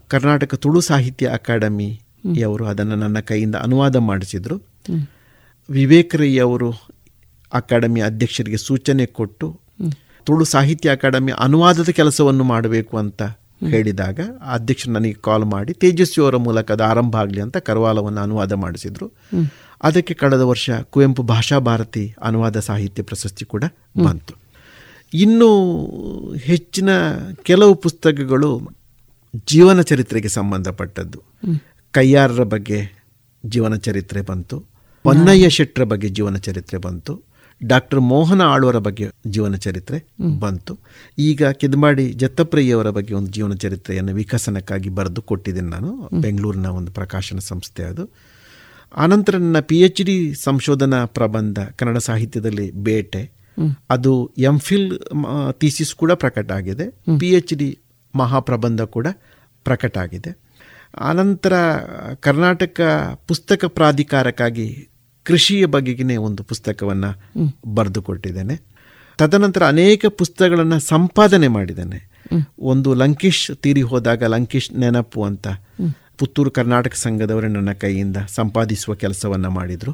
[0.08, 4.62] ಕರ್ನಾಟಕ ತುಳು ಸಾಹಿತ್ಯ ಅಕಾಡೆಮಿಯವರು ಅದನ್ನು ನನ್ನ ಕೈಯಿಂದ ಅನುವಾದ ಮಾಡಿಸಿದರು.
[5.70, 6.70] ವಿವೇಕ್ ರೈ ಅವರು
[7.52, 9.60] ಅಕಾಡೆಮಿ ಅಧ್ಯಕ್ಷರಿಗೆ ಸೂಚನೆ ಕೊಟ್ಟು
[10.26, 13.22] ತುಳು ಸಾಹಿತ್ಯ ಅಕಾಡೆಮಿ ಅನುವಾದದ ಕೆಲಸವನ್ನು ಮಾಡಬೇಕು ಅಂತ
[13.68, 14.20] ಹೇಳಿದಾಗ
[14.52, 19.12] ಅಧ್ಯಕ್ಷರು ನನಗೆ ಕಾಲ್ ಮಾಡಿ ತೇಜಸ್ವಿಯವರ ಮೂಲಕ ಅದು ಆರಂಭ ಆಗಲಿ ಅಂತ ಕರವಾಲವನ್ನು ಅನುವಾದ ಮಾಡಿಸಿದರು.
[19.82, 23.64] ಅದಕ್ಕೆ ಕಳೆದ ವರ್ಷ ಕುವೆಂಪು ಭಾಷಾ ಭಾರತಿ ಅನುವಾದ ಸಾಹಿತ್ಯ ಪ್ರಶಸ್ತಿ ಕೂಡ
[24.04, 24.34] ಬಂತು.
[25.14, 26.88] ಇನ್ನು ಹೆಚ್ಚಿನ
[27.42, 28.70] ಕೆಲವು ಪುಸ್ತಕಗಳು
[29.46, 31.22] ಜೀವನ ಚರಿತ್ರೆಗೆ ಸಂಬಂಧಪಟ್ಟದ್ದು.
[31.92, 33.06] ಕೈಯಾರರ ಬಗ್ಗೆ
[33.46, 34.64] ಜೀವನ ಚರಿತ್ರೆ ಬಂತು.
[35.02, 37.22] ಹೊನ್ನಯ್ಯ ಶೆಟ್ಟರ ಬಗ್ಗೆ ಜೀವನ ಚರಿತ್ರೆ ಬಂತು.
[37.66, 40.78] ಡಾಕ್ಟರ್ ಮೋಹನ ಆಳ್ವರ ಬಗ್ಗೆ ಜೀವನ ಚರಿತ್ರೆ ಬಂತು.
[41.18, 46.08] ಈಗ ಕಿದ್ಮಾಡಿ ಜತ್ತಪ್ರಯ್ಯವರ ಬಗ್ಗೆ ಒಂದು ಜೀವನ ಚರಿತ್ರೆಯನ್ನು ವಿಕಸನಕ್ಕಾಗಿ ಬರೆದು ಕೊಟ್ಟಿದ್ದೀನಿ ನಾನು.
[46.20, 48.27] ಬೆಂಗಳೂರಿನ ಒಂದು ಪ್ರಕಾಶನ ಸಂಸ್ಥೆ ಅದು.
[48.96, 53.30] ಆನಂತರ ನನ್ನ ಪಿ ಎಚ್ ಡಿ ಸಂಶೋಧನಾ ಪ್ರಬಂಧ ಕನ್ನಡ ಸಾಹಿತ್ಯದಲ್ಲಿ ಬೇಟೆ.
[53.90, 54.98] ಅದು ಎಂ ಫಿಲ್
[55.52, 56.90] ಥೀಸಿಸ್ ಕೂಡ ಪ್ರಕಟ ಆಗಿದೆ.
[57.18, 57.78] ಪಿ ಎಚ್ ಡಿ
[58.14, 59.06] ಮಹಾಪ್ರಬಂಧ ಕೂಡ
[59.64, 60.38] ಪ್ರಕಟ ಆಗಿದೆ.
[60.98, 61.76] ಆನಂತರ
[62.20, 62.80] ಕರ್ನಾಟಕ
[63.28, 64.88] ಪುಸ್ತಕ ಪ್ರಾಧಿಕಾರಕ್ಕಾಗಿ
[65.22, 68.60] ಕೃಷಿಯ ಬಗೆಗಿನೇ ಒಂದು ಪುಸ್ತಕವನ್ನು ಬರೆದುಕೊಟ್ಟಿದ್ದೇನೆ.
[69.18, 72.08] ತದನಂತರ ಅನೇಕ ಪುಸ್ತಕಗಳನ್ನು ಸಂಪಾದನೆ ಮಾಡಿದ್ದೇನೆ.
[72.58, 75.48] ಒಂದು ಲಂಕೇಶ್ ತೀರಿ ಹೋದಾಗ ಲಂಕೇಶ್ ನೆನಪು ಅಂತ.
[76.18, 79.92] ಪುತ್ತೂರು ಕರ್ನಾಟಕ ಸಂಘದವರೇ ನನ್ನ ಕೈಯಿಂದ ಸಂಪಾದಿಸುವ ಕೆಲಸವನ್ನು ಮಾಡಿದರು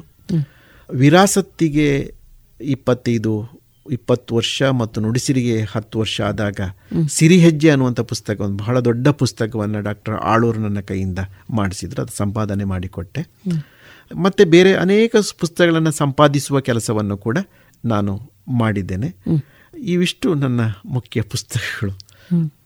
[0.93, 2.13] ವಿರಾಸತ್ತಿಗೆ
[2.61, 3.61] ಇಪ್ಪತ್ತೈದು,
[3.91, 6.59] ಇಪ್ಪತ್ತು ವರ್ಷ ಮತ್ತು ನುಡಿಸಿರಿಗೆ ಹತ್ತು ವರ್ಷ ಆದಾಗ.
[7.09, 11.19] ಸಿರಿಹೆಜ್ಜೆ ಅನ್ನುವಂಥ ಪುಸ್ತಕ ಒಂದು ಬಹಳ ದೊಡ್ಡ ಪುಸ್ತಕವನ್ನು ಡಾಕ್ಟರ್ ಆಳೂರು ನನ್ನ ಕೈಯಿಂದ
[11.49, 13.21] ಮಾಡಿಸಿದ್ರು ಅದು ಸಂಪಾದನೆ ಮಾಡಿಕೊಟ್ಟೆ.
[14.15, 17.37] ಮತ್ತು ಬೇರೆ ಅನೇಕ ಪುಸ್ತಕಗಳನ್ನು ಸಂಪಾದಿಸುವ ಕೆಲಸವನ್ನು ಕೂಡ
[17.85, 19.09] ನಾನು ಮಾಡಿದ್ದೇನೆ
[19.77, 21.93] ಇವಿಷ್ಟು ನನ್ನ ಮುಖ್ಯ ಪುಸ್ತಕಗಳು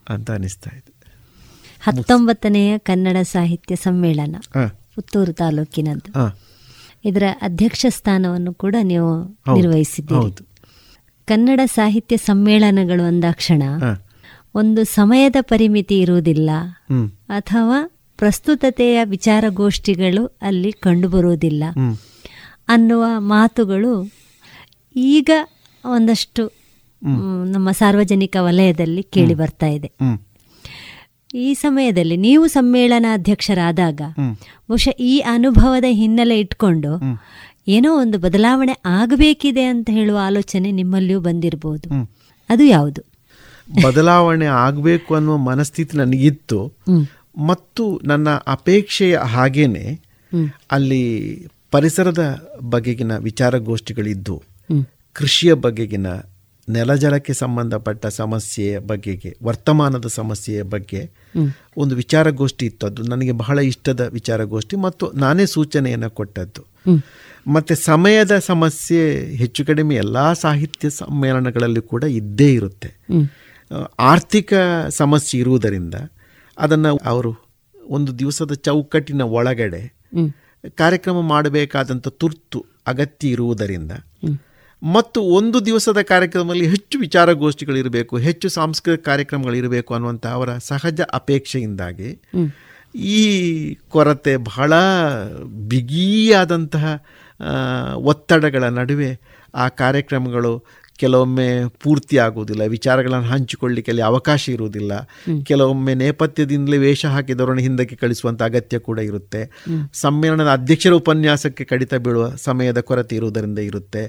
[0.10, 0.98] ಅಂತ ಅನಿಸ್ತಾ ಇದೆ
[1.81, 4.35] ಹತ್ತೊಂಬತ್ತನೆಯ ಕನ್ನಡ ಸಾಹಿತ್ಯ ಸಮ್ಮೇಳನ.
[4.95, 6.11] ಪುತ್ತೂರು ತಾಲೂಕಿನದ್ದು.
[7.06, 9.26] ಇದರ ಅಧ್ಯಕ್ಷ ಸ್ಥಾನವನ್ನು ಕೂಡ ನೀವು
[9.56, 10.47] ನಿರ್ವಹಿಸಿದ್ದೀರಿ.
[11.26, 13.64] ಕನ್ನಡ ಸಾಹಿತ್ಯ ಸಮ್ಮೇಳನಗಳು ಅಂದಾಕ್ಷಣ
[14.56, 16.49] ಒಂದು ಸಮಯದ ಪರಿಮಿತಿ ಇರುವುದಿಲ್ಲ.
[17.30, 21.64] ಅಥವಾ ಪ್ರಸ್ತುತತೆಯ ವಿಚಾರಗೋಷ್ಠಿಗಳು ಅಲ್ಲಿ ಕಂಡುಬರುವುದಿಲ್ಲ
[22.68, 24.11] ಅನ್ನುವ ಮಾತುಗಳು
[24.95, 25.30] ಈಗ
[25.85, 26.51] ಒಂದಷ್ಟು
[27.45, 29.91] ನಮ್ಮ ಸಾರ್ವಜನಿಕ ವಲಯದಲ್ಲಿ ಕೇಳಿ ಬರ್ತಾ ಇದೆ.
[31.35, 34.01] ಈ ಸಮಯದಲ್ಲಿ ನೀವು ಸಮ್ಮೇಳನಾಧ್ಯಕ್ಷರಾದಾಗ.
[34.69, 36.91] ಬಹುಶಃ ಈ ಅನುಭವದ ಹಿನ್ನೆಲೆ ಇಟ್ಕೊಂಡು
[37.68, 41.89] ಏನೋ ಒಂದು ಬದಲಾವಣೆ ಆಗಬೇಕಿದೆ ಅಂತ ಹೇಳುವ ಆಲೋಚನೆ ನಿಮ್ಮಲ್ಲಿಯೂ ಬಂದಿರಬಹುದು
[42.49, 43.01] ಅದು ಯಾವುದು?
[43.84, 46.60] ಬದಲಾವಣೆ ಆಗಬೇಕು ಅನ್ನುವ ಮನಸ್ಥಿತಿ ನನಗಿತ್ತು.
[47.38, 49.85] ಮತ್ತು ನನ್ನ ಅಪೇಕ್ಷೆಯ ಹಾಗೇನೆ
[50.72, 51.03] ಅಲ್ಲಿ
[51.72, 52.23] ಪರಿಸರದ
[52.61, 54.43] ಬಗೆಗಿನ ವಿಚಾರಗೋಷ್ಠಿಗಳಿದ್ದು
[55.14, 56.07] ಕೃಷಿಯ ಬಗೆಗಿನ
[56.70, 61.02] ನೆಲಜಲಕ್ಕೆ ಸಂಬಂಧಪಟ್ಟ ಸಮಸ್ಯೆಯ ಬಗೆಗೆ, ವರ್ತಮಾನದ ಸಮಸ್ಯೆಯ ಬಗ್ಗೆ
[61.78, 66.64] ಒಂದು ವಿಚಾರಗೋಷ್ಠಿ ಇತ್ತು ಅದು ನನಗೆ ಬಹಳ ಇಷ್ಟದ ವಿಚಾರಗೋಷ್ಠಿ ಮತ್ತು ನಾನೇ ಸೂಚನೆಯನ್ನು ಕೊಟ್ಟದ್ದು
[67.48, 69.02] ಮತ್ತೆ ಸಮಯದ ಸಮಸ್ಯೆ
[69.36, 72.90] ಹೆಚ್ಚು ಕಡಿಮೆ ಎಲ್ಲ ಸಾಹಿತ್ಯ ಸಮ್ಮೇಳನಗಳಲ್ಲಿ ಕೂಡ ಇದ್ದೇ ಇರುತ್ತೆ
[74.00, 74.54] ಆರ್ಥಿಕ
[74.90, 75.96] ಸಮಸ್ಯೆ ಇರುವುದರಿಂದ
[76.58, 77.32] ಅದನ್ನು ಅವರು
[77.90, 79.82] ಒಂದು ದಿವಸದ ಚೌಕಟ್ಟಿನ ಒಳಗಡೆ
[80.78, 83.91] ಕಾರ್ಯಕ್ರಮ ಮಾಡಬೇಕಾದಂಥ ತುರ್ತು ಅಗತ್ಯ ಇರುವುದರಿಂದ.
[84.81, 92.10] ಮತ್ತು ಒಂದು ದಿವಸದ ಕಾರ್ಯಕ್ರಮದಲ್ಲಿ ಹೆಚ್ಚು ವಿಚಾರಗೋಷ್ಠಿಗಳಿರಬೇಕು ಹೆಚ್ಚು ಸಾಂಸ್ಕೃತಿಕ ಕಾರ್ಯಕ್ರಮಗಳಿರಬೇಕು ಅನ್ನುವಂಥ ಅವರ ಸಹಜ ಅಪೇಕ್ಷೆಯಿಂದಾಗಿ
[92.95, 93.19] ಈ
[93.89, 94.73] ಕೊರತೆ ಬಹಳ
[95.68, 96.85] ಬಿಗಿಯಾದಂತಹ
[98.03, 99.11] ಒತ್ತಡಗಳ ನಡುವೆ
[99.56, 100.53] ಆ ಕಾರ್ಯಕ್ರಮಗಳು
[100.99, 101.47] ಕೆಲವೊಮ್ಮೆ
[101.84, 104.91] ಪೂರ್ತಿ ಆಗುವುದಿಲ್ಲ ವಿಚಾರಗಳನ್ನು ಹಂಚಿಕೊಳ್ಳಿಕ್ಕೆ ಅಲ್ಲಿ ಅವಕಾಶ ಇರುವುದಿಲ್ಲ
[105.45, 109.41] ಕೆಲವೊಮ್ಮೆ ನೇಪಥ್ಯದಿಂದಲೇ ವೇಷ ಹಾಕಿದವರನ್ನು ಹಿಂದಕ್ಕೆ ಕಳಿಸುವಂಥ ಅಗತ್ಯ ಕೂಡ ಇರುತ್ತೆ.
[109.93, 114.03] ಸಮ್ಮೇಳನದ ಅಧ್ಯಕ್ಷರ ಉಪನ್ಯಾಸಕ್ಕೆ ಕಡಿತ ಬೀಳುವ ಸಮಯದ ಕೊರತೆ ಇರುವುದರಿಂದ ಇರುತ್ತೆ.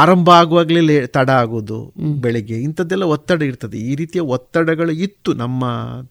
[0.00, 1.92] ಆರಂಭ ಆಗುವಾಗಲೇ ಲೇ ತಡ ಆಗೋದು.
[2.20, 5.64] ಬೆಳಿಗ್ಗೆ ಇಂಥದ್ದೆಲ್ಲ ಒತ್ತಡ ಇರ್ತದೆ ಈ ರೀತಿಯ ಒತ್ತಡಗಳು ಇತ್ತು ನಮ್ಮ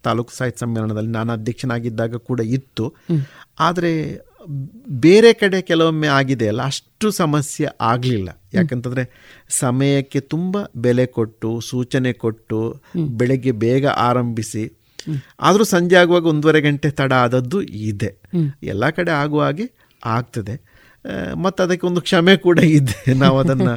[0.04, 2.86] ತಾಲೂಕು ಸಾಹಿತ್ಯ ಸಮ್ಮೇಳನದಲ್ಲಿ ನಾನು ಅಧ್ಯಕ್ಷನಾಗಿದ್ದಾಗ ಕೂಡ ಇತ್ತು.
[3.60, 3.92] ಆದರೆ
[4.90, 8.42] ಬೇರೆ ಕಡೆ ಕೆಲವೊಮ್ಮೆ ಆಗಿದೆ ಅಲ್ಲ ಅಷ್ಟು ಸಮಸ್ಯೆ ಆಗಲಿಲ್ಲ.
[8.54, 9.04] ಯಾಕಂತಂದರೆ
[9.50, 12.82] ಸಮಯಕ್ಕೆ ತುಂಬ ಬೆಲೆ ಕೊಟ್ಟು ಸೂಚನೆ ಕೊಟ್ಟು.
[12.98, 14.80] ಬೆಳಗ್ಗೆ ಬೇಗ ಆರಂಭಿಸಿ.
[15.40, 18.22] ಆದರೂ ಸಂಜೆ ಆಗುವಾಗ ಒಂದೂವರೆ ಗಂಟೆ ತಡ ಆದದ್ದು ಇದೆ.
[18.64, 19.72] ಎಲ್ಲ ಕಡೆ ಆಗುವ ಹಾಗೆ
[20.06, 20.56] ಆಗ್ತದೆ.
[21.36, 23.14] ಮತ್ತು ಅದಕ್ಕೆ ಒಂದು ಕ್ಷಮೆ ಕೂಡ ಇದೆ.
[23.14, 23.74] ನಾವು ಅದನ್ನು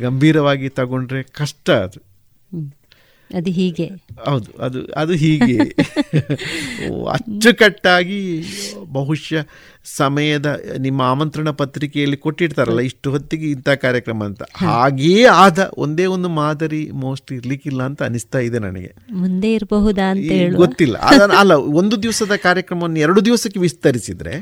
[0.00, 2.08] ಗಂಭೀರವಾಗಿ ತಗೊಂಡ್ರೆ ಕಷ್ಟ ಅದು.
[3.34, 3.90] ಅದು ಹೀಗೆ.
[4.26, 5.58] ಹೌದು ಅದು ಅದು ಹೀಗೆ.
[7.12, 8.44] ಅಚ್ಚುಕಟ್ಟಾಗಿ
[8.92, 9.44] ಬಹುಶಃ
[9.96, 14.42] ಸಮಯದ ನಿಮ್ಮ ಆಮಂತ್ರಣ ಪತ್ರಿಕೆಯಲ್ಲಿ ಕೊಟ್ಟಿರ್ತಾರಲ್ಲ ಇಷ್ಟು ಹೊತ್ತಿಗೆ ಇಂಥ ಕಾರ್ಯಕ್ರಮ ಅಂತ.
[14.56, 18.94] ಹಾಗೇ ಆದ ಒಂದೇ ಒಂದು ಮಾದರಿ ಮೋಸ್ಟ್ ಇರ್ಲಿಕ್ಕಿಲ್ಲ ಅಂತ ಅನಿಸ್ತಾ ಇದೆ ನನಗೆ.
[19.12, 20.96] ಮುಂದೆ ಇರಬಹುದಾ ಅಂತ ಗೊತ್ತಿಲ್ಲ.
[21.38, 24.40] ಅಲ್ಲ ಒಂದು ದಿವಸದ ಕಾರ್ಯಕ್ರಮವನ್ನು ಎರಡು ದಿವಸಕ್ಕೆ ವಿಸ್ತರಿಸಿದ್ರೆ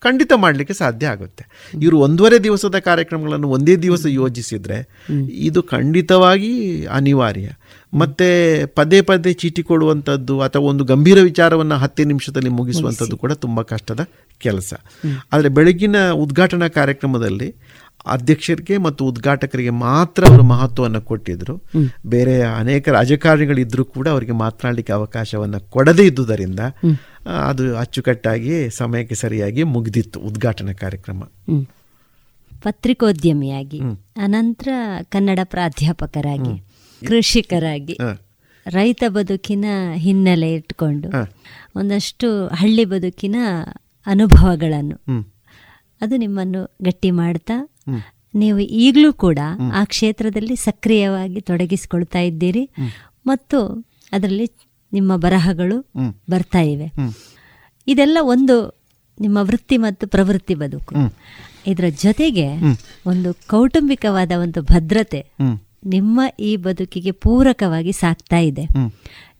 [0.00, 1.72] ಖಂಡಿತ ಮಾಡಲಿಕ್ಕೆ ಸಾಧ್ಯ ಆಗುತ್ತೆ.
[1.82, 4.88] ಇವರು ಒಂದೂವರೆ ದಿವಸದ ಕಾರ್ಯಕ್ರಮಗಳನ್ನು ಒಂದೇ ದಿವಸ ಯೋಜಿಸಿದ್ರೆ
[5.30, 7.48] ಇದು ಖಂಡಿತವಾಗಿ ಅನಿವಾರ್ಯ.
[7.92, 14.00] ಮತ್ತೆ ಪದೇ ಪದೇ ಚೀಟಿ ಕೊಡುವಂಥದ್ದು ಅಥವಾ ಒಂದು ಗಂಭೀರ ವಿಚಾರವನ್ನು ಹತ್ತೇ ನಿಮಿಷದಲ್ಲಿ ಮುಗಿಸುವಂಥದ್ದು ಕೂಡ ತುಂಬ ಕಷ್ಟದ
[14.38, 14.74] ಕೆಲಸ.
[15.32, 17.54] ಆದರೆ ಬೆಳಗಿನ ಉದ್ಘಾಟನಾ ಕಾರ್ಯಕ್ರಮದಲ್ಲಿ
[18.06, 21.62] ಅಧ್ಯಕ್ಷರಿಗೆ ಮತ್ತು ಉದ್ಘಾಟಕರಿಗೆ ಮಾತ್ರ ಅವರು ಮಹತ್ವವನ್ನು ಕೊಟ್ಟಿದ್ರು.
[22.06, 26.60] ಬೇರೆ ಅನೇಕ ರಾಜಕಾರಣಿಗಳಿದ್ದರೂ ಕೂಡ ಅವರಿಗೆ ಮಾತನಾಡಲಿಕ್ಕೆ ಅವಕಾಶವನ್ನು ಕೊಡದೇ ಇದ್ದುದರಿಂದ
[27.46, 31.22] ಅದು ಅಚ್ಚುಕಟ್ಟಾಗಿ ಸಮಯಕ್ಕೆ ಸರಿಯಾಗಿ ಮುಗಿದಿತ್ತು ಉದ್ಘಾಟನಾ ಕಾರ್ಯಕ್ರಮ.
[32.62, 33.80] ಪತ್ರಿಕೋದ್ಯಮಿಯಾಗಿ.
[34.16, 34.68] ಅನಂತರ
[35.08, 36.67] ಕನ್ನಡ ಪ್ರಾಧ್ಯಾಪಕರಾಗಿ.
[37.06, 37.96] ಕೃಷಿಕರಾಗಿ
[38.66, 39.64] ರೈತ ಬದುಕಿನ
[39.94, 41.08] ಹಿನ್ನೆಲೆ ಇಟ್ಕೊಂಡು
[41.76, 43.36] ಒಂದಷ್ಟು ಹಳ್ಳಿ ಬದುಕಿನ
[44.06, 44.96] ಅನುಭವಗಳನ್ನು
[46.00, 47.56] ಅದು ನಿಮ್ಮನ್ನು ಗಟ್ಟಿ ಮಾಡ್ತಾ
[48.34, 49.38] ನೀವು ಈಗಲೂ ಕೂಡ
[49.72, 52.70] ಆ ಕ್ಷೇತ್ರದಲ್ಲಿ ಸಕ್ರಿಯವಾಗಿ ತೊಡಗಿಸಿಕೊಳ್ತಾ ಇದ್ದೀರಿ
[53.26, 53.58] ಮತ್ತು
[54.12, 54.46] ಅದರಲ್ಲಿ
[54.92, 55.92] ನಿಮ್ಮ ಬರಹಗಳು
[56.30, 56.86] ಬರ್ತಾ ಇವೆ.
[57.86, 58.84] ಇದೆಲ್ಲ ಒಂದು
[59.20, 60.94] ನಿಮ್ಮ ವೃತ್ತಿ ಮತ್ತು ಪ್ರವೃತ್ತಿ ಬದುಕು.
[61.66, 62.46] ಇದರ ಜೊತೆಗೆ
[63.06, 65.20] ಒಂದು ಕೌಟುಂಬಿಕವಾದ ಒಂದು ಭದ್ರತೆ.
[65.86, 68.68] ನಿಮ್ಮ ಈ ಬದುಕಿಗೆ ಪೂರಕವಾಗಿ ಸಾಕ್ತಾ ಇದೆ.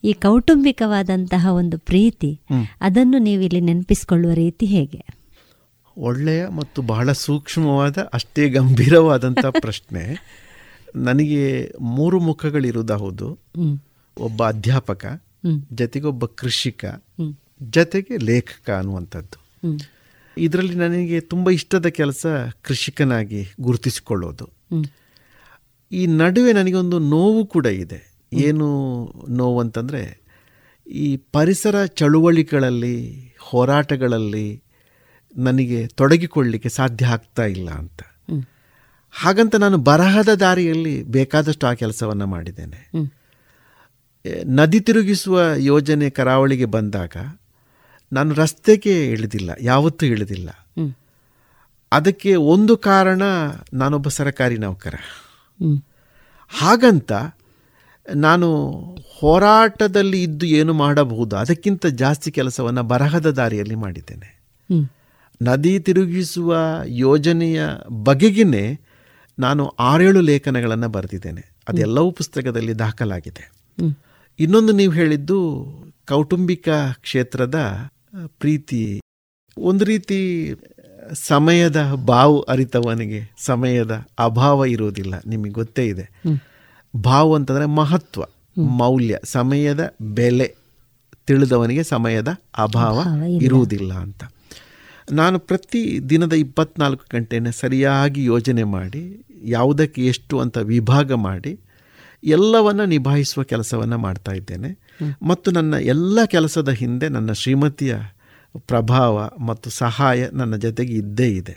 [0.04, 2.40] ಈ ಕೌಟುಂಬಿಕವಾದಂತಹ ಒಂದು ಪ್ರೀತಿ
[2.80, 5.04] ಅದನ್ನು ನೀವು ಇಲ್ಲಿ ನೆನಪಿಸಿಕೊಳ್ಳುವ ರೀತಿ ಹೇಗೆ?
[5.98, 10.16] ಒಳ್ಳೆಯ ಮತ್ತು ಬಹಳ ಸೂಕ್ಷ್ಮವಾದ ಅಷ್ಟೇ ಗಂಭೀರವಾದಂಥ ಪ್ರಶ್ನೆ.
[10.96, 13.38] ನನಗೆ ಮೂರು ಮುಖಗಳಿರುವುದು ಹೌದು.
[14.18, 15.22] ಒಬ್ಬ ಅಧ್ಯಾಪಕ.
[15.72, 16.84] ಜೊತೆಗೊಬ್ಬ ಕೃಷಿಕ.
[17.62, 19.48] ಜೊತೆಗೆ ಲೇಖಕ ಅನ್ನುವಂಥದ್ದು.
[20.38, 22.26] ಇದರಲ್ಲಿ ನನಗೆ ತುಂಬ ಇಷ್ಟದ ಕೆಲಸ
[22.62, 24.48] ಕೃಷಿಕನಾಗಿ ಗುರುತಿಸಿಕೊಳ್ಳೋದು.
[25.92, 28.18] ಈ ನಡುವೆ ನನಗೊಂದು ನೋವು ಕೂಡ ಇದೆ.
[28.32, 28.66] ಏನು
[29.28, 30.20] ನೋವು ಅಂತಂದರೆ
[30.86, 34.62] ಈ ಪರಿಸರ ಚಳುವಳಿಗಳಲ್ಲಿ ಹೋರಾಟಗಳಲ್ಲಿ
[35.36, 38.02] ನನಗೆ ತೊಡಗಿಕೊಳ್ಳಲಿಕ್ಕೆ ಸಾಧ್ಯ ಆಗ್ತಾ ಇಲ್ಲ ಅಂತ.
[39.10, 42.90] ಹಾಗಂತ ನಾನು ಬರಹದ ದಾರಿಯಲ್ಲಿ ಬೇಕಾದಷ್ಟು ಆ ಕೆಲಸವನ್ನು ಮಾಡಿದ್ದೇನೆ.
[44.44, 47.16] ನದಿ ತಿರುಗಿಸುವ ಯೋಜನೆ ಕರಾವಳಿಗೆ ಬಂದಾಗ
[48.12, 50.68] ನಾನು ರಸ್ತೆಗೆ ಇಳಿದಿಲ್ಲ ಯಾವತ್ತೂ ಇಳಿದಿಲ್ಲ.
[51.92, 53.22] ಅದಕ್ಕೆ ಒಂದು ಕಾರಣ
[53.72, 54.94] ನಾನೊಬ್ಬ ಸರಕಾರಿ ನೌಕರ.
[56.48, 57.12] ಹಾಗಂತ
[58.14, 58.48] ನಾನು
[59.18, 64.40] ಹೋರಾಟದಲ್ಲಿ ಇದ್ದು ಏನು ಮಾಡಬಹುದು ಅದಕ್ಕಿಂತ ಜಾಸ್ತಿ ಕೆಲಸವನ್ನು ಬರಹದ ದಾರಿಯಲ್ಲಿ ಮಾಡಿದ್ದೇನೆ.
[65.42, 66.56] ನದಿ ತಿರುಗಿಸುವ
[66.86, 68.80] ಯೋಜನೆಯ ಬಗೆಗಿನೇ
[69.38, 71.54] ನಾನು ಆರೇಳು ಲೇಖನಗಳನ್ನು ಬರೆದಿದ್ದೇನೆ.
[71.68, 73.52] ಅದೆಲ್ಲವೂ ಪುಸ್ತಕದಲ್ಲಿ ದಾಖಲಾಗಿದೆ.
[74.38, 75.38] ಇನ್ನೊಂದು ನೀವು ಹೇಳಿದ್ದು
[76.08, 76.68] ಕೌಟುಂಬಿಕ
[77.00, 77.88] ಕ್ಷೇತ್ರದ
[78.28, 79.00] ಪ್ರೀತಿ.
[79.58, 80.50] ಒಂದು ರೀತಿ
[81.12, 85.14] ಸಮಯದ ಬಾವು ಅರಿತವನಿಗೆ ಸಮಯದ ಅಭಾವ ಇರುವುದಿಲ್ಲ.
[85.26, 86.10] ನಿಮಗೆ ಗೊತ್ತೇ ಇದೆ.
[86.96, 88.24] ಬಾವು ಭಾವ ಅಂತಂದರೆ ಮಹತ್ವ
[88.58, 89.18] ಮೌಲ್ಯ.
[89.24, 90.54] ಸಮಯದ ಬೆಲೆ
[91.26, 92.28] ತಿಳಿದವನಿಗೆ ಸಮಯದ
[92.58, 94.24] ಅಭಾವ ಅಭಾವ ಇರುವುದಿಲ್ಲ ಅಂತ.
[95.12, 101.60] ನಾನು ಪ್ರತಿ ದಿನದ ಇಪ್ಪತ್ನಾಲ್ಕು ಗಂಟೆಯನ್ನು ಸರಿಯಾಗಿ ಯೋಜನೆ ಮಾಡಿ ಯಾವುದಕ್ಕೆ ಎಷ್ಟು ಅಂತ ವಿಭಾಗ ಮಾಡಿ
[102.24, 104.78] ಎಲ್ಲವನ್ನು ನಿಭಾಯಿಸುವ ಕೆಲಸವನ್ನು ಮಾಡ್ತಾ ಇದ್ದೇನೆ.
[105.22, 107.96] ಮತ್ತು ನನ್ನ ಎಲ್ಲ ಕೆಲಸದ ಹಿಂದೆ ನನ್ನ ಶ್ರೀಮತಿಯ
[108.58, 111.56] ಪ್ರಭಾವ ಮತ್ತು ಸಹಾಯ ನನ್ನ ಜೊತೆಗೆ ಇದ್ದೇ ಇದೆ.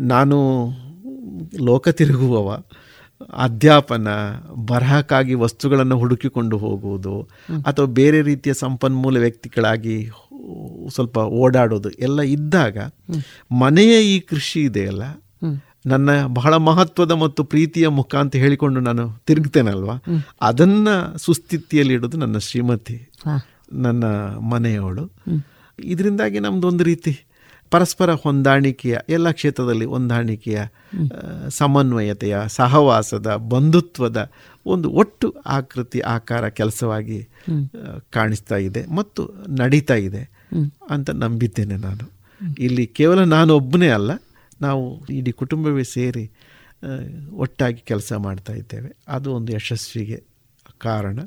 [0.00, 0.68] ನಾನು
[1.64, 2.62] ಲೋಕ ತಿರುಗುವವ
[3.36, 4.08] ಅಧ್ಯಾಪನ
[4.54, 7.28] ಬರಹಕ್ಕಾಗಿ ವಸ್ತುಗಳನ್ನು ಹುಡುಕಿಕೊಂಡು ಹೋಗುವುದು
[7.66, 10.10] ಅಥವಾ ಬೇರೆ ರೀತಿಯ ಸಂಪನ್ಮೂಲ ವ್ಯಕ್ತಿಗಳಾಗಿ
[10.88, 12.78] ಸ್ವಲ್ಪ ಓಡಾಡೋದು ಎಲ್ಲ ಇದ್ದಾಗ
[13.60, 15.02] ಮನೆಯ ಈ ಕೃಷಿ ಇದೆಯಲ್ಲ.
[15.86, 20.02] ನನ್ನ ಬಹಳ ಮಹತ್ವದ ಮತ್ತು ಪ್ರೀತಿಯ ಮುಖ ಅಂತ ಹೇಳಿಕೊಂಡು ನಾನು ತಿರುಗ್ತೇನಲ್ವಾ?
[20.40, 23.08] ಅದನ್ನು ಸುಸ್ಥಿತಿಯಲ್ಲಿ ಇಡೋದು ನನ್ನ ಶ್ರೀಮತಿ
[23.72, 24.04] ನನ್ನ
[24.52, 25.04] ಮನೆಯವಳು.
[25.84, 27.26] ಇದರಿಂದಾಗಿ ನಮ್ದು ಒಂದು ರೀತಿ
[27.70, 30.62] ಪರಸ್ಪರ ಹೊಂದಾಣಿಕೆಯ ಎಲ್ಲ ಕ್ಷೇತ್ರದಲ್ಲಿ ಹೊಂದಾಣಿಕೆಯ
[31.48, 34.30] ಸಮನ್ವಯತೆಯ ಸಹವಾಸದ ಬಂಧುತ್ವದ
[34.66, 37.28] ಒಂದು ಒಟ್ಟು ಆಕೃತಿ ಆಕಾರ ಕೆಲಸವಾಗಿ.
[38.10, 40.30] ಕಾಣಿಸ್ತಾ ಇದೆ ಮತ್ತು ನಡೀತಾ ಇದೆ
[40.90, 42.10] ಅಂತ ನಂಬಿದ್ದೇನೆ ನಾನು
[42.58, 44.10] ಇಲ್ಲಿ ಕೇವಲ ನಾನು ಒಬ್ಬನೇ ಅಲ್ಲ
[44.60, 46.30] ನಾವು ಇಡೀ ಕುಟುಂಬವೇ ಸೇರಿ
[47.32, 50.24] ಒಟ್ಟಾಗಿ ಕೆಲಸ ಮಾಡ್ತಾ ಇದ್ದೇವೆ ಅದು ಒಂದು ಯಶಸ್ವಿಗೆ
[50.78, 51.18] ಕಾರಣ.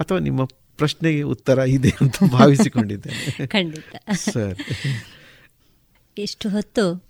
[0.00, 0.44] ಅಥವಾ ನಿಮ್ಮ
[0.76, 3.46] ಪ್ರಶ್ನೆಗೆ ಉತ್ತರ ಇದೆ ಅಂತ ಭಾವಿಸಿಕೊಂಡಿದ್ದೇನೆ.
[3.46, 4.10] ಖಂಡಿತ.
[4.12, 4.58] ಸರ್.
[6.18, 7.06] ಇಷ್ಟು ಹೊತ್ತು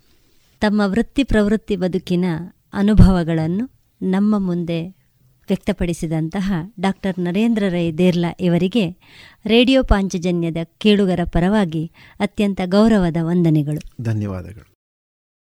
[0.59, 2.25] ತಮ್ಮ ವೃತ್ತಿ ಪ್ರವೃತ್ತಿ ಬದುಕಿನ
[2.73, 3.69] ಅನುಭವಗಳನ್ನು
[4.01, 5.05] ನಮ್ಮ ಮುಂದೆ
[5.47, 8.89] ವ್ಯಕ್ತಪಡಿಸಿದಂತಹ ಡಾಕ್ಟರ್ ನರೇಂದ್ರ ರೈ ದೇರ್ಲಾ ಇವರಿಗೆ
[9.45, 14.03] ರೇಡಿಯೋ ಪಾಂಚಜನ್ಯದ ಕೇಳುಗರ ಪರವಾಗಿ ಅತ್ಯಂತ ಗೌರವದ ವಂದನೆಗಳು.
[14.03, 14.73] ಧನ್ಯವಾದಗಳು.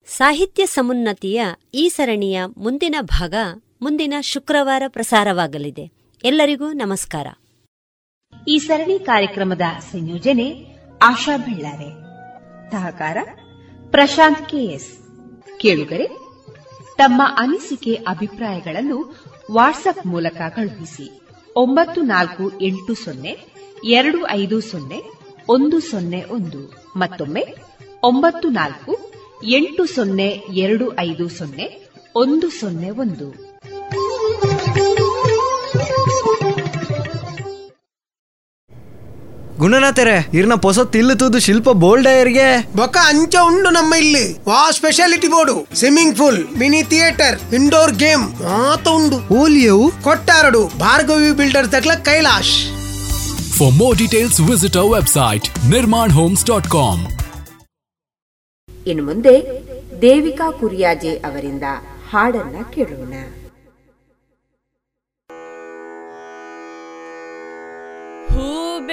[0.07, 3.35] ಸಾಹಿತ್ಯ ಸಮುನ್ನತಿಯ ಈ ಸರಣಿಯ ಮುಂದಿನ ಭಾಗ
[3.83, 5.91] ಮುಂದಿನ ಶುಕ್ರವಾರ ಪ್ರಸಾರವಾಗಲಿದೆ.
[6.25, 7.27] ಎಲ್ಲರಿಗೂ ನಮಸ್ಕಾರ.
[8.49, 9.63] ಈ ಸರಣಿ ಕಾರ್ಯಕ್ರಮದ
[9.93, 10.67] ಸಂಯೋಜನೆ
[11.03, 11.91] ಆಶಾ ಬೆಳ್ಳಾರೆ.
[12.71, 13.17] ಸಹಕಾರ
[13.91, 14.99] ಪ್ರಶಾಂತ್ ಕೆಎಸ್.
[15.59, 16.07] ಕೇಳುಗರೆ,
[16.97, 18.99] ತಮ್ಮ ಅನಿಸಿಕೆ ಅಭಿಪ್ರಾಯಗಳನ್ನು
[19.53, 21.21] ವಾಟ್ಸ್ಆಪ್ ಮೂಲಕ ಕಳುಹಿಸಿ
[21.57, 23.37] ಒಂಬತ್ತು ನಾಲ್ಕು ಎಂಟು ಸೊನ್ನೆ
[23.85, 25.01] ಎರಡು ಐದು ಸೊನ್ನೆ
[25.49, 27.55] ಒಂದು ಸೊನ್ನೆ ಒಂದು ಮತ್ತೊಮ್ಮೆ
[28.03, 29.13] ಒಂಬತ್ತು ನಾಲ್ಕು
[29.49, 33.29] ಎಂಟು ಸೊನ್ನೆ ಎರಡು ಐದು ಸೊನ್ನೆ ಒಂದು ಸೊನ್ನೆ ಒಂದು.
[39.63, 42.47] ಗುಣನಾಥರೇ ಇರ್ನ ಪೊಸ ತಿಲ್ಲು ತೂದು ಶಿಲ್ಪ ಬೋಲ್ಡಯರ್ಗೆ
[42.79, 44.25] ಬೊಕ್ಕ ಅಂಚ ಉಂಡು ನಮ್ಮ ಇಲ್ಲಿ.
[44.49, 45.57] ವಾ speciality board.
[45.81, 49.19] Swimming pool mini theatre indoor game ಮಾತ ಉಂಡು.
[49.41, 49.87] ಓಲಿಯವು?
[50.07, 52.55] ಕೊಟ್ಟಾರಡು Bhargavi builder ದಕ್ಲ Kailash.
[53.59, 57.05] For more details visit our website Nirmana homes dot com
[58.91, 59.35] ಇನ್ನು ಮುಂದೆ
[60.03, 61.67] ದೇವಿಕಾ ಕುರಿಯಾಜೆ ಅವರಿಂದ
[62.11, 63.15] ಹಾಡನ್ನ ಕೇಳೋಣ.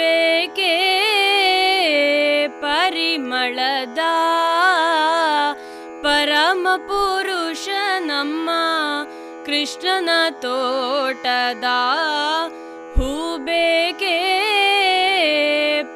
[0.02, 0.76] ಹೂಬೇಕೆ
[2.64, 4.02] ಪರಿಮಳದ
[6.06, 7.68] ಪರಮ ಪುರುಷ
[8.07, 8.49] ನಮ್ಮ
[9.45, 10.10] ಕೃಷ್ಣನ
[10.41, 11.68] ತೋಟದ
[12.95, 14.15] ಹೂಬೇಕೆ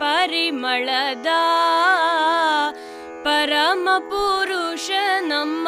[0.04, 1.32] ಪರಿಮಳದ
[3.26, 4.90] ಪರಮ ಪುರುಷ
[5.26, 5.68] ನಮ್ಮ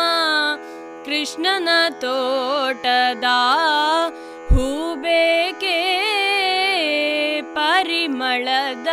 [1.06, 1.70] ಕೃಷ್ಣನ
[2.00, 3.28] ತೋಟದ
[4.52, 5.78] ಹೂಬೇಕೆ
[8.08, 8.88] ಪರಿಮಳದ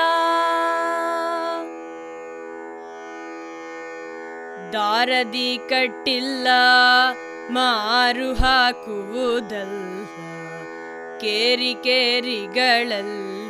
[4.73, 6.49] ದಾರದಿ ಕಟ್ಟಿಲ್ಲ
[7.51, 10.05] ಮಾರು ಹಾಕುವುದಲ್ಲ
[11.21, 13.49] ಕೇರಿ ಕೇರಿಗಳಲ್ಲಿ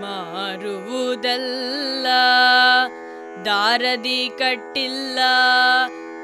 [0.00, 2.06] ಮಾರುವುದಲ್ಲ.
[3.44, 5.18] ದಾರದಿ ಕಟ್ಟಿಲ್ಲ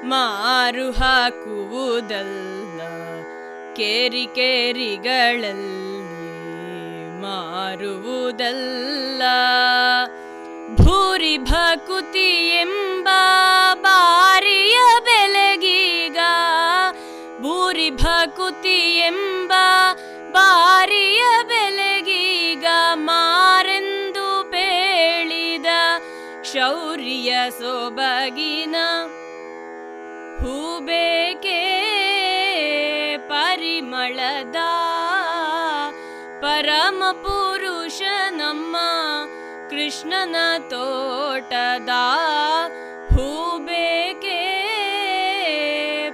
[0.03, 2.81] ಮಾರು ಹಾಕುವುದಲ್ಲ
[3.77, 5.98] ಕೇರಿ ಕೇರಿಗಳಲ್ಲಿ
[7.21, 9.23] ಮಾರುವುದಲ್ಲ.
[10.77, 13.09] ಭೂರಿ ಭಕುತಿ ಎಂಬ
[13.75, 16.19] ಬಾರಿಯ ಬೆಲೆಗೀಗ.
[17.41, 19.53] ಭೂರಿ ಭಕುತಿ ಎಂಬ
[20.33, 22.65] ಬಾರಿಯ ಬೆಲೆಗೀಗ
[22.95, 25.67] ಮಾರೆಂದು ಬೇಳಿದ
[26.53, 28.77] ಶೌರ್ಯ ಸೊಬಗಿನ
[30.41, 31.61] ಹೂಬೇಕೆ
[33.29, 34.57] ಪರಿಮಳದ
[39.99, 40.37] ಕೃಷ್ಣನ
[40.71, 41.93] ತೋಟದ
[43.13, 44.43] ಹೂಬೇಕೆ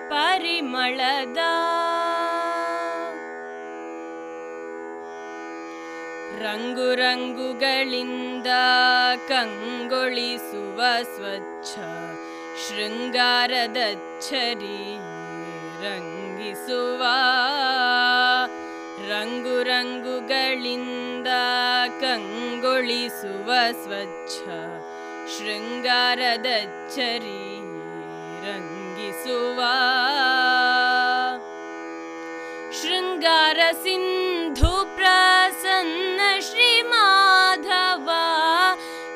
[0.08, 1.40] ಪರಿಮಳದ?
[6.42, 8.46] ರಂಗು ರಂಗುಗಳಿಂದ
[9.28, 10.80] ಕಂಗೊಳಿಸುವ
[11.16, 11.74] ಸ್ವಚ್ಛ
[12.64, 13.76] ಶೃಂಗಾರದ
[14.20, 14.80] ಛರಿ
[15.84, 17.02] ರಂಗಿಸುವ
[19.09, 21.29] ರಂಗು ರಂಗುಗಳಿಂದ
[22.01, 23.49] ಕಂಗೊಳಿಸುವ
[23.81, 24.35] ಸ್ವಚ್ಛ
[25.35, 26.49] ಶೃಂಗಾರದ
[26.95, 27.41] ಛರಿ
[28.45, 29.59] ರಂಗಿಸುವ
[32.79, 38.09] ಶೃಂಗಾರ ಸಿಂಧು ಪ್ರಸನ್ನ ಶ್ರೀ ಮಾಧವ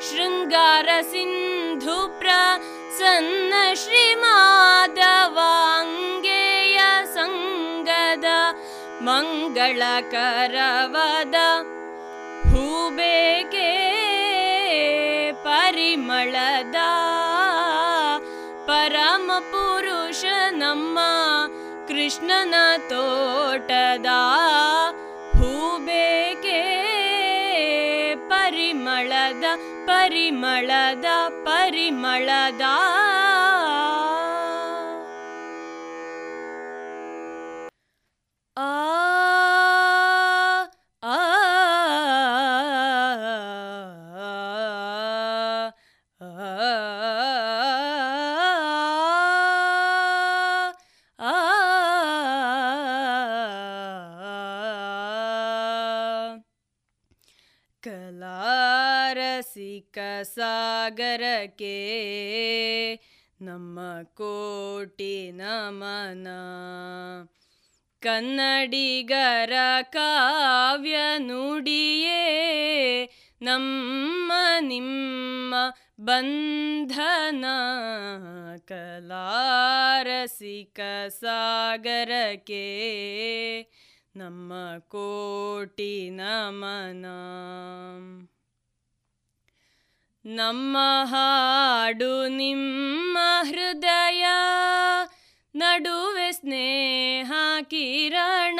[0.08, 3.54] ಶೃಂಗಾರ ಸಿಂಧು ಪ್ರಸನ್ನ
[3.84, 4.04] ಶ್ರೀ
[9.31, 11.37] ಮಂಗಳಕರವದ
[12.51, 13.69] ಹೂಬೇಕೆ
[15.45, 16.77] ಪರಿಮಳದ
[18.69, 20.23] ಪರಮ ಪುರುಷ
[20.55, 20.97] ನಮ್ಮ
[21.89, 22.55] ಕೃಷ್ಣನ
[22.89, 24.09] ತೋಟದ
[25.39, 26.59] ಹೂಬೇಕೆ
[28.33, 29.45] ಪರಿಮಳದ
[29.87, 31.07] ಪರಿಮಳದ
[31.43, 32.65] ಪರಿಮಳದ
[61.49, 62.95] ಸಾಗರಕ್ಕೆ
[63.41, 66.27] ನಮ್ಮ ಕೋಟಿ ನಮನ
[67.99, 72.25] ಕನ್ನಡಿಗರ ಕಾವ್ಯ ನುಡಿಯೇ
[73.41, 75.55] ನಮ್ಮ ನಿಮ್ಮ
[76.01, 77.45] ಬಂಧನ.
[78.67, 82.67] ಕಲಾರಸಿಕ ಸಾಗರಕ್ಕೆ
[84.15, 84.53] ನಮ್ಮ
[84.87, 87.05] ಕೋಟಿ ನಮನ
[90.25, 94.25] ನಮ್ಮ ಹಾಡು ನಿಮ್ಮ ಹೃದಯ,
[95.55, 97.31] ನಡುವೆ ಸ್ನೇಹ,
[97.61, 98.59] ಕಿರಣ.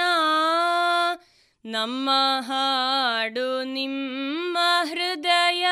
[1.66, 2.10] ನಮ್ಮ
[2.40, 5.68] ಹಾಡು ನಿಮ್ಮ ಹೃದಯ,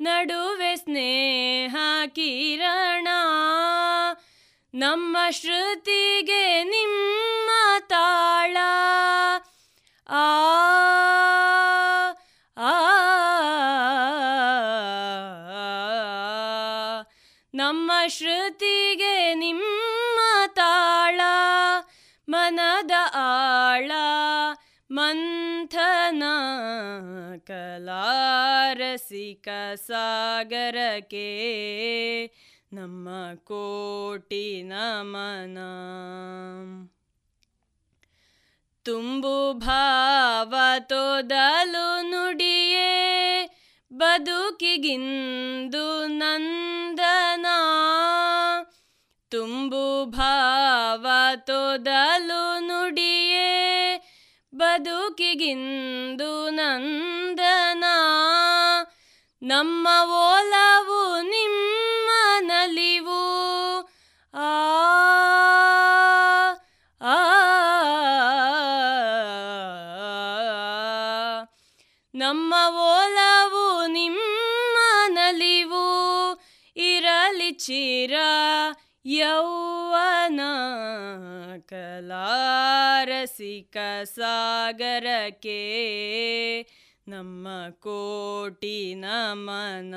[0.00, 1.76] ನಡುವೆ ಸ್ನೇಹ,
[2.06, 3.08] ಕಿರಣ.
[4.74, 7.50] ನಮ್ಮ ಶ್ರುತಿಗೆ ನಿಮ್ಮ
[7.86, 8.56] ತಾಳ.
[10.08, 10.52] ಆ
[17.54, 20.18] ನಮ್ಮ ಶ್ರುತಿಗೆ ನಿಮ್ಮ
[20.54, 21.20] ತಾಳ
[22.28, 23.92] ಮನದ ಆಳ
[24.90, 26.22] ಮಂಥನ
[27.46, 31.30] ಕಲಾರಸಿಕ ಸಾಗರಕ್ಕೆ
[32.72, 33.08] ನಮ್ಮ
[33.44, 35.58] ಕೋಟಿ ನಮನ.
[38.84, 43.50] ತುಂಬು ಭಾವ ತೋದಲು ನುಡಿಯೇ,
[43.92, 47.46] ಬದುಕಿಗಿಂದು ನಂದನ.
[49.30, 51.06] ತುಂಬು ಭಾವ
[51.36, 54.02] ತೋದಲು ನುಡಿಯೇ,
[54.54, 57.84] ಬದುಕಿಗಿಂದು ನಂದನ.
[59.42, 62.10] ನಮ್ಮ ಓಲವು ನಿಮ್ಮ
[62.40, 63.22] ನಲಿವು
[77.64, 78.14] ಚಿರ
[79.06, 80.40] ಯೌವನ
[81.66, 85.60] ಕಲಾರಸಿಕ ಸಾಗರಕ್ಕೆ
[87.08, 89.94] ನಮ್ಮ ಕೋಟಿ ನಮನ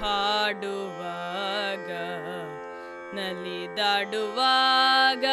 [0.00, 1.90] ಹಾಡುವಾಗ
[3.18, 5.26] ನಲಿದಾಡುವಾಗ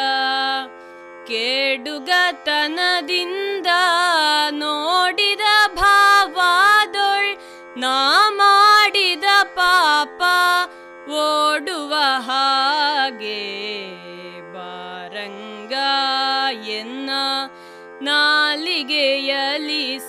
[1.30, 3.39] ಕೇಡುಗತನದಿಂದ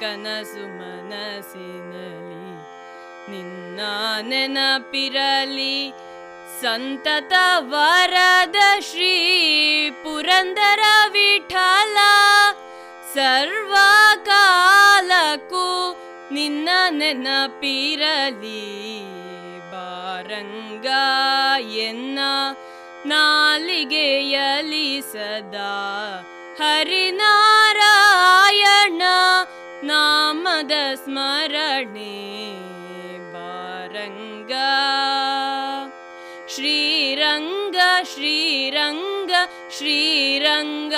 [0.00, 2.54] ಕನಸು ಮನಸ್ಸಿನಲಿ
[3.32, 3.80] ನಿನ್ನ
[4.20, 5.92] ನೆನಪಿರಲಿ
[6.62, 10.80] ಸಂತತ ವರದ ಶ್ರೀ ಪುರಂದರ
[11.12, 11.98] ವಿಠಲ,
[13.14, 15.96] ಸರ್ವಕಾಲಕ್ಕೂ
[16.32, 18.64] ನಿನ್ನ ನೆನಪಿರಲಿ
[20.14, 20.86] ಬಾರಂಗ
[21.70, 22.18] ಎನ್ನ
[23.06, 25.74] ನಾಲಿಗೆಯಲಿ ಸದಾ
[26.58, 29.02] ಹರಿನಾರಾಯಣ
[29.84, 32.14] ನಾಮದ ಸ್ಮರಣೆ.
[33.32, 34.52] ಬಾರಂಗ
[36.48, 37.76] ಶ್ರೀರಂಗ
[38.14, 39.30] ಶ್ರೀರಂಗ
[39.76, 40.94] ಶ್ರೀರಂಗ.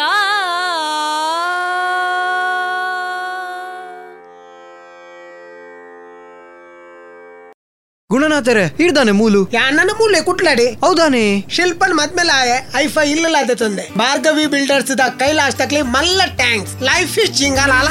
[8.10, 9.40] ಗುಣನಾಥರೇ ಹಿಡ್ದಾನೆ ಮೂಲು.
[9.70, 10.66] ನನ್ನ ಮೂಲೆ ಕುಟ್ಲಾಡಿ.
[10.72, 11.40] ಹೌದಾನೆ.
[11.50, 13.98] ಶಿಲ್ಪನ್ ಮದ್ಮೇಲೆ ಆಯೆ ಐಫೈ ಇಲ್ಲ ತಂದೆ.
[13.98, 16.82] ಭಾರ್ಗವಿ ಬಿಲ್ಡರ್ಸ್ ದ ಕೈಲಾಶ್ ತಕ್ಲಿ ಮಲ್ಲ thanks.
[16.82, 17.88] Life is ಜಿಂಗಾಲಾಲ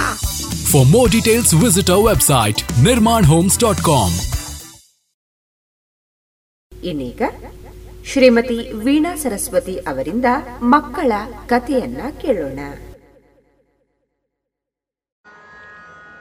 [1.63, 4.15] visit our website Nirmana homes dot com
[6.83, 7.21] ಇನ್ನೀಗ
[8.11, 10.25] ಶ್ರೀಮತಿ ವೀಣಾ ಸರಸ್ವತಿ ಅವರಿಂದ
[10.61, 11.11] ಮಕ್ಕಳ
[11.47, 12.59] ಕಥೆಯನ್ನ ಕೇಳೋಣ.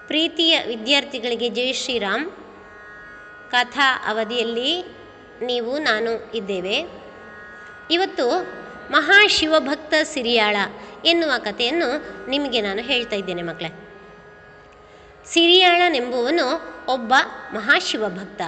[0.06, 2.43] ಪ್ರೀತಿಯ ವಿದ್ಯಾರ್ಥಿಗಳಿಗೆ ಜೈ ಶ್ರೀರಾಮ್.
[3.54, 4.84] ಕಥಾ ಅವಧಿಯಲ್ಲಿ
[5.42, 6.84] ನೀವು, ನಾನು ಇದ್ದೇವೆ.
[7.90, 8.40] ಇವತ್ತು
[8.92, 10.56] ಮಹಾಶಿವಭಕ್ತ ಸಿರಿಯಾಳ
[11.04, 13.68] ಎನ್ನುವ ಕಥೆಯನ್ನು ನಿಮಗೆ ನಾನು ಹೇಳ್ತಾ ಇದ್ದೇನೆ ಮಕ್ಕಳೇ.
[15.26, 17.14] ಸಿರಿಯಾಳನೆಂಬುವನು ಒಬ್ಬ
[17.52, 18.42] ಮಹಾಶಿವಭಕ್ತ.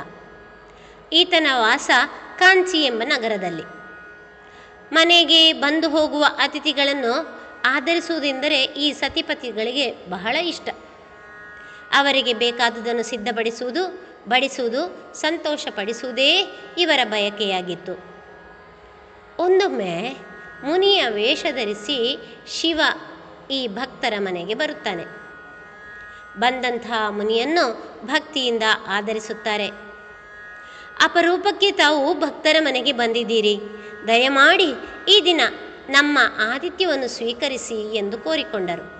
[1.12, 1.90] ಈತನ ವಾಸ
[2.38, 3.62] ಕಾಂಚಿ ಎಂಬ ನಗರದಲ್ಲಿ.
[4.92, 10.68] ಮನೆಗೆ ಬಂದು ಹೋಗುವ ಅತಿಥಿಗಳನ್ನು ಆಧರಿಸುವುದೆಂದರೆ ಈ ಸತಿಪತಿಗಳಿಗೆ ಬಹಳ ಇಷ್ಟ.
[11.92, 18.16] ಅವರಿಗೆ ಬೇಕಾದುದನ್ನು ಸಿದ್ಧಪಡಿಸುವುದು ಬಡಿಸುವುದು ಸಂತೋಷಪಡಿಸುವುದೇ ಇವರ ಬಯಕೆಯಾಗಿತ್ತು.
[19.38, 20.16] ಒಂದೊಮ್ಮೆ
[20.64, 22.80] ಮುನಿಯ ವೇಷ ಧರಿಸಿ ಶಿವ
[23.50, 25.04] ಈ ಭಕ್ತರ ಮನೆಗೆ ಬರುತ್ತಾನೆ.
[26.38, 29.66] ಬಂದಂತಹ ಮುನಿಯನ್ನು ಭಕ್ತಿಯಿಂದ ಆಧರಿಸುತ್ತಾರೆ.
[31.04, 33.60] ಅಪರೂಪಕ್ಕೆ ತಾವು ಭಕ್ತರ ಮನೆಗೆ ಬಂದಿದ್ದೀರಿ.
[34.08, 34.72] ದಯಮಾಡಿ
[35.08, 35.40] ಈ ದಿನ
[35.88, 36.18] ನಮ್ಮ
[36.54, 38.96] ಆತಿಥ್ಯವನ್ನು ಸ್ವೀಕರಿಸಿ ಎಂದು ಕೋರಿಕೊಂಡರು.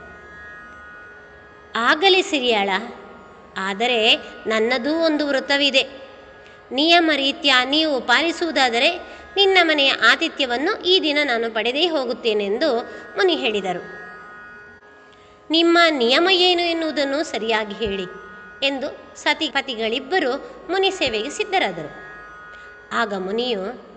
[1.77, 2.71] ಆಗಲೇ ಸಿರಿಯಾಳ
[3.57, 4.17] ಆದರೆ
[4.47, 5.89] ನನ್ನದೂ ಒಂದು ವೃತ್ತವಿದೆ.
[6.73, 12.79] ನಿಯಮ ರೀತಿಯ ನೀವು ಪಾಲಿಸುವುದಾದರೆ ನಿನ್ನ ಮನೆಯ ಆತಿಥ್ಯವನ್ನು ಈ ದಿನ ನಾನು ಪಡೆದೇ ಹೋಗುತ್ತೇನೆಂದು
[13.17, 13.97] ಮುನಿ ಹೇಳಿದರು.
[15.51, 18.03] ನಿಮ್ಮ ನಿಯಮ ಏನು ಎನ್ನುವುದನ್ನು ಸರಿಯಾಗಿ ಹೇಳಿ
[18.63, 20.37] ಎಂದು ಸತಿಪತಿಗಳಿಬ್ಬರು
[20.71, 22.07] ಮುನಿ ಸೇವೆಗೆ ಸಿದ್ಧರಾದರು.
[22.93, 23.97] ಆಗ ಮುನಿಯು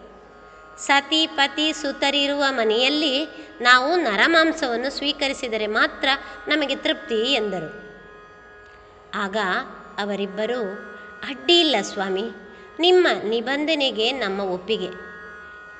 [0.80, 3.26] ಸತಿ ಪತಿ ಸುತರಿರುವ ಮನೆಯಲ್ಲಿ
[3.61, 6.10] ನಾವು ನರಮಾಂಸವನ್ನು ಸ್ವೀಕರಿಸಿದರೆ ಮಾತ್ರ
[6.48, 7.89] ನಮಗೆ ತೃಪ್ತಿ ಎಂದರು.
[9.14, 9.38] ಆಗ
[9.98, 10.90] ಅವರಿಬ್ಬರು
[11.49, 12.23] ಇಲ್ಲ ಸ್ವಾಮಿ,
[12.80, 14.90] ನಿಮ್ಮ ನಿಬಂಧನೆಗೆ ನಮ್ಮ ಒಪ್ಪಿಗೆ.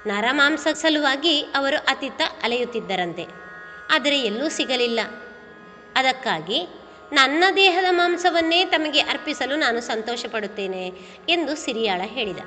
[0.06, 3.26] ನರಮಾಂಸ ಸಲುವಾಗಿ ಅವರು ಅತಿತ್ತ ಅಲೆಯುತ್ತಿದ್ದರಂತೆ,
[3.92, 5.00] ಆದರೆ ಎಲ್ಲೂ ಸಿಗಲಿಲ್ಲ.
[5.96, 6.68] ಅದಕ್ಕಾಗಿ,
[7.14, 10.88] ನನ್ನ ದೇಹದ ಮಾಂಸವನ್ನೇ ತಮಗೆ ಅರ್ಪಿಸಲು ನಾನು ಸಂತೋಷಪಡುತ್ತೇನೆ
[11.30, 12.38] ಎಂದು ಸಿರಿಯಾಳ ಹೇಳಿದ.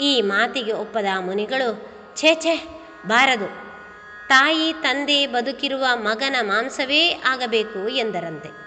[0.00, 1.70] ಈ ಮಾತಿಗೆ ಒಪ್ಪದ ಮುನಿಗಳು,
[2.16, 2.56] ಛೇ ಛೇ,
[3.06, 3.46] ಬಾರದು.
[4.28, 8.61] ತಾಯಿ, ತಂದೆ ಬದುಕಿರುವ ಮಗನ ಮಾಂಸವೇ ಆಗಬೇಕು ಎಂದರಂತೆ.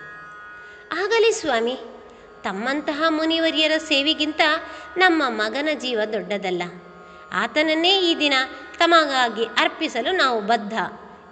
[0.92, 1.78] ಆಗಲಿ ಸ್ವಾಮಿ,
[2.44, 4.42] ತಮ್ಮಂತಹ ಮುನಿವರಿಯರ ಸೇವೆಗಿಂತ
[4.98, 6.64] ನಮ್ಮ ಮಗನ ಜೀವ ದೊಡ್ಡದಲ್ಲ.
[7.32, 8.34] ಆತನನ್ನೇ ಈ ದಿನ
[8.78, 10.74] ತಮಗಾಗಿ ಅರ್ಪಿಸಲು ನಾವು ಬದ್ಧ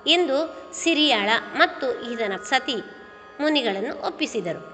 [0.08, 2.76] ಎಂದು ಸಿರಿಯಾಳ ಮತ್ತು ಈತನ ಸತಿ
[3.40, 4.74] ಮುನಿಗಳನ್ನು ಒಪ್ಪಿಸಿದರು.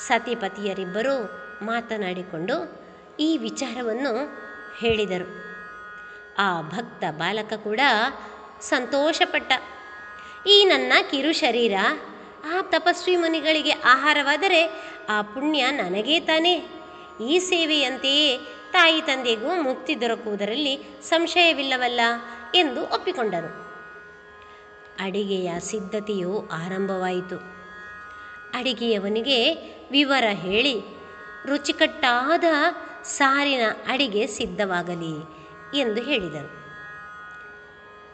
[0.00, 1.30] ಸತಿಪತಿಯರಿಬ್ಬರೂ
[1.62, 2.82] ಮಾತನಾಡಿಕೊಂಡು
[3.20, 4.12] ಈ ವಿಚಾರವನ್ನು
[4.78, 5.52] ಹೇಳಿದರು.
[6.38, 7.80] ಆ ಭಕ್ತ ಬಾಲಕ ಕೂಡ
[8.60, 9.52] ಸಂತೋಷಪಟ್ಟ.
[10.46, 11.74] ಈ ನನ್ನ ಕಿರು ಶರೀರ
[12.44, 16.66] ಆ ತಪಸ್ವಿ ಮುನಿಗಳಿಗೆ ಆಹಾರವಾದರೆ ಆ ಪುಣ್ಯ ನನಗೇ ತಾನೇ.
[17.28, 18.38] ಈ ಸೇವೆಯಂತೆಯೇ
[18.72, 22.00] ತಾಯಿ ತಂದೆಗೂ ಮುಕ್ತಿ ದೊರಕುವುದರಲ್ಲಿ ಸಂಶಯವಿಲ್ಲವಲ್ಲ
[22.54, 23.62] ಎಂದು ಒಪ್ಪಿಕೊಂಡನು
[25.00, 27.36] ಅಡಿಗೆಯ ಸಿದ್ಧತೆಯು ಆರಂಭವಾಯಿತು.
[28.58, 29.52] ಅಡಿಗೆಯವನಿಗೆ
[29.90, 30.80] ವಿವರ ಹೇಳಿ,
[31.46, 32.44] ರುಚಿಕಟ್ಟಾದ
[33.04, 35.14] ಸಾರಿನ ಅಡಿಗೆ ಸಿದ್ಧವಾಗಲಿ
[35.80, 36.62] ಎಂದು ಹೇಳಿದರು.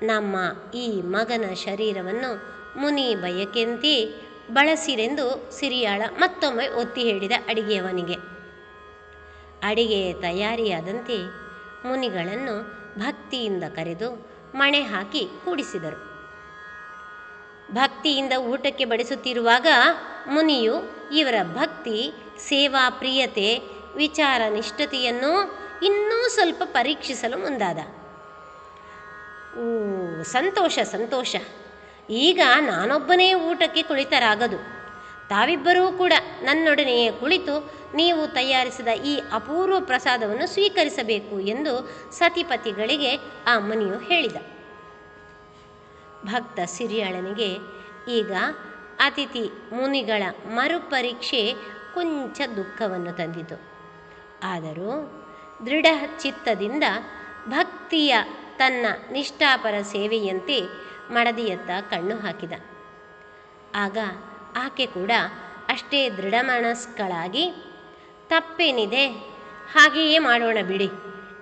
[0.07, 0.37] ನಮ್ಮ
[0.75, 4.15] ಈ ಮಗನ ಶರೀರವನ್ನು ಮುನಿ ಬಯಕೆಂತಿ
[4.53, 8.15] ಬಳಸಿರೆಂದು ಸಿರಿಯಾಳ ಮತ್ತೊಮ್ಮೆ ಒತ್ತಿ ಹೇಳಿದ ಅಡಿಗೆಯವನಿಗೆ.
[9.63, 11.17] ಅಡಿಗೆ ತಯಾರಿಯಾದಂತೆ
[11.89, 16.09] ಮುನಿಗಳನ್ನು ಭಕ್ತಿಯಿಂದ ಕರೆದು ಮಣೆ ಹಾಕಿ ಕೂಡಿಸಿದರು.
[17.73, 19.67] ಭಕ್ತಿಯಿಂದ ಊಟಕ್ಕೆ ಬಡಿಸುತ್ತಿರುವಾಗ
[20.29, 20.75] ಮುನಿಯು
[21.13, 23.61] ಇವರ ಭಕ್ತಿ, ಸೇವಾ, ಪ್ರಿಯತೆ,
[23.95, 27.79] ವಿಚಾರ ನಿಷ್ಠತೆಯನ್ನು ಇನ್ನೂ ಸ್ವಲ್ಪ ಪರೀಕ್ಷಿಸಲು ಮುಂದಾದ.
[30.23, 31.37] ಸಂತೋಷ ಸಂತೋಷ.
[32.11, 34.57] ಈಗ ನಾನೊಬ್ಬನೇ ಊಟಕ್ಕೆ ಕುಳಿತರಾಗದು.
[35.29, 36.13] ತಾವಿಬ್ಬರೂ ಕೂಡ
[36.43, 43.17] ನನ್ನೊಡನೆಯೇ ಕುಳಿತು ನೀವು ತಯಾರಿಸಿದ ಈ ಅಪೂರ್ವ ಪ್ರಸಾದವನ್ನು ಸ್ವೀಕರಿಸಬೇಕು ಎಂದು ಸತಿಪತಿಗಳಿಗೆ
[43.47, 44.37] ಆ ಮುನಿಯು ಹೇಳಿದ.
[46.25, 47.57] ಭಕ್ತ ಸಿರಿಯಾಳನಿಗೆ
[48.13, 48.33] ಈಗ
[48.99, 51.55] ಅತಿಥಿ ಮುನಿಗಳ ಮರುಪರೀಕ್ಷೆ
[51.95, 53.63] ಕೊಂಚ ದುಃಖವನ್ನು ತಂದಿತು.
[54.43, 55.23] ಆದರೂ
[55.67, 55.87] ದೃಢ
[56.19, 56.85] ಚಿತ್ತದಿಂದ
[57.49, 58.17] ಭಕ್ತಿಯ
[58.57, 62.53] ತನ್ನ ನಿಷ್ಠಾಪರ ಸೇವೆಯಂತೆ ಮಡದಿಯತ್ತ ಕಣ್ಣು ಹಾಕಿದ.
[63.75, 63.99] ಆಗ
[64.57, 65.11] ಆಕೆ ಕೂಡ
[65.69, 67.53] ಅಷ್ಟೇ ದೃಢಮನಸ್ಕಳಾಗಿ,
[68.29, 69.07] ತಪ್ಪೇನಿದೆ
[69.73, 70.91] ಹಾಗೆಯೇ ಮಾಡೋಣ ಬಿಡಿ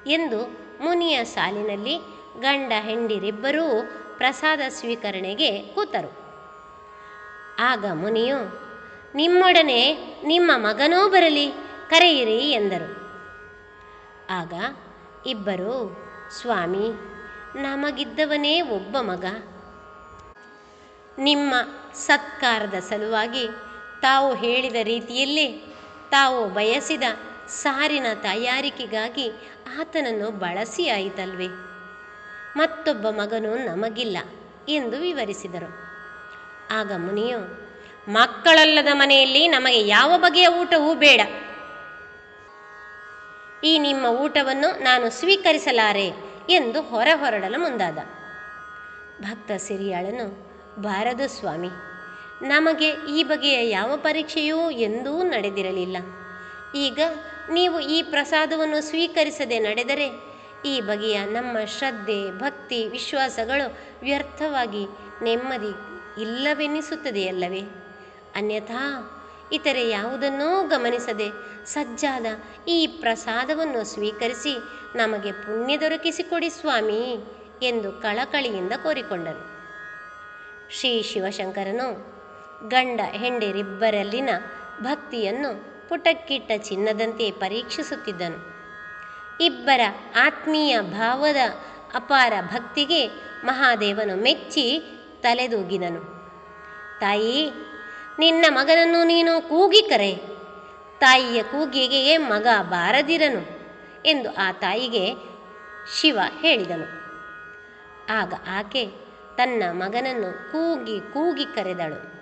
[0.06, 0.40] ಎಂದು
[0.80, 1.98] ಮುನಿಯ ಸಾಲಿನಲ್ಲಿ
[2.40, 3.82] ಗಂಡ ಹೆಂಡಿರಿಬ್ಬರೂ
[4.16, 6.10] ಪ್ರಸಾದ ಸ್ವೀಕರಣೆಗೆ ಕೂತರು.
[7.58, 8.38] ಆಗ ಮುನಿಯು,
[9.14, 11.52] ನಿಮ್ಮೊಡನೆ ನಿಮ್ಮ ಮಗನೂ ಬರಲಿ,
[11.90, 13.06] ಕರೆಯಿರಿ ಎಂದರು.
[14.30, 14.52] ಆಗ
[15.26, 15.98] ಇಬ್ಬರು,
[16.40, 17.16] ಸ್ವಾಮಿ,
[17.62, 19.24] ನಮಗಿದ್ದವನೇ ಒಬ್ಬ ಮಗ
[21.18, 21.54] ನಿಮ್ಮ
[21.94, 23.48] ಸತ್ಕಾರದ ಸಲುವಾಗಿ
[24.02, 25.74] ತಾವು ಹೇಳಿದ ರೀತಿಯಲ್ಲೇ
[26.10, 27.02] ತಾವು ಬಯಸಿದ
[27.48, 29.30] ಸಾರಿನ ತಯಾರಿಕೆಗಾಗಿ
[29.78, 31.46] ಆತನನ್ನು ಬಳಸಿ ಆಯಿತಲ್ವೇ?
[32.56, 34.18] ಮತ್ತೊಬ್ಬ ಮಗನು ನಮಗಿಲ್ಲ
[34.68, 35.86] ಎಂದು ವಿವರಿಸಿದರು.
[36.70, 37.68] ಆಗ ಮುನಿಯು,
[38.08, 41.20] ಮಕ್ಕಳಲ್ಲದ ಮನೆಯಲ್ಲಿ ನಮಗೆ ಯಾವ ಬಗೆಯ ಊಟವೂ ಬೇಡ.
[43.64, 46.12] ಈ ನಿಮ್ಮ ಊಟವನ್ನು ನಾನು ಸ್ವೀಕರಿಸಲಾರೆ
[46.48, 47.98] ಎಂದು ಹೊರ ಹೊರಡಲು ಮುಂದಾದ.
[49.22, 50.45] ಭಕ್ತ ಸಿರಿಯಾಳನು
[50.78, 51.68] ಬಾರದು ಸ್ವಾಮಿ.
[52.42, 55.96] ನಮಗೆ ಈ ಬಗೆಯ ಯಾವ ಪರೀಕ್ಷೆಯೂ ಎಂದೂ ನಡೆದಿರಲಿಲ್ಲ.
[56.74, 57.00] ಈಗ
[57.52, 60.10] ನೀವು ಈ ಪ್ರಸಾದವನ್ನು ಸ್ವೀಕರಿಸದೆ ನಡೆದರೆ
[60.64, 64.86] ಈ ಬಗೆಯ ನಮ್ಮ ಶ್ರದ್ಧೆ, ಭಕ್ತಿ, ವಿಶ್ವಾಸಗಳು ವ್ಯರ್ಥವಾಗಿ
[65.22, 65.72] ನೆಮ್ಮದಿ
[66.22, 67.60] ಇಲ್ಲವೆನಿಸುತ್ತದೆಯಲ್ಲವೇ?
[68.34, 69.12] ಅನ್ಯಥಾ
[69.52, 71.28] ಇತರೆ ಯಾವುದನ್ನೂ ಗಮನಿಸದೆ
[71.66, 72.26] ಸಜ್ಜಾದ
[72.68, 74.56] ಈ ಪ್ರಸಾದವನ್ನು ಸ್ವೀಕರಿಸಿ
[74.96, 77.26] ನಮಗೆ ಪುಣ್ಯ ದೊರಕಿಸಿಕೊಡಿ ಸ್ವಾಮಿ
[77.62, 79.55] ಎಂದು ಕಳಕಳಿಯಿಂದ ಕೋರಿಕೊಂಡನು
[80.70, 82.16] ಶ್ರೀ ಶಿವಶಂಕರನು
[82.68, 84.30] ಗಂಡ ಹೆಂಡಿರಿಬ್ಬರಲ್ಲಿನ
[84.82, 88.56] ಭಕ್ತಿಯನ್ನು ಪುಟಕ್ಕಿಟ್ಟ ಚಿನ್ನದಂತೆ ಪರೀಕ್ಷಿಸುತ್ತಿದ್ದನು.
[89.40, 89.80] ಇಬ್ಬರ
[90.16, 91.36] ಆತ್ಮೀಯ ಭಾವದ
[91.94, 93.06] ಅಪಾರ ಭಕ್ತಿಗೆ
[93.44, 94.82] ಮಹಾದೇವನು ಮೆಚ್ಚಿ
[95.20, 96.00] ತಲೆದೂಗಿದನು.
[97.00, 97.50] ತಾಯಿ,
[98.18, 100.14] ನಿನ್ನ ಮಗನನ್ನು ನೀನು ಕೂಗಿ ಕರೆ.
[100.98, 103.42] ತಾಯಿಯ ಕೂಗಿಗೆ ಮಗ ಬಾರದಿರನು
[104.06, 105.12] ಎಂದು ಆ ತಾಯಿಗೆ
[106.00, 107.06] ಶಿವ ಹೇಳಿದನು.
[108.12, 109.05] ಆಗ ಆಕೆ
[109.36, 112.16] ತನ್ನ ಮಗನನ್ನು ಕೂಗಿ ಕೂಗಿ ಕರೆದಳು.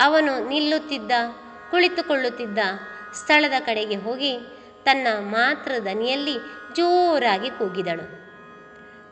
[0.00, 1.12] ಅವನು ನಿಲ್ಲುತ್ತಿದ್ದ,
[1.70, 2.58] ಕುಳಿತುಕೊಳ್ಳುತ್ತಿದ್ದ
[3.14, 4.38] ಸ್ಥಳದ ಕಡೆಗೆ ಹೋಗಿ
[4.84, 6.34] ತನ್ನ ಮಾತೃ ದನಿಯಲ್ಲಿ
[6.76, 8.26] ಜೋರಾಗಿ ಕೂಗಿದಳು.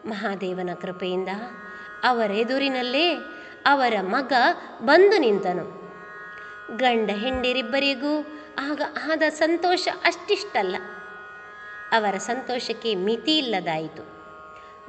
[0.09, 1.29] ಮಹಾದೇವನ ಕೃಪೆಯಿಂದ
[2.03, 3.15] ಅವರೆದುರಿನಲ್ಲೇ
[3.67, 4.33] ಅವರ ಮಗ
[4.83, 5.85] ಬಂದು ನಿಂತನು.
[6.77, 8.21] ಗಂಡ ಹೆಂಡಿರಿಬ್ಬರಿಗೂ
[8.71, 8.83] ಆಗ
[9.13, 10.77] ಆದ ಸಂತೋಷ ಅಷ್ಟಿಷ್ಟಲ್ಲ.
[11.93, 14.15] ಅವರ ಸಂತೋಷಕ್ಕೆ ಮಿತಿ ಇಲ್ಲದಾಯಿತು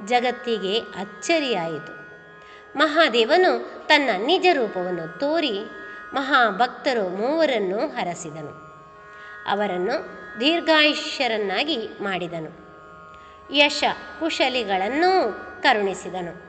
[0.06, 1.95] ಜಗತ್ತಿಗೆ ಅಚ್ಚರಿಯಾಯಿತು.
[2.76, 5.60] ಮಹಾದೇವನು ತನ್ನ ನಿಜ ರೂಪವನ್ನು ತೋರಿ
[6.12, 8.66] ಮಹಾಭಕ್ತರು ಮೂವರನ್ನು ಹರಸಿದನು.
[9.50, 12.66] ಅವರನ್ನು ದೀರ್ಘಾಯುಷ್ಯರನ್ನಾಗಿ ಮಾಡಿದನು.
[13.56, 13.84] ಯಶ
[14.20, 15.32] ಕುಶಲಿಗಳನ್ನೂ
[15.62, 16.46] ಕರುಣಿಸಿದನು.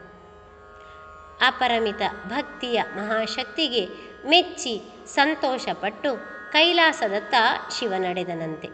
[1.48, 3.86] ಅಪರಮಿತ ಭಕ್ತಿಯ ಮಹಾಶಕ್ತಿಗೆ
[4.30, 6.18] ಮೆಚ್ಚಿ ಸಂತೋಷಪಟ್ಟು
[6.52, 7.36] ಕೈಲಾಸದತ್ತ
[7.80, 8.70] ಶಿವ ನಡೆದನಂತೆ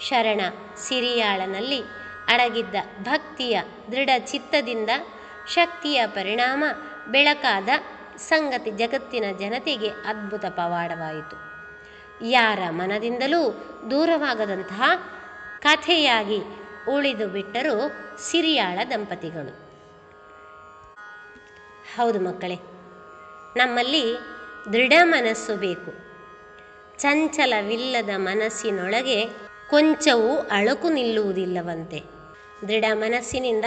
[0.00, 0.40] ಶರಣ
[0.76, 1.82] ಸಿರಿಯಾಳನಲ್ಲಿ
[2.28, 3.60] ಅಡಗಿದ್ದ ಭಕ್ತಿಯ
[3.92, 4.90] ದೃಢ ಚಿತ್ತದಿಂದ
[5.48, 6.64] ಶಕ್ತಿಯ ಪರಿಣಾಮ
[7.08, 7.68] ಬೆಳಕಾದ
[8.16, 11.52] ಸಂಗತಿ ಜಗತ್ತಿನ ಜನತೆಗೆ ಅದ್ಭುತ ಪವಾಡವಾಯಿತು.
[12.26, 13.50] ಯಾರ ಮನದಿಂದಲೂ
[13.90, 14.82] ದೂರವಾಗದಂತಹ
[15.60, 16.38] ಕಥೆಯಾಗಿ
[16.94, 17.90] ಉಳಿದು ಬಿಟ್ಟರು
[18.30, 19.62] ಸಿರಿಯಾಳ ದಂಪತಿಗಳು.
[21.96, 22.54] ಹೌದು ಮಕ್ಕಳೇ,
[23.56, 24.14] ನಮ್ಮಲ್ಲಿ
[24.72, 26.12] ದೃಢ ಮನಸ್ಸು ಬೇಕು.
[26.98, 29.24] ಚಂಚಲವಿಲ್ಲದ ಮನಸ್ಸಿನೊಳಗೆ
[29.70, 32.02] ಕೊಂಚವೂ ಅಳುಕು ನಿಲ್ಲುವುದಿಲ್ಲವಂತೆ.
[32.68, 33.64] ದೃಢ ಮನಸ್ಸಿನಿಂದ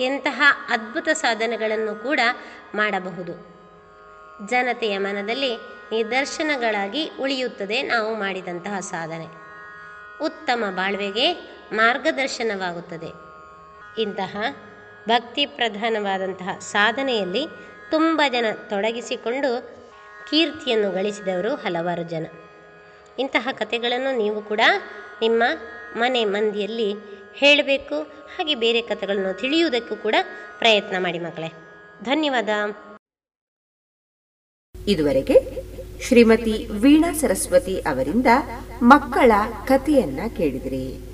[0.00, 2.20] ಎಂತಹ ಅದ್ಭುತ ಸಾಧನೆಗಳನ್ನು ಕೂಡ
[2.74, 3.54] ಮಾಡಬಹುದು.
[4.50, 5.56] ಜನತೆಯ ಮನದಲ್ಲಿ
[5.92, 9.26] ನಿದರ್ಶನಗಳಾಗಿ ಉಳಿಯುತ್ತದೆ ನಾವು ಮಾಡಿದಂತಹ ಸಾಧನೆ.
[10.24, 11.32] ಉತ್ತಮ ಬಾಳ್ವೆಗೆ
[11.72, 13.24] ಮಾರ್ಗದರ್ಶನವಾಗುತ್ತದೆ.
[14.02, 14.36] ಇಂತಹ
[15.08, 17.46] ಭಕ್ತಿ ಪ್ರಧಾನವಾದಂತಹ ಸಾಧನೆಯಲ್ಲಿ
[17.90, 19.62] ತುಂಬ ಜನ ತೊಡಗಿಸಿಕೊಂಡು
[20.30, 22.26] ಕೀರ್ತಿಯನ್ನು ಗಳಿಸಿದವರು ಹಲವಾರು ಜನ.
[23.18, 24.60] ಇಂತಹ ಕಥೆಗಳನ್ನು ನೀವು ಕೂಡ
[25.20, 25.42] ನಿಮ್ಮ
[25.96, 26.94] ಮನೆ ಮಂದಿಯಲ್ಲಿ
[27.36, 28.02] ಹೇಳಬೇಕು.
[28.02, 30.14] ಹಾಗೆ ಬೇರೆ ಕಥೆಗಳನ್ನು ತಿಳಿಯುವುದಕ್ಕೂ ಕೂಡ
[30.58, 31.52] ಪ್ರಯತ್ನ ಮಾಡಿ ಮಕ್ಕಳೇ.
[32.04, 32.48] ಧನ್ಯವಾದ.
[34.86, 35.64] ಇದುವರೆಗೆ
[36.02, 38.26] ಶ್ರೀಮತಿ ವೀಣಾ ಸರಸ್ವತಿ ಅವರಿಂದ
[38.82, 39.32] ಮಕ್ಕಳ
[39.66, 41.13] ಕಥೆಯನ್ನ ಕೇಳಿದಿರಿ.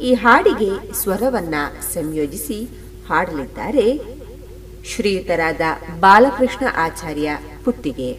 [0.00, 1.54] ಈ ಹಾಡಿಗೆ ಸ್ವರವನ್ನ
[1.92, 2.58] ಸಂಯೋಜಿಸಿ
[3.08, 3.86] ಹಾಡಲಿದ್ದಾರೆ
[4.84, 5.60] ಶ್ರೀಯುತರಾದ
[6.00, 7.30] ಬಾಲಕೃಷ್ಣ ಆಚಾರ್ಯ
[7.64, 8.10] ಪುತ್ತಿಗೆ.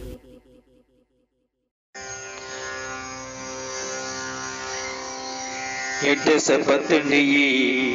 [6.02, 7.44] ಕೆಟ್ಟ ಸಪತ್ತಂಡಿಯಿ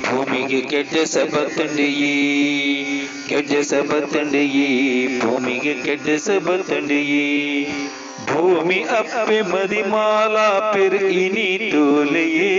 [0.02, 2.14] ಭೂಮಿಗೆ ಕೆಟ್ಟ ಸಪತ್ತಂಡಿಯಿ
[3.30, 4.68] ಕೆಟ್ಟ ಸಪತ್ತಂಡಿಯಿ
[5.20, 7.26] ಭೂಮಿಗೆ ಕೆಟ್ಟ ಸಬತ್ತಂಡಿಯಿ
[8.29, 12.51] ಭೂಮಿ ಅಪ್ಪೆ ಮದಿಮಾಲಾ ಪೆರ್ ಇನಿ ತೋಲೆಯೇ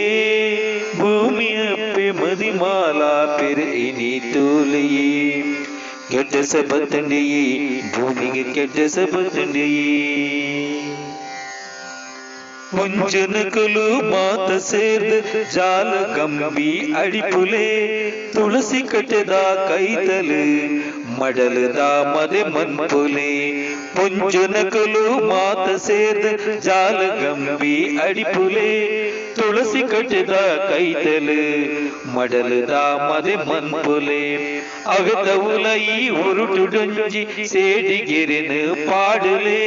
[0.99, 5.09] ಭೂಮಿ ಅಪ್ಪೆ ಮದಿಮಾಲಾ ಪೆರ್ ಇನಿ ತೋಲೆಯೇ
[6.11, 7.43] ಕೆಡ್ಡ ಸಬತ್ತಂಡಿಯಿ
[7.93, 9.87] ಭೂಮಿಗೆ ಕೆಡ್ಡ ಸಬತ್ತಂಡಿಯಿ
[12.75, 15.13] ಮುಂಜನಕಲು ಮಾತ ಸೇರ್ದ
[15.53, 17.65] ಜಾಲ ಗಂಬಿ ಅಡಿಪುಲೆ
[18.33, 19.33] ತುಳಸಿ ಕಟ್ಟದ
[19.67, 20.41] ಕೈತಲು
[21.19, 21.81] ಮಡಲದ
[22.13, 23.29] ಮದೆ ಮನ್ಪುಲೆ
[23.95, 26.25] ಮುಂಜನಕಲು ಮಾತ ಸೇರ್ದ
[26.65, 27.75] ಜಾಲ ಗಂಬಿ
[28.05, 28.69] ಅಡಿಪುಲೆ
[29.37, 30.35] ತುಳಸಿ ಕಟ್ಟದ
[30.69, 31.37] ಕೈತಲು
[32.15, 32.73] ಮಡಲದ
[33.03, 34.23] ಮದೆ ಮನ್ಪುಲೆ
[34.93, 35.83] ಅಗತ ಉಲೈ
[36.23, 37.23] ಉರುಟುಡಂಜಿ
[37.53, 38.59] ಸೇಡಿಗೆರೆನು
[38.89, 39.61] ಪಾಡಲೆ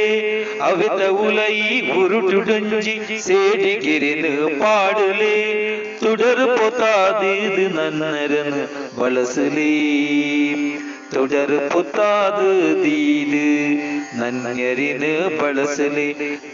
[0.67, 1.55] ಅಗತ ಉಲೈ
[1.97, 2.95] ಉರುಟುಡಂಜಿ
[3.27, 5.35] ಸೇಡಿಗೆರೆನು ಪಾಡಲೆ
[6.01, 8.63] ತುಡರು ಪೊತಾದಿದು ನನ್ನರನು
[8.99, 9.71] ಬಳಸಲಿ
[11.14, 12.48] തുടർപ്പുത്താത്
[12.82, 13.44] ദീത്
[14.20, 16.06] നന്യരിന് പളസലി.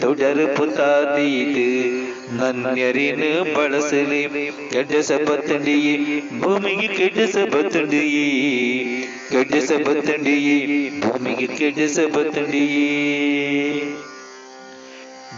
[0.02, 1.66] തുടർപ്പുത്താതീത്
[2.40, 4.22] നന്യരിന് പളസലി.
[4.74, 5.76] കെട്ടസപത്തണ്ടി
[6.43, 8.05] ഭൂമിക്ക് കെട്ടസപത്തണ്ടി
[9.32, 10.36] കെട്ടസപത്തണ്ടി
[11.01, 11.48] ഭൂമിക്ക്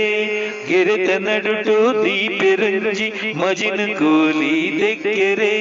[0.68, 5.54] ಗೆರೆತ ನಡುಟು ದೀಪೆರಂಜಿ ಮಜಿನ ಕೂಲಿ ದೆಗ್ಗೆರೆ.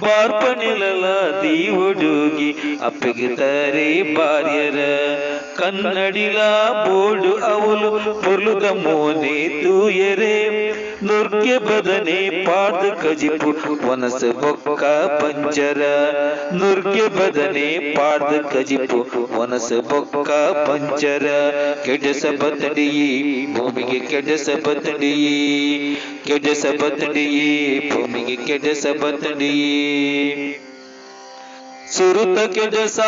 [0.00, 1.04] ಬಾರ್ಪನೆಲಲ
[1.42, 2.50] ದೀ ಹುಡುಗಿ
[2.82, 4.78] ಅಪ್ಪಗಿತಾರೆ ಬಾರ್ಯರ
[5.58, 6.38] ಕನ್ನಡಿಲ
[6.86, 7.90] ಬೋಡು ಅವಲು
[8.22, 10.36] ಪೊರ್ಲುದ ಮೋನೆ ತೂಯರೆ.
[11.04, 13.50] ನುರ್ಗೆ ಬದನೆ ಪಾದ ಕಜಿಪು
[13.88, 15.82] ವನಸ ಬೊಕ್ಕ ಪಂಜರ
[16.54, 18.98] ನುರ್ಗೆ ಬದನೆ ಪಾದ ಕಜಿಪು,
[19.40, 20.30] ವನಸ ಬೊಕ್ಕ
[20.66, 21.26] ಪಂಚರ,
[21.84, 25.36] ಕೆಡಸ ಬತ್ತಡಿಯಿ ಭೂಮಿಗೆ ಕೆಡಸ ಬತ್ತಡಿಯಿ
[26.26, 27.48] ಕೆಡಸ ಬತ್ತಡಿಯಿ
[27.90, 29.72] ಭೂಮಿಗೆ ಕೆಡಸ ಬತ್ತಡಿಯಿ
[31.96, 33.00] ಸುರುತ ಕೆಡಸ,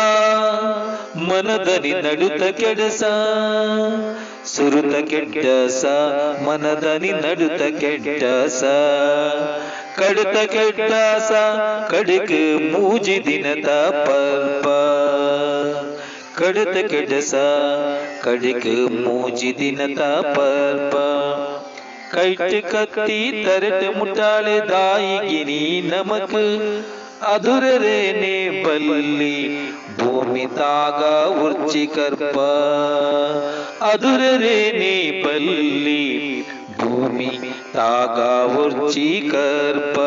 [1.29, 3.03] ಮನದನಿ ನಡುತ ಕೆಡಸ,
[4.45, 5.85] ಸುರುತ ಕೆಡ್ಡಸ,
[6.47, 8.63] ಮನದನಿ ನಡುತ ಕೆಡ್ಡಸ.
[9.97, 11.31] ಕಡುತ ಕೆಡ್ಡಸ
[11.89, 13.69] ಕಡುಕು ಮೂಜಿ ದಿನದ
[14.07, 14.67] ಪಲ್ಪ
[16.37, 17.33] ಕಡತ ಕೆಡಸ
[18.23, 20.95] ಕಡುಕು ಮೂಜಿ ದಿನದ ಪಲ್ಪ
[22.11, 26.35] ಕೈಟ್ ಕತ್ತಿ ತರಟ ಮುಟ್ಟಾಳೆ ದಾಯಿಗಿನಿ ನಮಕ್
[27.33, 29.35] ಅದುರರೇನೆ ಬಲ್ಲಿ
[29.99, 31.01] ಭೂಮಿ ತಾಗ
[31.41, 32.37] ಉರ್ಚಿ ಕರ್ಪ.
[33.81, 36.01] ಅದುರರೇನೆ ಬಲ್ಲಿ
[36.95, 37.29] ಭೂಮಿ,
[37.73, 38.19] ತಾಗ,
[38.57, 39.99] ಉರ್ಚಿ, ಕರ್ಪ.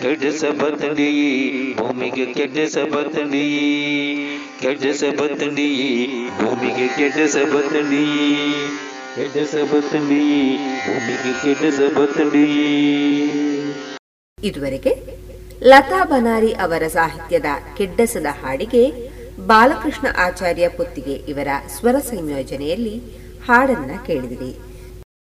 [0.00, 1.10] ಕೆಡ್ಸ ಬತ್ತಡಿ,
[1.76, 3.46] ಭೂಮಿಗೆ ಕೆಡಸ ಬತ್ತಡಿ.
[4.60, 5.70] ಕೆಡಸ ಬತ್ತಡಿ,
[6.28, 8.06] ಭೂಮಿಗೆ ಕೆಡಸ ಬತ್ತಡಿ.
[9.16, 12.46] ಕೆಡಸ ಬತ್ತಡಿ, ಭೂಮಿಗೆ ಕೆಡಸ ಬತ್ತಡಿ.
[14.42, 14.92] ಇದುವರೆಗೆ
[15.62, 19.16] ಲತಾ ಬನಾರಿ ಅವರ ಸಾಹಿತ್ಯದ ಕೆಡ್ಡಸದ ಹಾಡಿಗೆ
[19.46, 21.48] ಬಾಲಕೃಷ್ಣ ಆಚಾರ್ಯ ಪುತ್ತಿಗೆ ಇವರ
[21.78, 22.98] ಸ್ವರ ಸಂಯೋಜನೆಯಲ್ಲಿ
[23.46, 24.75] ಹಾಡನ್ನ ಕೇಳಿದಿರಿ.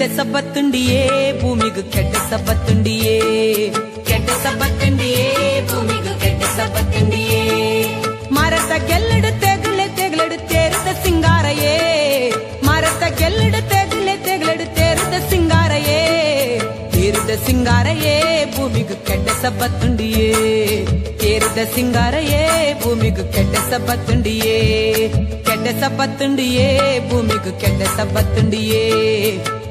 [0.00, 1.00] ಕೆಡ್ಡ ಸಬ್ಬತ್ತುಂಡಿಯೇ
[1.40, 3.16] ಭೂಮಿಗೂ ಕೆಡ್ಡ ಸಬ್ಬತ್ತುಂಡಿಯೇ
[4.08, 5.26] ಕೆಡ್ಡ ಸಬ್ಬತ್ತುಂಡಿಯೇ
[5.70, 7.40] ಭೂಮಿಗೂ ಕೆಡ್ಡ ಸಬ್ಬತ್ತುಂಡಿಯೇ
[8.36, 11.74] ಮರತ ಗೆಲ್ಲಡು ತೆಗಳೆ ತೆಗಳೆಡು ತೇರದ ಸಿಂಗಾರಯೇ
[12.68, 16.00] ಮರತ ಗೆಲ್ಲಡು ತೆಗಳೆ ತೆಗಳೆಡು ತೇರದ ಸಿಂಗಾರಯೇ
[16.94, 18.16] ತೇರದ ಸಿಂಗಾರಯೇ
[18.56, 20.30] ಭೂಮಿಗೂ ಕೆಡ್ಡ ಸಬ್ಬತ್ತುಂಡಿಯೇ
[21.22, 22.42] ತೇರದ ಸಿಂಗಾರಯೇ
[22.82, 24.58] ಭೂಮಿಗೂ ಕೆಡ್ಡ ಸಬ್ಬತ್ತುಂಡಿಯೇ
[25.46, 26.68] ಕೆಡ್ಡ ಸಬ್ಬತ್ತುಂಡಿಯೇ
[27.10, 28.84] ಭೂಮಿಗೂ ಕೆಡ್ಡ ಸಬ್ಬತ್ತುಂಡಿಯೇ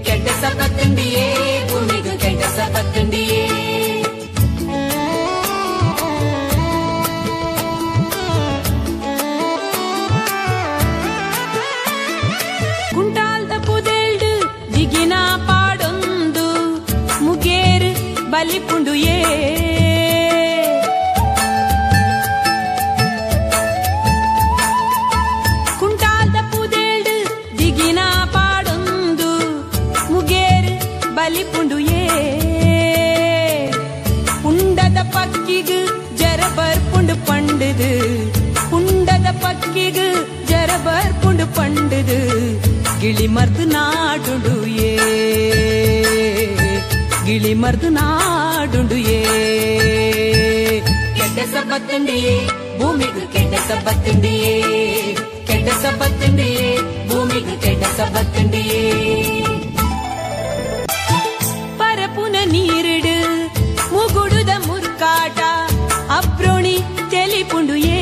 [0.07, 1.25] ಕೆಡ್ಡ ಸಬ್ಬತ್ತುಂಡಿಯೇ
[1.69, 3.43] ಭೂಮಿಗೂ ಕೆಡ್ಡ ಸಬ್ಬತ್ತುಂಡಿಯೇ
[12.93, 14.31] ಕುಂಟಾಲ್ದ ಪುದೆಲ್ಡು
[14.75, 15.13] ದಿಗಿನ
[15.47, 16.45] ಪಾಡೊಂದು
[17.25, 17.91] ಮುಗೇರು
[18.31, 19.19] ಬಲಿಪುಂಡು ಏ
[40.69, 42.17] బరబర్ పుండు పండుదు
[43.01, 44.51] గిళి మర్దు నాడుండు
[44.83, 44.91] ఏ
[47.27, 49.19] గిళి మర్దు నాడుండు ఏ
[51.17, 52.17] కెడ్డ సబ్బత్తుండి
[52.79, 54.35] భూమికి కెడ్డ సబ్బత్తుండి
[55.49, 56.49] కెడ్డ సబ్బత్తుండి
[57.09, 58.63] భూమికి కెడ్డ సబ్బత్తుండి
[61.81, 63.17] పరపున నీరుడు
[63.93, 65.39] ముగుడుద ముర్కాట
[66.17, 66.77] అప్రోణి
[67.13, 67.98] తెలిపుండు ఏ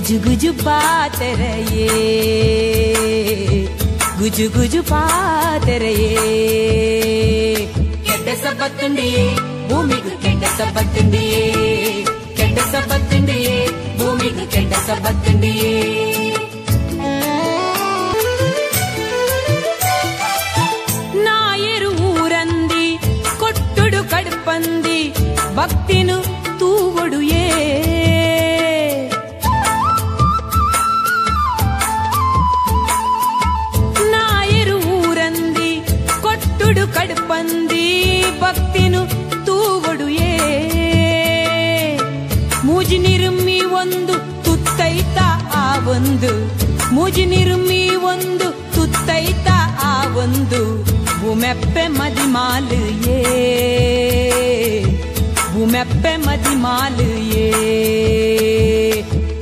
[0.00, 1.86] ಗುಜು ಗುಜು ಪಾತೆರೆಯೇ
[4.18, 6.12] ಗುಜು ಗುಜು ಪಾತೆರೆಯೇ
[8.06, 9.24] ಕೆಡ್ಡ ಸಬ್ಬತ್ತುಂಡಿಯೇ
[9.68, 11.42] ಭೂಮಿಗೂ ಕೆಡ್ಡ ಸಬ್ಬತ್ತುಂಡಿಯೇ
[12.38, 13.56] ಕೆಡ್ಡ ಸಬ್ಬತ್ತುಂಡಿಯೇ
[13.98, 15.74] ಭೂಮಿಗೂ ಕೆಡ್ಡ ಸಬ್ಬತ್ತುಂಡಿಯೇ
[21.24, 22.86] ನಾಯರು ಊರಂದಿ
[23.38, 25.00] ಕೊಟ್ಟುಡು ಕಡುಪಂದಿ
[25.54, 26.18] ಭಕ್ತಿನು
[26.58, 27.20] ತೂವೊಡು
[47.30, 49.48] ಮೂಜಿ ನಿರುಮ್ಮಿ ಒಂದು ತುತ್ತೈತ
[49.84, 50.60] ಆ ಒಂದು
[51.20, 52.78] ಭೂಮೆಪ್ಪೆ ಮದಿಮಾಲು
[53.10, 53.18] ಏ
[55.52, 57.08] ಭೂಮೆಪ್ಪೆ ಮದಿಮಾಲು
[57.38, 57.48] ಏ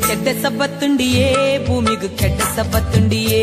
[0.07, 1.31] ಕೆಡ್ಡ ಸಬ್ಬತ್ತುಂಡಿಯೇ
[1.69, 3.43] ಭೂಮಿಗೂ ಕೆಡ್ಡ ಸಬ್ಬತ್ತುಂಡಿಯೇ